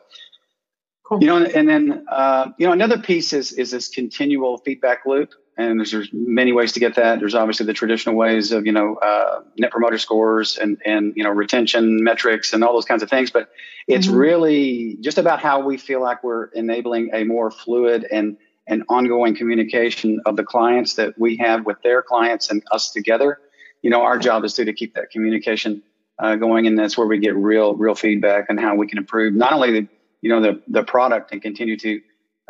Cool. 1.12 1.20
You 1.20 1.28
know, 1.28 1.44
and 1.44 1.68
then 1.68 2.06
uh, 2.10 2.52
you 2.58 2.66
know 2.66 2.72
another 2.72 2.98
piece 2.98 3.34
is 3.34 3.52
is 3.52 3.72
this 3.72 3.90
continual 3.90 4.58
feedback 4.60 5.06
loop, 5.06 5.34
and 5.70 5.80
there's, 5.80 5.92
there's 5.92 6.10
many 6.12 6.52
ways 6.52 6.72
to 6.74 6.80
get 6.80 6.96
that. 6.96 7.20
There's 7.20 7.36
obviously 7.36 7.66
the 7.66 7.74
traditional 7.74 8.16
ways 8.16 8.52
of 8.52 8.66
you 8.66 8.72
know 8.72 8.96
uh, 8.96 9.42
net 9.58 9.72
promoter 9.72 9.98
scores 9.98 10.58
and 10.58 10.82
and 10.86 11.14
you 11.16 11.24
know 11.24 11.30
retention 11.30 12.04
metrics 12.04 12.54
and 12.54 12.64
all 12.64 12.74
those 12.74 12.86
kinds 12.86 13.04
of 13.04 13.10
things, 13.10 13.32
but 13.32 13.50
it's 13.88 14.08
mm-hmm. 14.08 14.16
really 14.16 14.98
just 15.02 15.18
about 15.18 15.40
how 15.40 15.66
we 15.66 15.78
feel 15.78 16.02
like 16.02 16.24
we're 16.24 16.46
enabling 16.48 17.12
a 17.14 17.24
more 17.24 17.52
fluid 17.52 18.06
and 18.12 18.38
and 18.68 18.84
ongoing 18.90 19.36
communication 19.36 20.22
of 20.26 20.36
the 20.36 20.44
clients 20.44 20.96
that 20.96 21.18
we 21.18 21.38
have 21.38 21.66
with 21.66 21.82
their 21.84 22.02
clients 22.02 22.50
and 22.50 22.64
us 22.72 22.92
together. 22.92 23.40
You 23.82 23.90
know, 23.90 24.04
our 24.04 24.18
job 24.20 24.46
is 24.46 24.54
to, 24.54 24.66
to 24.66 24.74
keep 24.74 24.94
that 24.96 25.10
communication 25.10 25.82
uh, 26.20 26.36
going, 26.36 26.68
and 26.68 26.78
that's 26.78 26.98
where 26.98 27.08
we 27.08 27.20
get 27.20 27.36
real 27.36 27.76
real 27.76 27.96
feedback 27.96 28.48
on 28.50 28.58
how 28.58 28.76
we 28.76 28.88
can 28.88 28.98
improve 28.98 29.34
not 29.34 29.54
only 29.54 29.82
the 29.82 29.88
you 30.22 30.30
know 30.30 30.42
the 30.42 30.62
the 30.68 30.84
product 30.84 31.32
and 31.32 31.42
continue 31.42 31.78
to 31.78 32.02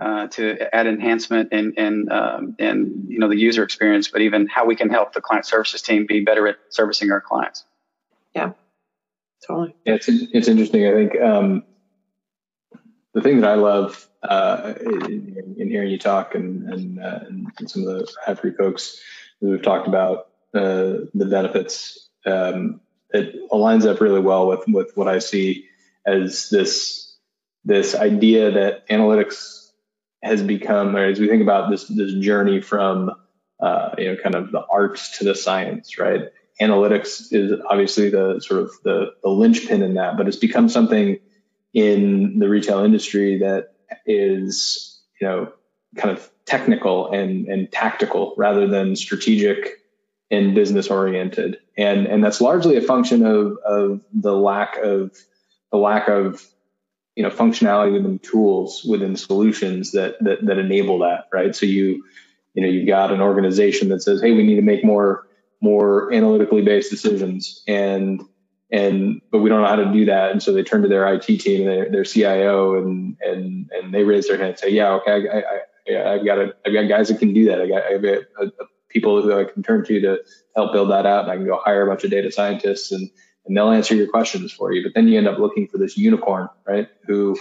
uh, 0.02 0.26
to 0.26 0.76
add 0.76 0.88
enhancement 0.88 1.50
and 1.52 1.76
and 1.78 2.12
um, 2.12 2.56
and 2.58 3.06
you 3.08 3.20
know 3.20 3.30
the 3.30 3.38
user 3.38 3.64
experience, 3.64 4.08
but 4.08 4.22
even 4.22 4.48
how 4.48 4.66
we 4.66 4.76
can 4.76 4.90
help 4.90 5.14
the 5.14 5.22
client 5.22 5.46
services 5.46 5.84
team 5.84 6.08
be 6.08 6.22
better 6.24 6.48
at 6.48 6.58
servicing 6.70 7.12
our 7.12 7.22
clients. 7.22 7.64
Yeah, 8.36 8.54
totally. 9.46 9.76
Yeah, 9.86 9.94
it's 9.94 10.10
it's 10.10 10.48
interesting. 10.48 10.88
I 10.88 10.94
think 10.94 11.22
um, 11.22 11.64
the 13.14 13.22
thing 13.22 13.42
that 13.42 13.50
I 13.52 13.54
love 13.54 14.10
uh, 14.24 14.74
in, 14.82 15.56
in, 15.60 15.70
hearing 15.70 15.92
you 15.92 16.00
talk 16.00 16.34
and 16.34 16.68
and, 16.74 17.00
uh, 17.00 17.20
and 17.28 17.70
some 17.70 17.84
of 17.84 18.00
the 18.00 18.12
Hivery 18.26 18.54
folks 18.54 19.00
that 19.40 19.50
we've 19.50 19.62
talked 19.62 19.88
about 19.88 20.30
uh, 20.56 21.06
the 21.14 21.28
benefits, 21.30 22.10
um, 22.26 22.82
it 23.12 23.36
aligns 23.52 23.86
up 23.86 24.02
really 24.02 24.20
well 24.20 24.48
with 24.48 24.64
with 24.68 24.98
what 24.98 25.08
I 25.08 25.20
see 25.20 25.68
as 26.08 26.50
this 26.50 27.16
this 27.66 27.94
idea 27.94 28.50
that 28.50 28.90
analytics 28.90 29.61
has 30.24 30.44
become, 30.44 30.96
as 30.96 31.20
we 31.20 31.28
think 31.28 31.42
about 31.42 31.70
this 31.70 31.88
this 31.88 32.14
journey 32.14 32.62
from 32.62 33.12
uh, 33.60 33.90
you 33.98 34.12
know 34.12 34.18
kind 34.22 34.36
of 34.36 34.52
the 34.52 34.66
arts 34.72 35.18
to 35.18 35.24
the 35.24 35.36
science, 35.36 35.98
right? 35.98 36.22
Analytics 36.62 37.32
is 37.32 37.60
obviously 37.70 38.10
the 38.10 38.40
sort 38.40 38.62
of 38.62 38.72
the, 38.84 39.14
the 39.24 39.30
linchpin 39.30 39.82
in 39.82 39.96
that, 39.96 40.18
but 40.18 40.28
it's 40.28 40.38
become 40.38 40.70
something 40.70 41.18
in 41.74 42.40
the 42.40 42.50
retail 42.50 42.84
industry 42.84 43.40
that 43.40 43.74
is 44.06 45.00
you 45.20 45.28
know 45.28 45.52
kind 45.96 46.16
of 46.16 46.30
technical 46.46 47.12
and 47.12 47.48
and 47.48 47.72
tactical 47.72 48.34
rather 48.38 48.68
than 48.68 48.96
strategic 48.96 49.80
and 50.30 50.56
business 50.56 50.90
oriented 50.90 51.58
and 51.78 52.08
and 52.08 52.24
that's 52.24 52.42
largely 52.42 52.78
a 52.78 52.82
function 52.82 53.26
of 53.26 53.58
of 53.66 54.02
the 54.14 54.34
lack 54.34 54.78
of 54.78 55.18
the 55.72 55.78
lack 55.78 56.08
of 56.08 56.46
you 57.16 57.24
know 57.24 57.30
functionality 57.30 57.94
within 57.94 58.20
tools 58.20 58.84
within 58.84 59.16
solutions 59.16 59.92
that 59.92 60.16
that 60.22 60.46
that 60.46 60.58
enable 60.58 61.00
that 61.00 61.28
right? 61.32 61.56
So 61.56 61.66
you 61.66 62.04
you 62.54 62.62
know 62.62 62.68
you've 62.68 62.88
got 62.88 63.12
an 63.12 63.22
organization 63.22 63.90
that 63.90 64.02
says 64.02 64.22
hey 64.22 64.32
we 64.32 64.44
need 64.44 64.56
to 64.56 64.62
make 64.62 64.84
more 64.84 65.28
more 65.62 66.12
analytically 66.14 66.62
based 66.62 66.90
decisions 66.90 67.64
and 67.68 68.22
and 68.72 69.22
but 69.32 69.40
we 69.40 69.50
don't 69.50 69.62
know 69.62 69.68
how 69.68 69.76
to 69.76 69.92
do 69.92 70.06
that. 70.06 70.32
And 70.32 70.42
so 70.42 70.54
they 70.54 70.64
turn 70.64 70.82
to 70.82 70.88
their 70.88 71.14
IT 71.14 71.26
team 71.26 71.66
their, 71.66 71.90
their 71.90 72.06
CIO 72.06 72.76
and 72.76 73.18
and 73.22 73.70
and 73.72 73.94
they 73.94 74.04
raise 74.04 74.28
their 74.28 74.38
hand 74.38 74.52
and 74.52 74.60
say 74.60 74.70
yeah 74.70 74.92
okay 74.94 75.28
I, 75.30 75.40
I, 75.40 75.60
yeah, 75.88 76.12
I've 76.12 76.26
got 76.26 76.38
a, 76.38 76.54
I've 76.66 76.74
got 76.74 76.88
guys 76.88 77.08
that 77.10 77.20
can 77.20 77.34
do 77.34 77.46
that. 77.46 77.62
I 77.62 77.68
got, 77.68 77.84
I've 77.84 78.02
got 78.02 78.18
a, 78.40 78.46
a 78.46 78.66
people 78.90 79.22
who 79.22 79.40
I 79.40 79.46
can 79.46 79.64
turn 79.64 79.86
to 79.86 80.02
to 80.02 80.20
help 80.56 80.74
build 80.74 80.92
that 80.92 81.06
out 81.06 81.24
and 81.24 81.32
I 81.32 81.38
can 81.38 81.46
go 81.46 81.60
hire 81.64 81.86
a 81.86 81.90
bunch 81.90 82.04
of 82.04 82.12
data 82.12 82.32
scientists 82.32 82.92
and 82.92 83.10
and 83.46 83.56
they'll 83.56 83.72
answer 83.72 83.96
your 83.96 84.08
questions 84.08 84.52
for 84.52 84.72
you. 84.72 84.84
But 84.84 84.94
then 84.94 85.08
you 85.08 85.18
end 85.18 85.28
up 85.28 85.40
looking 85.40 85.68
for 85.68 85.78
this 85.78 85.98
unicorn, 85.98 86.50
right? 86.66 86.88
Who 87.06 87.38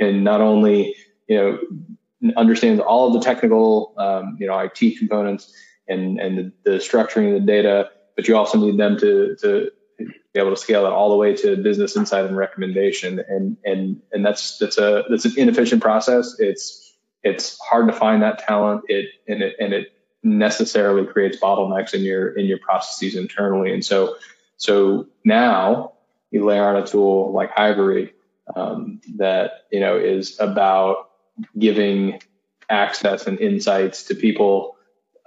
can 0.00 0.22
not 0.24 0.40
only, 0.40 0.94
you 1.28 1.36
know, 1.36 2.32
understands 2.36 2.80
all 2.80 3.08
of 3.08 3.14
the 3.14 3.20
technical, 3.20 3.94
um, 3.96 4.36
you 4.38 4.46
know, 4.46 4.58
IT 4.58 4.98
components 4.98 5.52
and, 5.88 6.20
and 6.20 6.38
the, 6.38 6.52
the 6.64 6.76
structuring 6.78 7.34
of 7.34 7.40
the 7.40 7.46
data, 7.46 7.90
but 8.16 8.28
you 8.28 8.36
also 8.36 8.58
need 8.58 8.78
them 8.78 8.98
to, 8.98 9.36
to 9.36 9.70
be 9.98 10.40
able 10.40 10.50
to 10.50 10.56
scale 10.56 10.86
it 10.86 10.92
all 10.92 11.10
the 11.10 11.16
way 11.16 11.34
to 11.34 11.56
business 11.56 11.96
insight 11.96 12.26
and 12.26 12.36
recommendation. 12.36 13.22
And, 13.26 13.56
and, 13.64 14.00
and 14.12 14.24
that's, 14.24 14.58
that's 14.58 14.78
a, 14.78 15.04
that's 15.10 15.24
an 15.24 15.32
inefficient 15.36 15.82
process. 15.82 16.36
It's, 16.38 16.94
it's 17.22 17.58
hard 17.60 17.88
to 17.88 17.92
find 17.92 18.22
that 18.22 18.38
talent. 18.38 18.82
It, 18.88 19.06
and 19.26 19.42
it, 19.42 19.56
and 19.58 19.72
it 19.72 19.92
necessarily 20.22 21.06
creates 21.06 21.38
bottlenecks 21.38 21.94
in 21.94 22.02
your, 22.02 22.28
in 22.28 22.46
your 22.46 22.58
processes 22.58 23.16
internally. 23.16 23.72
And 23.72 23.84
so, 23.84 24.16
so 24.60 25.06
now 25.24 25.94
you 26.30 26.44
layer 26.44 26.68
on 26.68 26.76
a 26.76 26.86
tool 26.86 27.32
like 27.32 27.50
Hivery 27.50 28.12
um, 28.54 29.00
that 29.16 29.64
you 29.72 29.80
know 29.80 29.96
is 29.96 30.38
about 30.38 31.10
giving 31.58 32.20
access 32.68 33.26
and 33.26 33.40
insights 33.40 34.04
to 34.04 34.14
people 34.14 34.76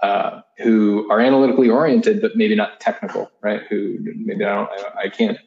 uh, 0.03 0.41
who 0.59 1.09
are 1.09 1.19
analytically 1.19 1.69
oriented, 1.69 2.21
but 2.21 2.35
maybe 2.35 2.55
not 2.55 2.79
technical, 2.79 3.31
right? 3.41 3.63
Who 3.69 3.97
maybe 4.01 4.45
I 4.45 4.55
don't, 4.55 4.69
I 4.97 5.09
can't, 5.09 5.37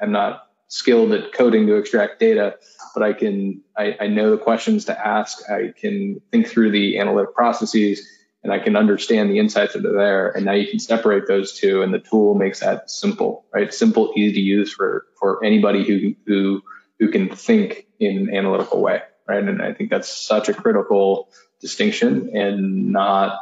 I'm 0.00 0.12
not 0.12 0.48
skilled 0.68 1.12
at 1.12 1.32
coding 1.32 1.66
to 1.66 1.74
extract 1.74 2.18
data, 2.18 2.56
but 2.94 3.02
I 3.02 3.12
can, 3.12 3.60
I, 3.76 3.96
I 4.00 4.06
know 4.06 4.30
the 4.30 4.38
questions 4.38 4.86
to 4.86 5.06
ask. 5.06 5.50
I 5.50 5.74
can 5.78 6.20
think 6.32 6.48
through 6.48 6.70
the 6.70 6.98
analytic 6.98 7.34
processes 7.34 8.06
and 8.46 8.52
I 8.52 8.60
can 8.60 8.76
understand 8.76 9.28
the 9.28 9.40
insights 9.40 9.72
that 9.72 9.84
are 9.84 9.92
there. 9.92 10.30
And 10.30 10.44
now 10.44 10.52
you 10.52 10.68
can 10.68 10.78
separate 10.78 11.26
those 11.26 11.58
two, 11.58 11.82
and 11.82 11.92
the 11.92 11.98
tool 11.98 12.36
makes 12.36 12.60
that 12.60 12.88
simple, 12.88 13.44
right? 13.52 13.74
Simple, 13.74 14.12
easy 14.14 14.34
to 14.34 14.40
use 14.40 14.72
for 14.72 15.04
for 15.18 15.44
anybody 15.44 15.84
who 15.84 16.14
who 16.28 16.62
who 17.00 17.10
can 17.10 17.34
think 17.34 17.88
in 17.98 18.16
an 18.16 18.32
analytical 18.32 18.80
way, 18.80 19.02
right? 19.28 19.42
And 19.42 19.60
I 19.60 19.72
think 19.72 19.90
that's 19.90 20.08
such 20.08 20.48
a 20.48 20.54
critical 20.54 21.28
distinction, 21.60 22.36
and 22.36 22.92
not 22.92 23.40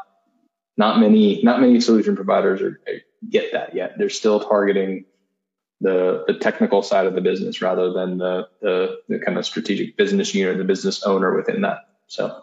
not 0.79 0.99
many 0.99 1.43
not 1.43 1.61
many 1.61 1.83
solution 1.83 2.17
providers 2.17 2.63
are, 2.63 2.81
get 3.29 3.53
that 3.53 3.75
yet. 3.75 3.99
They're 3.99 4.09
still 4.09 4.41
targeting 4.41 5.05
the 5.83 6.25
the 6.27 6.39
technical 6.39 6.81
side 6.81 7.05
of 7.05 7.15
the 7.15 7.21
business 7.21 7.61
rather 7.61 7.93
than 7.93 8.17
the 8.17 8.49
the, 8.63 8.97
the 9.11 9.19
kind 9.19 9.37
of 9.37 9.45
strategic 9.45 9.99
business 9.99 10.35
unit, 10.35 10.57
the 10.57 10.65
business 10.65 11.03
owner 11.03 11.37
within 11.37 11.61
that. 11.61 11.81
So. 12.07 12.41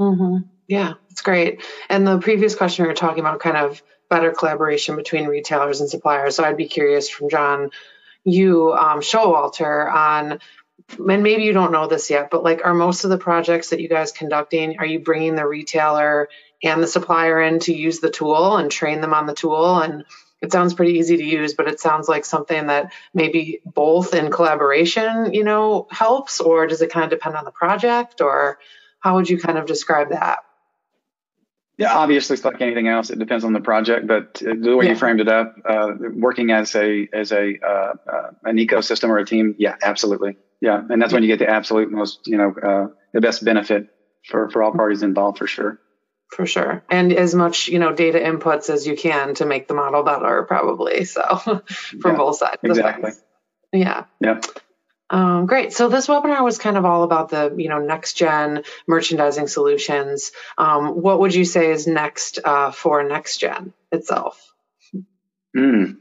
Mm-hmm. 0.00 0.55
Yeah, 0.68 0.94
it's 1.10 1.22
great. 1.22 1.62
And 1.88 2.06
the 2.06 2.18
previous 2.18 2.54
question 2.54 2.84
we 2.84 2.88
were 2.88 2.94
talking 2.94 3.20
about 3.20 3.40
kind 3.40 3.56
of 3.56 3.82
better 4.10 4.32
collaboration 4.32 4.96
between 4.96 5.26
retailers 5.26 5.80
and 5.80 5.88
suppliers. 5.88 6.36
So 6.36 6.44
I'd 6.44 6.56
be 6.56 6.68
curious 6.68 7.08
from 7.08 7.28
John, 7.28 7.70
you, 8.24 8.72
um, 8.72 9.00
Showalter, 9.00 9.92
on, 9.92 10.40
and 10.98 11.22
maybe 11.22 11.42
you 11.42 11.52
don't 11.52 11.72
know 11.72 11.86
this 11.86 12.10
yet, 12.10 12.30
but 12.30 12.42
like, 12.44 12.64
are 12.64 12.74
most 12.74 13.04
of 13.04 13.10
the 13.10 13.18
projects 13.18 13.70
that 13.70 13.80
you 13.80 13.88
guys 13.88 14.12
conducting, 14.12 14.78
are 14.78 14.86
you 14.86 15.00
bringing 15.00 15.34
the 15.34 15.46
retailer 15.46 16.28
and 16.62 16.82
the 16.82 16.86
supplier 16.86 17.40
in 17.40 17.58
to 17.60 17.74
use 17.74 18.00
the 18.00 18.10
tool 18.10 18.56
and 18.56 18.70
train 18.70 19.00
them 19.00 19.14
on 19.14 19.26
the 19.26 19.34
tool? 19.34 19.78
And 19.80 20.04
it 20.42 20.52
sounds 20.52 20.74
pretty 20.74 20.98
easy 20.98 21.16
to 21.16 21.24
use, 21.24 21.54
but 21.54 21.68
it 21.68 21.80
sounds 21.80 22.08
like 22.08 22.24
something 22.24 22.66
that 22.66 22.92
maybe 23.14 23.60
both 23.64 24.14
in 24.14 24.30
collaboration, 24.30 25.32
you 25.32 25.44
know, 25.44 25.86
helps, 25.90 26.40
or 26.40 26.66
does 26.66 26.82
it 26.82 26.92
kind 26.92 27.04
of 27.04 27.10
depend 27.10 27.36
on 27.36 27.44
the 27.44 27.50
project, 27.50 28.20
or 28.20 28.58
how 29.00 29.16
would 29.16 29.28
you 29.28 29.38
kind 29.38 29.58
of 29.58 29.66
describe 29.66 30.10
that? 30.10 30.40
Yeah, 31.78 31.94
obviously, 31.94 32.34
it's 32.34 32.44
like 32.44 32.60
anything 32.62 32.88
else. 32.88 33.10
It 33.10 33.18
depends 33.18 33.44
on 33.44 33.52
the 33.52 33.60
project, 33.60 34.06
but 34.06 34.34
the 34.34 34.76
way 34.76 34.86
yeah. 34.86 34.92
you 34.92 34.96
framed 34.96 35.20
it 35.20 35.28
up, 35.28 35.56
uh, 35.68 35.92
working 36.14 36.50
as 36.50 36.74
a 36.74 37.06
as 37.12 37.32
a 37.32 37.58
uh, 37.62 37.92
uh, 38.10 38.30
an 38.44 38.56
ecosystem 38.56 39.10
or 39.10 39.18
a 39.18 39.26
team, 39.26 39.54
yeah, 39.58 39.76
absolutely, 39.82 40.38
yeah, 40.60 40.80
and 40.88 41.02
that's 41.02 41.12
when 41.12 41.22
you 41.22 41.28
get 41.28 41.38
the 41.38 41.50
absolute 41.50 41.90
most, 41.90 42.26
you 42.26 42.38
know, 42.38 42.54
uh, 42.62 42.86
the 43.12 43.20
best 43.20 43.44
benefit 43.44 43.88
for 44.26 44.48
for 44.48 44.62
all 44.62 44.72
parties 44.72 45.02
involved, 45.02 45.36
for 45.38 45.46
sure. 45.46 45.78
For 46.30 46.46
sure, 46.46 46.82
and 46.90 47.12
as 47.12 47.34
much 47.34 47.68
you 47.68 47.78
know 47.78 47.92
data 47.92 48.18
inputs 48.18 48.70
as 48.70 48.86
you 48.86 48.96
can 48.96 49.34
to 49.34 49.46
make 49.46 49.68
the 49.68 49.74
model 49.74 50.02
better, 50.02 50.44
probably. 50.44 51.04
So, 51.04 51.22
from 52.00 52.12
yeah, 52.12 52.16
both 52.16 52.36
sides. 52.36 52.58
Exactly. 52.62 53.10
Yeah. 53.72 54.04
Yeah. 54.20 54.40
Um, 55.08 55.46
great. 55.46 55.72
So 55.72 55.88
this 55.88 56.08
webinar 56.08 56.42
was 56.42 56.58
kind 56.58 56.76
of 56.76 56.84
all 56.84 57.04
about 57.04 57.28
the, 57.28 57.54
you 57.56 57.68
know, 57.68 57.78
next 57.78 58.14
gen 58.14 58.64
merchandising 58.88 59.46
solutions. 59.46 60.32
Um, 60.58 61.00
what 61.00 61.20
would 61.20 61.34
you 61.34 61.44
say 61.44 61.70
is 61.70 61.86
next 61.86 62.40
uh, 62.44 62.72
for 62.72 63.04
next 63.04 63.38
gen 63.38 63.72
itself? 63.92 64.52
Mm. 65.56 65.98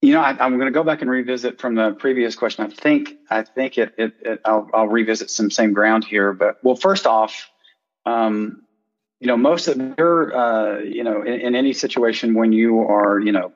You 0.00 0.12
know, 0.12 0.20
I, 0.20 0.46
am 0.46 0.58
going 0.58 0.72
to 0.72 0.78
go 0.78 0.84
back 0.84 1.00
and 1.00 1.10
revisit 1.10 1.60
from 1.60 1.74
the 1.74 1.92
previous 1.92 2.36
question. 2.36 2.64
I 2.66 2.68
think, 2.68 3.14
I 3.28 3.42
think 3.42 3.78
it, 3.78 3.94
it, 3.96 4.12
it 4.20 4.40
I'll, 4.44 4.68
I'll, 4.72 4.86
revisit 4.86 5.30
some 5.30 5.50
same 5.50 5.72
ground 5.72 6.04
here. 6.04 6.32
But 6.32 6.58
well, 6.62 6.76
first 6.76 7.06
off, 7.06 7.50
um, 8.06 8.62
you 9.18 9.26
know, 9.26 9.36
most 9.36 9.66
of 9.66 9.76
your, 9.98 10.36
uh, 10.36 10.78
you 10.80 11.02
know, 11.02 11.22
in, 11.22 11.40
in 11.40 11.54
any 11.56 11.72
situation 11.72 12.34
when 12.34 12.52
you 12.52 12.80
are, 12.80 13.18
you 13.18 13.32
know, 13.32 13.52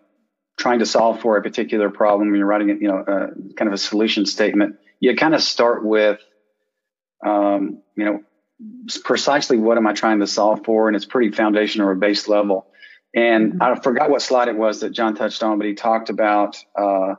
trying 0.59 0.81
to 0.81 0.87
solve 0.87 1.21
for 1.21 1.37
a 1.37 1.43
particular 1.43 1.91
problem 1.91 2.31
when 2.31 2.39
you're 2.39 2.47
writing, 2.47 2.71
it, 2.71 2.81
you 2.81 2.89
know, 2.89 2.99
uh, 2.99 3.27
kind 3.57 3.69
of 3.69 3.73
a 3.73 3.79
solution 3.79 4.27
statement, 4.27 4.77
you 5.01 5.15
kind 5.17 5.35
of 5.35 5.43
start 5.43 5.85
with, 5.85 6.21
um, 7.25 7.83
you 7.97 8.05
know, 8.05 8.21
precisely 9.05 9.57
what 9.57 9.77
am 9.77 9.87
I 9.87 9.93
trying 9.93 10.21
to 10.21 10.27
solve 10.27 10.65
for, 10.65 10.89
and 10.89 10.97
it's 10.97 11.05
pretty 11.05 11.33
foundational 11.33 11.89
or 11.89 11.95
base 11.95 12.29
level. 12.29 12.67
And 13.15 13.55
mm-hmm. 13.55 13.63
I 13.63 13.75
forgot 13.81 14.11
what 14.11 14.23
slide 14.23 14.49
it 14.49 14.57
was 14.57 14.81
that 14.81 14.91
John 14.91 15.15
touched 15.15 15.43
on, 15.43 15.59
but 15.59 15.67
he 15.67 15.75
talked 15.75 16.11
about 16.11 16.63
uh, 16.79 17.15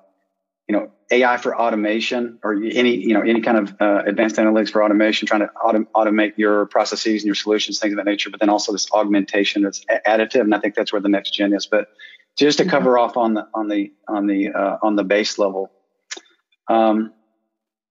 you 0.67 0.75
know, 0.75 0.91
AI 1.11 1.37
for 1.37 1.59
automation 1.59 2.39
or 2.41 2.53
any, 2.53 2.95
you 2.95 3.13
know, 3.13 3.21
any 3.21 3.41
kind 3.41 3.57
of 3.57 3.75
uh, 3.81 4.03
advanced 4.05 4.37
analytics 4.37 4.71
for 4.71 4.83
automation, 4.83 5.27
trying 5.27 5.41
to 5.41 5.49
autom- 5.63 5.87
automate 5.93 6.33
your 6.37 6.65
processes 6.67 7.21
and 7.21 7.25
your 7.25 7.35
solutions, 7.35 7.79
things 7.79 7.93
of 7.93 7.97
that 7.97 8.05
nature. 8.05 8.29
But 8.29 8.39
then 8.39 8.49
also 8.49 8.71
this 8.71 8.89
augmentation 8.91 9.63
that's 9.63 9.83
additive, 10.07 10.41
and 10.41 10.55
I 10.55 10.59
think 10.59 10.75
that's 10.75 10.93
where 10.93 11.01
the 11.01 11.09
next 11.09 11.31
gen 11.31 11.53
is. 11.53 11.65
But 11.65 11.89
just 12.37 12.57
to 12.57 12.65
cover 12.65 12.97
off 12.97 13.17
on 13.17 13.33
the 13.33 13.47
on 13.53 13.67
the 13.67 13.91
on 14.07 14.27
the 14.27 14.49
uh, 14.49 14.77
on 14.81 14.95
the 14.95 15.03
base 15.03 15.37
level, 15.37 15.71
um, 16.67 17.13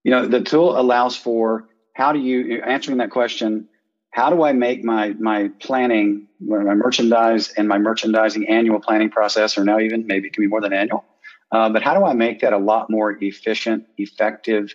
you 0.04 0.10
know, 0.10 0.26
the 0.26 0.42
tool 0.42 0.78
allows 0.78 1.16
for 1.16 1.68
how 1.94 2.12
do 2.12 2.18
you 2.18 2.62
answering 2.62 2.98
that 2.98 3.10
question? 3.10 3.68
How 4.10 4.30
do 4.30 4.42
I 4.42 4.52
make 4.52 4.84
my 4.84 5.10
my 5.18 5.50
planning, 5.60 6.28
my 6.40 6.74
merchandise 6.74 7.52
and 7.56 7.68
my 7.68 7.78
merchandising 7.78 8.48
annual 8.48 8.80
planning 8.80 9.10
process, 9.10 9.56
or 9.56 9.64
now 9.64 9.78
even 9.78 10.06
maybe 10.06 10.28
it 10.28 10.34
can 10.34 10.42
be 10.42 10.48
more 10.48 10.60
than 10.60 10.72
annual? 10.72 11.04
Uh, 11.50 11.68
but 11.68 11.82
how 11.82 11.94
do 11.94 12.04
I 12.04 12.14
make 12.14 12.40
that 12.40 12.52
a 12.52 12.58
lot 12.58 12.90
more 12.90 13.12
efficient, 13.12 13.86
effective, 13.98 14.74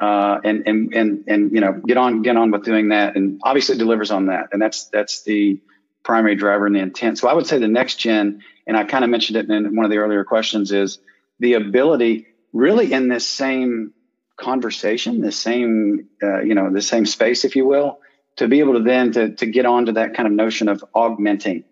uh, 0.00 0.38
and 0.44 0.66
and 0.66 0.94
and 0.94 1.24
and 1.26 1.52
you 1.52 1.60
know 1.60 1.72
get 1.86 1.96
on 1.96 2.22
get 2.22 2.36
on 2.36 2.50
with 2.50 2.64
doing 2.64 2.90
that? 2.90 3.16
And 3.16 3.40
obviously 3.42 3.76
it 3.76 3.78
delivers 3.78 4.10
on 4.10 4.26
that, 4.26 4.48
and 4.52 4.60
that's 4.62 4.88
that's 4.88 5.24
the 5.24 5.60
primary 6.02 6.34
driver 6.34 6.66
and 6.66 6.74
the 6.74 6.80
intent. 6.80 7.18
So 7.18 7.28
I 7.28 7.34
would 7.34 7.46
say 7.46 7.58
the 7.58 7.68
next 7.68 7.96
gen, 7.96 8.42
and 8.66 8.76
I 8.76 8.84
kind 8.84 9.04
of 9.04 9.10
mentioned 9.10 9.36
it 9.36 9.50
in 9.50 9.76
one 9.76 9.84
of 9.84 9.90
the 9.90 9.98
earlier 9.98 10.24
questions, 10.24 10.72
is 10.72 10.98
the 11.38 11.54
ability 11.54 12.26
really 12.52 12.92
in 12.92 13.08
this 13.08 13.26
same 13.26 13.92
conversation, 14.36 15.20
the 15.20 15.32
same 15.32 16.08
uh, 16.22 16.40
you 16.40 16.54
know 16.54 16.72
the 16.72 16.82
same 16.82 17.06
space, 17.06 17.44
if 17.44 17.56
you 17.56 17.66
will, 17.66 17.98
to 18.36 18.48
be 18.48 18.60
able 18.60 18.74
to 18.74 18.82
then 18.82 19.12
to 19.12 19.34
to 19.36 19.46
get 19.46 19.66
onto 19.66 19.92
that 19.92 20.14
kind 20.14 20.26
of 20.26 20.32
notion 20.32 20.68
of 20.68 20.84
augmenting 20.94 21.64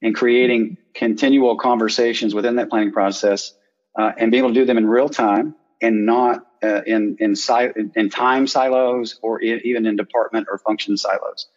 and 0.00 0.14
creating 0.14 0.76
continual 0.94 1.56
conversations 1.56 2.34
within 2.34 2.56
that 2.56 2.68
planning 2.68 2.92
process 2.92 3.54
uh, 3.98 4.12
and 4.18 4.30
be 4.30 4.38
able 4.38 4.48
to 4.48 4.54
do 4.54 4.64
them 4.64 4.78
in 4.78 4.86
real 4.86 5.08
time 5.08 5.54
and 5.80 6.06
not 6.06 6.46
uh, 6.62 6.82
in 6.86 7.16
in, 7.18 7.34
si- 7.36 7.72
in 7.94 8.10
time 8.10 8.46
silos 8.46 9.18
or 9.22 9.40
even 9.40 9.86
in 9.86 9.96
department 9.96 10.46
or 10.50 10.58
function 10.58 10.96
silos, 10.96 11.48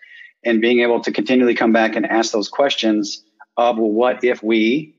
and 0.45 0.61
being 0.61 0.81
able 0.81 1.01
to 1.01 1.11
continually 1.11 1.55
come 1.55 1.73
back 1.73 1.95
and 1.95 2.05
ask 2.05 2.31
those 2.31 2.47
questions 2.47 3.23
of 3.57 3.77
well, 3.77 3.89
what 3.89 4.23
if 4.23 4.43
we 4.43 4.95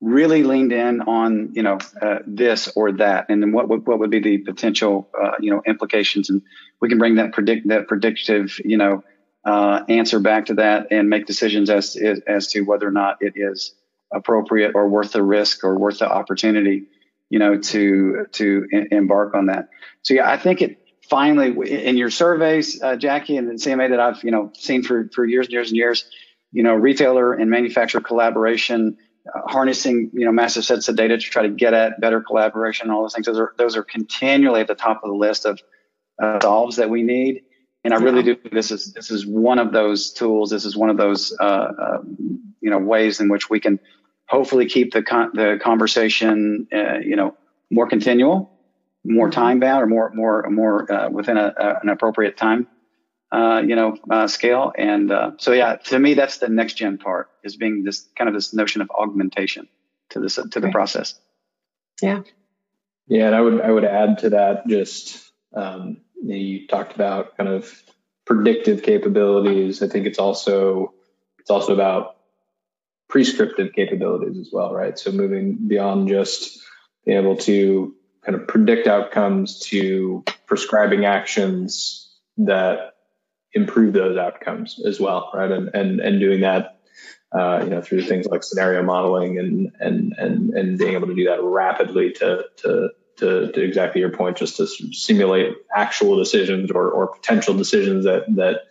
really 0.00 0.42
leaned 0.42 0.72
in 0.72 1.00
on 1.02 1.50
you 1.54 1.62
know 1.62 1.78
uh, 2.00 2.18
this 2.26 2.68
or 2.76 2.92
that, 2.92 3.26
and 3.28 3.42
then 3.42 3.52
what 3.52 3.68
would, 3.68 3.86
what 3.86 3.98
would 3.98 4.10
be 4.10 4.20
the 4.20 4.38
potential 4.38 5.08
uh, 5.20 5.32
you 5.40 5.50
know 5.50 5.62
implications, 5.66 6.30
and 6.30 6.42
we 6.80 6.88
can 6.88 6.98
bring 6.98 7.16
that 7.16 7.32
predict 7.32 7.68
that 7.68 7.88
predictive 7.88 8.58
you 8.64 8.76
know 8.76 9.02
uh, 9.44 9.82
answer 9.88 10.20
back 10.20 10.46
to 10.46 10.54
that 10.54 10.88
and 10.90 11.08
make 11.08 11.26
decisions 11.26 11.70
as 11.70 11.96
as 12.26 12.48
to 12.48 12.62
whether 12.62 12.86
or 12.86 12.92
not 12.92 13.18
it 13.20 13.34
is 13.36 13.74
appropriate 14.12 14.72
or 14.74 14.88
worth 14.88 15.12
the 15.12 15.22
risk 15.22 15.64
or 15.64 15.76
worth 15.76 15.98
the 15.98 16.10
opportunity, 16.10 16.84
you 17.30 17.38
know, 17.38 17.58
to 17.58 18.26
to 18.32 18.66
embark 18.90 19.34
on 19.34 19.46
that. 19.46 19.68
So 20.02 20.14
yeah, 20.14 20.30
I 20.30 20.36
think 20.36 20.62
it 20.62 20.83
finally 21.08 21.70
in 21.70 21.96
your 21.96 22.10
surveys, 22.10 22.82
uh, 22.82 22.96
Jackie, 22.96 23.36
and 23.36 23.48
the 23.48 23.54
CMA 23.54 23.90
that 23.90 24.00
I've 24.00 24.22
you 24.24 24.30
know 24.30 24.50
seen 24.54 24.82
for 24.82 25.08
for 25.12 25.24
years 25.24 25.46
and 25.46 25.52
years 25.52 25.68
and 25.70 25.76
years, 25.76 26.04
you 26.52 26.62
know, 26.62 26.74
retailer 26.74 27.32
and 27.32 27.50
manufacturer 27.50 28.00
collaboration, 28.00 28.96
uh, 29.34 29.40
harnessing 29.46 30.10
you 30.12 30.24
know 30.24 30.32
massive 30.32 30.64
sets 30.64 30.88
of 30.88 30.96
data 30.96 31.16
to 31.16 31.22
try 31.22 31.42
to 31.42 31.50
get 31.50 31.74
at 31.74 32.00
better 32.00 32.20
collaboration, 32.20 32.90
all 32.90 33.02
those 33.02 33.14
things. 33.14 33.26
Those 33.26 33.38
are 33.38 33.54
those 33.58 33.76
are 33.76 33.82
continually 33.82 34.60
at 34.60 34.68
the 34.68 34.74
top 34.74 35.02
of 35.04 35.10
the 35.10 35.16
list 35.16 35.44
of 35.44 35.60
uh, 36.22 36.40
solves 36.40 36.76
that 36.76 36.90
we 36.90 37.02
need. 37.02 37.42
And 37.84 37.92
I 37.92 37.98
really 37.98 38.22
do. 38.22 38.36
This 38.50 38.70
is 38.70 38.94
this 38.94 39.10
is 39.10 39.26
one 39.26 39.58
of 39.58 39.72
those 39.72 40.12
tools. 40.12 40.48
This 40.48 40.64
is 40.64 40.74
one 40.74 40.88
of 40.88 40.96
those 40.96 41.36
uh, 41.38 41.44
uh, 41.44 41.98
you 42.60 42.70
know 42.70 42.78
ways 42.78 43.20
in 43.20 43.28
which 43.28 43.50
we 43.50 43.60
can 43.60 43.78
hopefully 44.26 44.66
keep 44.66 44.94
the 44.94 45.02
con- 45.02 45.32
the 45.34 45.58
conversation 45.62 46.66
uh, 46.72 46.98
you 47.00 47.14
know 47.14 47.36
more 47.70 47.86
continual, 47.86 48.53
more 49.04 49.28
mm-hmm. 49.28 49.40
time 49.40 49.60
bound, 49.60 49.82
or 49.82 49.86
more 49.86 50.10
more 50.14 50.50
more 50.50 50.92
uh, 50.92 51.10
within 51.10 51.36
a, 51.36 51.52
a, 51.56 51.80
an 51.82 51.88
appropriate 51.88 52.36
time 52.36 52.66
uh, 53.32 53.62
you 53.66 53.76
know 53.76 53.96
uh, 54.10 54.26
scale. 54.26 54.72
And 54.76 55.10
uh, 55.10 55.32
so 55.38 55.52
yeah, 55.52 55.76
to 55.76 55.98
me 55.98 56.14
that's 56.14 56.38
the 56.38 56.48
next 56.48 56.74
gen 56.74 56.98
part 56.98 57.30
is 57.42 57.56
being 57.56 57.82
this 57.84 58.06
kind 58.16 58.28
of 58.28 58.34
this 58.34 58.54
notion 58.54 58.80
of 58.80 58.90
augmentation 58.90 59.68
to 60.10 60.20
this 60.20 60.36
to 60.36 60.60
the 60.60 60.70
process. 60.70 61.14
Yeah. 62.00 62.22
Yeah, 63.06 63.26
and 63.26 63.34
I 63.34 63.40
would 63.40 63.60
I 63.60 63.70
would 63.70 63.84
add 63.84 64.18
to 64.18 64.30
that 64.30 64.66
just 64.66 65.30
um, 65.54 65.98
you 66.22 66.66
talked 66.66 66.94
about 66.94 67.36
kind 67.36 67.50
of 67.50 67.82
predictive 68.24 68.82
capabilities. 68.82 69.82
I 69.82 69.88
think 69.88 70.06
it's 70.06 70.18
also 70.18 70.94
it's 71.38 71.50
also 71.50 71.74
about 71.74 72.16
prescriptive 73.08 73.72
capabilities 73.74 74.38
as 74.38 74.48
well, 74.50 74.72
right? 74.72 74.98
So 74.98 75.12
moving 75.12 75.68
beyond 75.68 76.08
just 76.08 76.62
being 77.04 77.18
able 77.18 77.36
to 77.38 77.94
kind 78.24 78.40
of 78.40 78.48
predict 78.48 78.86
outcomes 78.86 79.60
to 79.60 80.24
prescribing 80.46 81.04
actions 81.04 82.10
that 82.38 82.94
improve 83.52 83.92
those 83.92 84.16
outcomes 84.16 84.80
as 84.84 84.98
well, 84.98 85.30
right? 85.34 85.50
And 85.50 85.70
and 85.74 86.00
and 86.00 86.20
doing 86.20 86.40
that, 86.40 86.80
uh, 87.32 87.60
you 87.62 87.70
know, 87.70 87.82
through 87.82 88.02
things 88.02 88.26
like 88.26 88.42
scenario 88.42 88.82
modeling 88.82 89.38
and 89.38 89.72
and 89.78 90.14
and 90.18 90.50
and 90.54 90.78
being 90.78 90.94
able 90.94 91.08
to 91.08 91.14
do 91.14 91.24
that 91.24 91.42
rapidly 91.42 92.12
to 92.12 92.44
to 92.58 92.88
to, 93.18 93.52
to 93.52 93.62
exactly 93.62 94.00
your 94.00 94.10
point, 94.10 94.36
just 94.36 94.56
to 94.56 94.66
simulate 94.66 95.54
actual 95.74 96.16
decisions 96.16 96.70
or 96.70 96.90
or 96.90 97.08
potential 97.08 97.54
decisions 97.54 98.04
that 98.04 98.24
that 98.36 98.62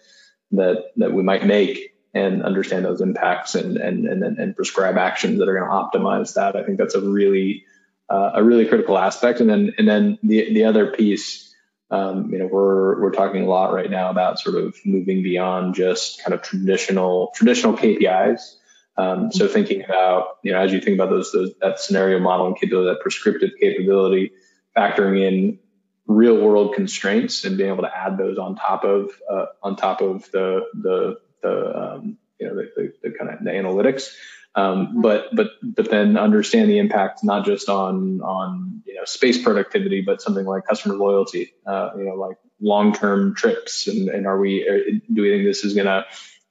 that 0.52 0.92
that 0.98 1.14
we 1.14 1.24
might 1.24 1.46
make 1.46 1.96
and 2.14 2.44
understand 2.44 2.86
those 2.86 3.02
impacts 3.02 3.56
and 3.56 3.78
and 3.78 4.06
and, 4.06 4.38
and 4.38 4.56
prescribe 4.56 4.98
actions 4.98 5.40
that 5.40 5.48
are 5.48 5.58
going 5.58 5.70
to 5.70 5.98
optimize 6.00 6.34
that. 6.34 6.56
I 6.56 6.64
think 6.64 6.78
that's 6.78 6.96
a 6.96 7.02
really 7.02 7.66
uh, 8.10 8.32
a 8.36 8.44
really 8.44 8.66
critical 8.66 8.98
aspect. 8.98 9.40
And 9.40 9.50
then 9.50 9.74
and 9.78 9.88
then 9.88 10.20
the 10.24 10.54
the 10.54 10.66
other 10.66 10.92
piece, 10.92 11.54
um, 11.92 12.32
you 12.32 12.40
know, 12.40 12.48
we're 12.48 13.02
we're 13.02 13.12
talking 13.12 13.44
a 13.44 13.48
lot 13.48 13.74
right 13.74 13.90
now 13.90 14.10
about 14.10 14.40
sort 14.40 14.56
of 14.56 14.76
moving 14.86 15.24
beyond 15.24 15.76
just 15.76 16.24
kind 16.24 16.34
of 16.34 16.42
traditional 16.42 17.32
traditional 17.36 17.76
KPIs. 17.76 18.56
Um, 18.96 19.32
so 19.32 19.48
thinking 19.48 19.84
about 19.84 20.38
you 20.44 20.52
know 20.52 20.60
as 20.60 20.72
you 20.72 20.80
think 20.80 20.96
about 20.96 21.10
those, 21.10 21.32
those 21.32 21.54
that 21.62 21.80
scenario 21.80 22.20
modeling 22.20 22.56
capability, 22.56 22.90
that 22.90 23.02
prescriptive 23.02 23.52
capability, 23.60 24.32
factoring 24.76 25.22
in 25.22 25.60
real 26.06 26.38
world 26.38 26.76
constraints 26.76 27.46
and 27.46 27.58
being 27.58 27.70
able 27.70 27.84
to 27.84 27.96
add 27.96 28.18
those 28.18 28.38
on 28.38 28.56
top 28.56 28.84
of 28.84 29.12
uh, 29.30 29.46
on 29.62 29.76
top 29.76 30.02
of 30.02 30.30
the 30.32 30.62
the 30.74 31.18
the 31.42 31.94
um, 31.94 32.18
you 32.40 32.48
know 32.48 32.56
the, 32.56 32.72
the, 32.76 33.10
the, 33.10 33.18
kind 33.18 33.32
of 33.32 33.44
the 33.44 33.52
analytics. 33.52 34.14
Um, 34.56 35.02
but 35.02 35.36
but 35.36 35.48
but 35.64 35.90
then 35.90 36.18
understand 36.18 36.70
the 36.70 36.78
impact 36.78 37.24
not 37.24 37.46
just 37.46 37.70
on 37.70 38.22
on 38.22 38.84
you 38.86 38.96
know 38.96 39.06
space 39.06 39.42
productivity, 39.42 40.02
but 40.02 40.22
something 40.22 40.46
like 40.46 40.66
customer 40.66 40.96
loyalty. 40.96 41.54
Uh, 41.66 41.90
you 41.98 42.04
know, 42.04 42.16
like 42.16 42.38
long 42.62 42.94
term 42.94 43.34
trips, 43.36 43.88
and, 43.88 44.10
and 44.10 44.28
are 44.28 44.40
we 44.40 45.02
do 45.12 45.22
we 45.24 45.32
think 45.32 45.44
this 45.44 45.64
is 45.64 45.74
gonna 45.74 46.06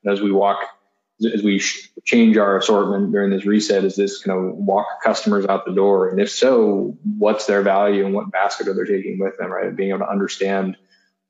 as 0.04 0.20
we 0.20 0.32
walk 0.32 0.64
as 1.24 1.42
we 1.42 1.62
change 2.04 2.36
our 2.36 2.56
assortment 2.56 3.12
during 3.12 3.30
this 3.30 3.44
reset, 3.44 3.84
is 3.84 3.96
this 3.96 4.18
going 4.22 4.36
to 4.36 4.54
walk 4.54 4.86
customers 5.04 5.46
out 5.46 5.64
the 5.64 5.72
door? 5.72 6.08
And 6.08 6.20
if 6.20 6.30
so, 6.30 6.96
what's 7.18 7.46
their 7.46 7.62
value 7.62 8.04
and 8.04 8.14
what 8.14 8.30
basket 8.30 8.68
are 8.68 8.74
they 8.74 8.90
taking 8.90 9.18
with 9.18 9.36
them? 9.38 9.50
Right, 9.50 9.74
being 9.74 9.90
able 9.90 10.00
to 10.00 10.10
understand 10.10 10.76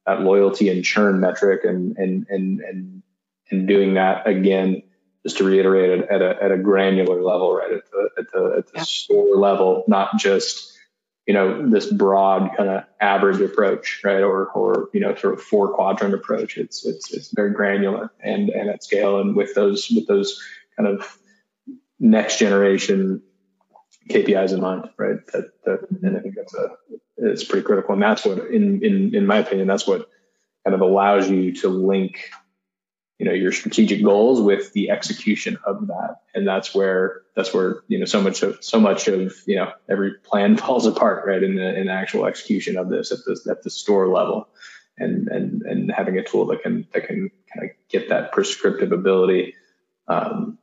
that 0.07 0.20
loyalty 0.20 0.68
and 0.68 0.85
churn 0.85 1.20
metric 1.20 1.61
and 1.64 1.97
and 1.97 2.27
and 2.29 2.61
and 2.61 3.03
and 3.51 3.68
doing 3.68 3.95
that 3.95 4.27
again, 4.27 4.83
just 5.25 5.39
to 5.39 5.45
reiterate 5.45 5.91
it 6.01 6.09
at 6.11 6.20
a, 6.23 6.43
at 6.43 6.53
a 6.53 6.59
granular 6.59 7.23
level, 7.23 7.55
right 7.55 7.73
at 7.73 7.91
the 7.91 8.11
at 8.18 8.33
the, 8.33 8.55
at 8.59 8.66
the 8.66 8.73
yeah. 8.77 8.83
store 8.83 9.37
level, 9.37 9.85
not 9.87 10.18
just 10.18 10.73
you 11.27 11.35
know 11.35 11.68
this 11.70 11.87
broad 11.87 12.57
kind 12.57 12.68
of 12.68 12.85
average 13.01 13.41
approach, 13.41 14.01
right, 14.05 14.23
or 14.23 14.47
or 14.49 14.89
you 14.93 15.01
know 15.01 15.14
sort 15.14 15.35
of 15.35 15.43
four 15.43 15.75
quadrant 15.75 16.14
approach. 16.14 16.57
It's 16.57 16.85
it's 16.85 17.12
it's 17.12 17.33
very 17.33 17.53
granular 17.53 18.12
and 18.20 18.51
and 18.51 18.68
at 18.68 18.83
scale, 18.83 19.20
and 19.20 19.37
with 19.37 19.55
those 19.55 19.89
with 19.91 20.07
those 20.07 20.43
kind 20.77 20.89
of 20.89 21.18
next 22.01 22.39
generation 22.39 23.23
KPIs 24.11 24.53
in 24.53 24.61
mind, 24.61 24.91
right? 24.99 25.25
That, 25.33 25.53
that 25.64 25.87
and 26.03 26.16
I 26.16 26.20
think 26.20 26.35
that's 26.35 26.55
a 26.55 26.70
it's 27.18 27.45
pretty 27.45 27.64
critical, 27.64 27.95
and 27.95 28.03
that's 28.03 28.25
what, 28.25 28.39
in 28.51 28.85
in 28.85 29.14
in 29.14 29.27
my 29.27 29.39
opinion, 29.39 29.68
that's 29.68 29.87
what 29.87 30.09
kind 30.64 30.75
of 30.75 30.81
allows 30.81 31.31
you 31.31 31.55
to 31.57 31.68
link 31.68 32.31
you 33.19 33.27
know 33.27 33.33
your 33.33 33.53
strategic 33.53 34.03
goals 34.03 34.41
with 34.41 34.73
the 34.73 34.91
execution 34.91 35.59
of 35.65 35.87
that. 35.89 36.17
And 36.35 36.47
that's 36.47 36.75
where 36.75 37.23
that's 37.37 37.55
where 37.55 37.83
you 37.89 37.99
know 37.99 38.05
so 38.05 38.21
much 38.21 38.43
of 38.43 38.63
so 38.65 38.81
much 38.81 39.09
of 39.09 39.35
you 39.47 39.57
know 39.57 39.73
every 39.89 40.15
plan 40.25 40.57
falls 40.59 40.87
apart 40.87 41.27
right 41.27 41.43
in 41.43 41.57
the 41.57 41.79
in 41.79 41.87
the 41.87 41.93
actual 41.93 42.27
execution 42.27 42.77
of 42.77 42.89
this 42.89 43.13
at 43.13 43.19
the 43.25 43.51
at 43.51 43.63
the 43.63 43.71
store 43.71 44.09
level. 44.09 44.49
And 44.99 45.29
and 45.29 45.63
and 45.63 45.91
having 45.91 46.19
a 46.19 46.25
tool 46.25 46.47
that 46.47 46.63
can 46.63 46.87
that 46.93 47.07
can 47.07 47.31
kind 47.55 47.71
of 47.71 47.77
get 47.89 48.11
that 48.11 48.33
prescriptive 48.33 48.93
ability 48.93 49.55
um, 50.07 50.59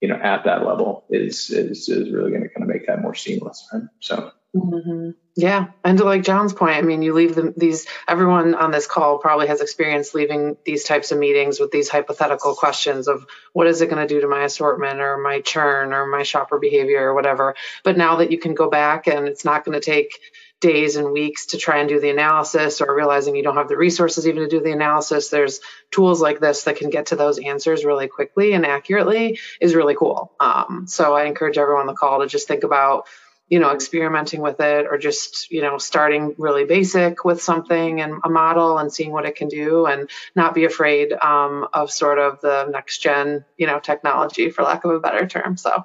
you 0.00 0.08
know 0.08 0.16
at 0.16 0.44
that 0.44 0.66
level 0.66 1.04
is 1.10 1.50
is 1.50 1.88
is 1.88 2.10
really 2.10 2.30
going 2.30 2.42
to 2.42 2.48
kind 2.48 2.62
of 2.62 2.68
make 2.68 2.86
that 2.86 3.02
more 3.02 3.14
seamless 3.14 3.68
right? 3.72 3.82
So. 4.00 4.30
Mm-hmm. 4.54 5.10
Yeah, 5.34 5.68
and 5.82 5.96
to 5.96 6.04
like 6.04 6.24
John's 6.24 6.52
point, 6.52 6.76
I 6.76 6.82
mean, 6.82 7.00
you 7.00 7.14
leave 7.14 7.34
them 7.34 7.54
these. 7.56 7.86
Everyone 8.06 8.54
on 8.54 8.70
this 8.70 8.86
call 8.86 9.16
probably 9.16 9.46
has 9.46 9.62
experience 9.62 10.12
leaving 10.12 10.58
these 10.66 10.84
types 10.84 11.10
of 11.10 11.18
meetings 11.18 11.58
with 11.58 11.70
these 11.70 11.88
hypothetical 11.88 12.54
questions 12.54 13.08
of 13.08 13.24
what 13.54 13.66
is 13.66 13.80
it 13.80 13.88
going 13.88 14.06
to 14.06 14.14
do 14.14 14.20
to 14.20 14.28
my 14.28 14.44
assortment 14.44 15.00
or 15.00 15.16
my 15.16 15.40
churn 15.40 15.94
or 15.94 16.06
my 16.06 16.22
shopper 16.22 16.58
behavior 16.58 17.08
or 17.08 17.14
whatever. 17.14 17.54
But 17.82 17.96
now 17.96 18.16
that 18.16 18.30
you 18.30 18.38
can 18.38 18.52
go 18.52 18.68
back 18.68 19.06
and 19.06 19.26
it's 19.26 19.44
not 19.44 19.64
going 19.64 19.80
to 19.80 19.84
take 19.84 20.20
days 20.60 20.96
and 20.96 21.10
weeks 21.10 21.46
to 21.46 21.58
try 21.58 21.78
and 21.78 21.88
do 21.88 21.98
the 21.98 22.10
analysis 22.10 22.80
or 22.80 22.94
realizing 22.94 23.34
you 23.34 23.42
don't 23.42 23.56
have 23.56 23.68
the 23.68 23.76
resources 23.76 24.28
even 24.28 24.42
to 24.42 24.48
do 24.48 24.60
the 24.60 24.70
analysis 24.70 25.28
there's 25.28 25.58
tools 25.90 26.22
like 26.22 26.38
this 26.38 26.62
that 26.62 26.76
can 26.76 26.88
get 26.88 27.06
to 27.06 27.16
those 27.16 27.40
answers 27.40 27.84
really 27.84 28.06
quickly 28.06 28.52
and 28.52 28.64
accurately 28.64 29.40
is 29.60 29.74
really 29.74 29.96
cool 29.96 30.32
um, 30.38 30.84
so 30.86 31.14
i 31.14 31.24
encourage 31.24 31.58
everyone 31.58 31.80
on 31.80 31.86
the 31.88 31.94
call 31.94 32.20
to 32.20 32.28
just 32.28 32.46
think 32.46 32.62
about 32.62 33.08
you 33.52 33.58
know, 33.58 33.70
experimenting 33.70 34.40
with 34.40 34.60
it 34.60 34.86
or 34.90 34.96
just, 34.96 35.50
you 35.50 35.60
know, 35.60 35.76
starting 35.76 36.34
really 36.38 36.64
basic 36.64 37.22
with 37.22 37.42
something 37.42 38.00
and 38.00 38.14
a 38.24 38.30
model 38.30 38.78
and 38.78 38.90
seeing 38.90 39.10
what 39.12 39.26
it 39.26 39.36
can 39.36 39.48
do 39.48 39.84
and 39.84 40.08
not 40.34 40.54
be 40.54 40.64
afraid 40.64 41.12
um, 41.12 41.68
of 41.74 41.90
sort 41.90 42.18
of 42.18 42.40
the 42.40 42.64
next 42.70 43.02
gen, 43.02 43.44
you 43.58 43.66
know, 43.66 43.78
technology 43.78 44.48
for 44.48 44.62
lack 44.62 44.86
of 44.86 44.92
a 44.92 45.00
better 45.00 45.26
term. 45.26 45.58
So 45.58 45.84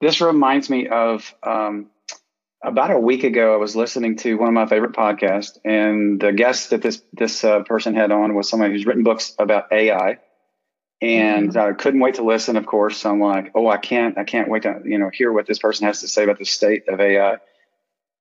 this 0.00 0.22
reminds 0.22 0.70
me 0.70 0.88
of 0.88 1.34
um, 1.42 1.90
about 2.64 2.90
a 2.90 2.98
week 2.98 3.22
ago, 3.22 3.52
I 3.52 3.58
was 3.58 3.76
listening 3.76 4.16
to 4.20 4.36
one 4.38 4.48
of 4.48 4.54
my 4.54 4.64
favorite 4.64 4.92
podcasts, 4.92 5.58
and 5.62 6.18
the 6.18 6.32
guest 6.32 6.70
that 6.70 6.80
this 6.80 7.02
this 7.12 7.44
uh, 7.44 7.64
person 7.64 7.94
had 7.94 8.12
on 8.12 8.34
was 8.34 8.48
somebody 8.48 8.72
who's 8.72 8.86
written 8.86 9.04
books 9.04 9.34
about 9.38 9.70
AI 9.70 10.20
and 11.04 11.50
mm-hmm. 11.50 11.58
I 11.58 11.70
uh, 11.70 11.74
couldn't 11.74 12.00
wait 12.00 12.14
to 12.14 12.24
listen. 12.24 12.56
Of 12.56 12.66
course, 12.66 12.96
so 12.96 13.10
I'm 13.10 13.20
like, 13.20 13.52
oh, 13.54 13.68
I 13.68 13.76
can't, 13.76 14.16
I 14.16 14.24
can't 14.24 14.48
wait 14.48 14.62
to 14.62 14.80
you 14.84 14.98
know 14.98 15.10
hear 15.12 15.30
what 15.30 15.46
this 15.46 15.58
person 15.58 15.86
has 15.86 16.00
to 16.00 16.08
say 16.08 16.24
about 16.24 16.38
the 16.38 16.46
state 16.46 16.88
of 16.88 17.00
AI. 17.00 17.38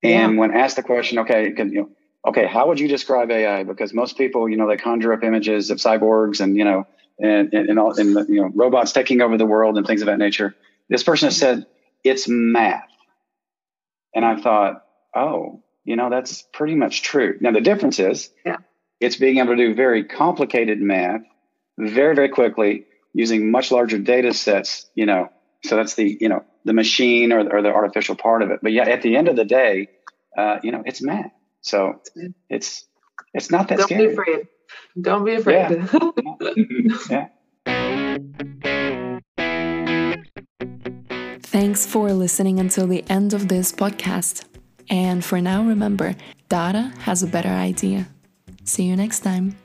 And 0.04 0.34
yeah. 0.34 0.40
when 0.40 0.54
asked 0.54 0.76
the 0.76 0.84
question, 0.84 1.20
okay, 1.20 1.52
can, 1.52 1.72
you 1.72 1.82
know, 1.82 1.90
okay, 2.28 2.46
how 2.46 2.68
would 2.68 2.80
you 2.80 2.90
describe 2.90 3.32
AI? 3.32 3.64
Because 3.64 3.94
most 3.94 4.18
people, 4.18 4.50
you 4.50 4.58
know, 4.58 4.68
they 4.68 4.76
conjure 4.76 5.14
up 5.14 5.24
images 5.24 5.72
of 5.72 5.78
cyborgs 5.78 6.42
and 6.42 6.58
you 6.58 6.66
know, 6.66 6.86
and 7.20 7.54
and, 7.54 7.70
and 7.70 7.80
all, 7.80 7.98
and 7.98 8.28
you 8.28 8.42
know, 8.42 8.52
robots 8.54 8.92
taking 8.92 9.22
over 9.22 9.38
the 9.38 9.46
world 9.46 9.78
and 9.78 9.88
things 9.88 10.02
of 10.02 10.08
that 10.08 10.20
nature. 10.20 10.54
This 10.90 11.04
person 11.04 11.28
has 11.28 11.38
said 11.38 11.66
it's 12.04 12.28
math, 12.28 12.90
and 14.14 14.26
I 14.26 14.42
thought, 14.42 14.84
oh, 15.16 15.64
you 15.86 15.96
know, 15.96 16.10
that's 16.10 16.42
pretty 16.42 16.76
much 16.76 17.02
true. 17.02 17.38
Now 17.40 17.52
the 17.52 17.62
difference 17.62 18.00
is, 18.00 18.30
yeah. 18.46 18.58
it's 19.00 19.16
being 19.16 19.38
able 19.38 19.56
to 19.56 19.56
do 19.56 19.74
very 19.74 20.04
complicated 20.04 20.82
math 20.82 21.22
very, 21.78 22.16
very 22.16 22.30
quickly 22.30 22.86
using 23.14 23.52
much 23.52 23.72
larger 23.72 23.98
data 23.98 24.34
sets, 24.34 24.90
you 24.96 25.06
know, 25.06 25.30
so 25.64 25.76
that's 25.76 25.96
the, 25.96 26.18
you 26.20 26.30
know, 26.30 26.44
the 26.66 26.74
machine 26.74 27.32
or, 27.32 27.40
or 27.40 27.62
the 27.62 27.70
artificial 27.70 28.16
part 28.16 28.42
of 28.42 28.52
it. 28.52 28.60
But 28.62 28.74
yeah, 28.74 28.84
at 28.84 29.02
the 29.02 29.16
end 29.16 29.28
of 29.28 29.36
the 29.36 29.46
day, 29.46 29.90
uh, 30.38 30.58
you 30.64 30.72
know, 30.72 30.84
it's 30.86 31.02
math. 31.02 31.32
So 31.62 32.02
it's, 32.50 32.86
it's 33.34 33.50
not 33.52 33.70
that 33.70 33.80
Don't 33.80 33.88
scary. 33.88 34.08
be 34.08 34.14
afraid. 34.14 34.48
Don't 35.00 35.26
be 35.26 35.36
afraid. 35.36 35.88
Yeah. 37.10 37.28
yeah. 37.28 37.28
Thanks 41.42 41.86
for 41.86 42.12
listening 42.12 42.60
until 42.60 42.88
the 42.88 43.06
end 43.10 43.34
of 43.34 43.48
this 43.48 43.72
podcast. 43.72 44.46
And 44.90 45.24
for 45.24 45.40
now, 45.40 45.64
remember, 45.64 46.16
data 46.50 46.92
has 47.00 47.24
a 47.24 47.28
better 47.28 47.50
idea. 47.50 48.08
See 48.64 48.84
you 48.84 48.96
next 48.96 49.20
time. 49.20 49.56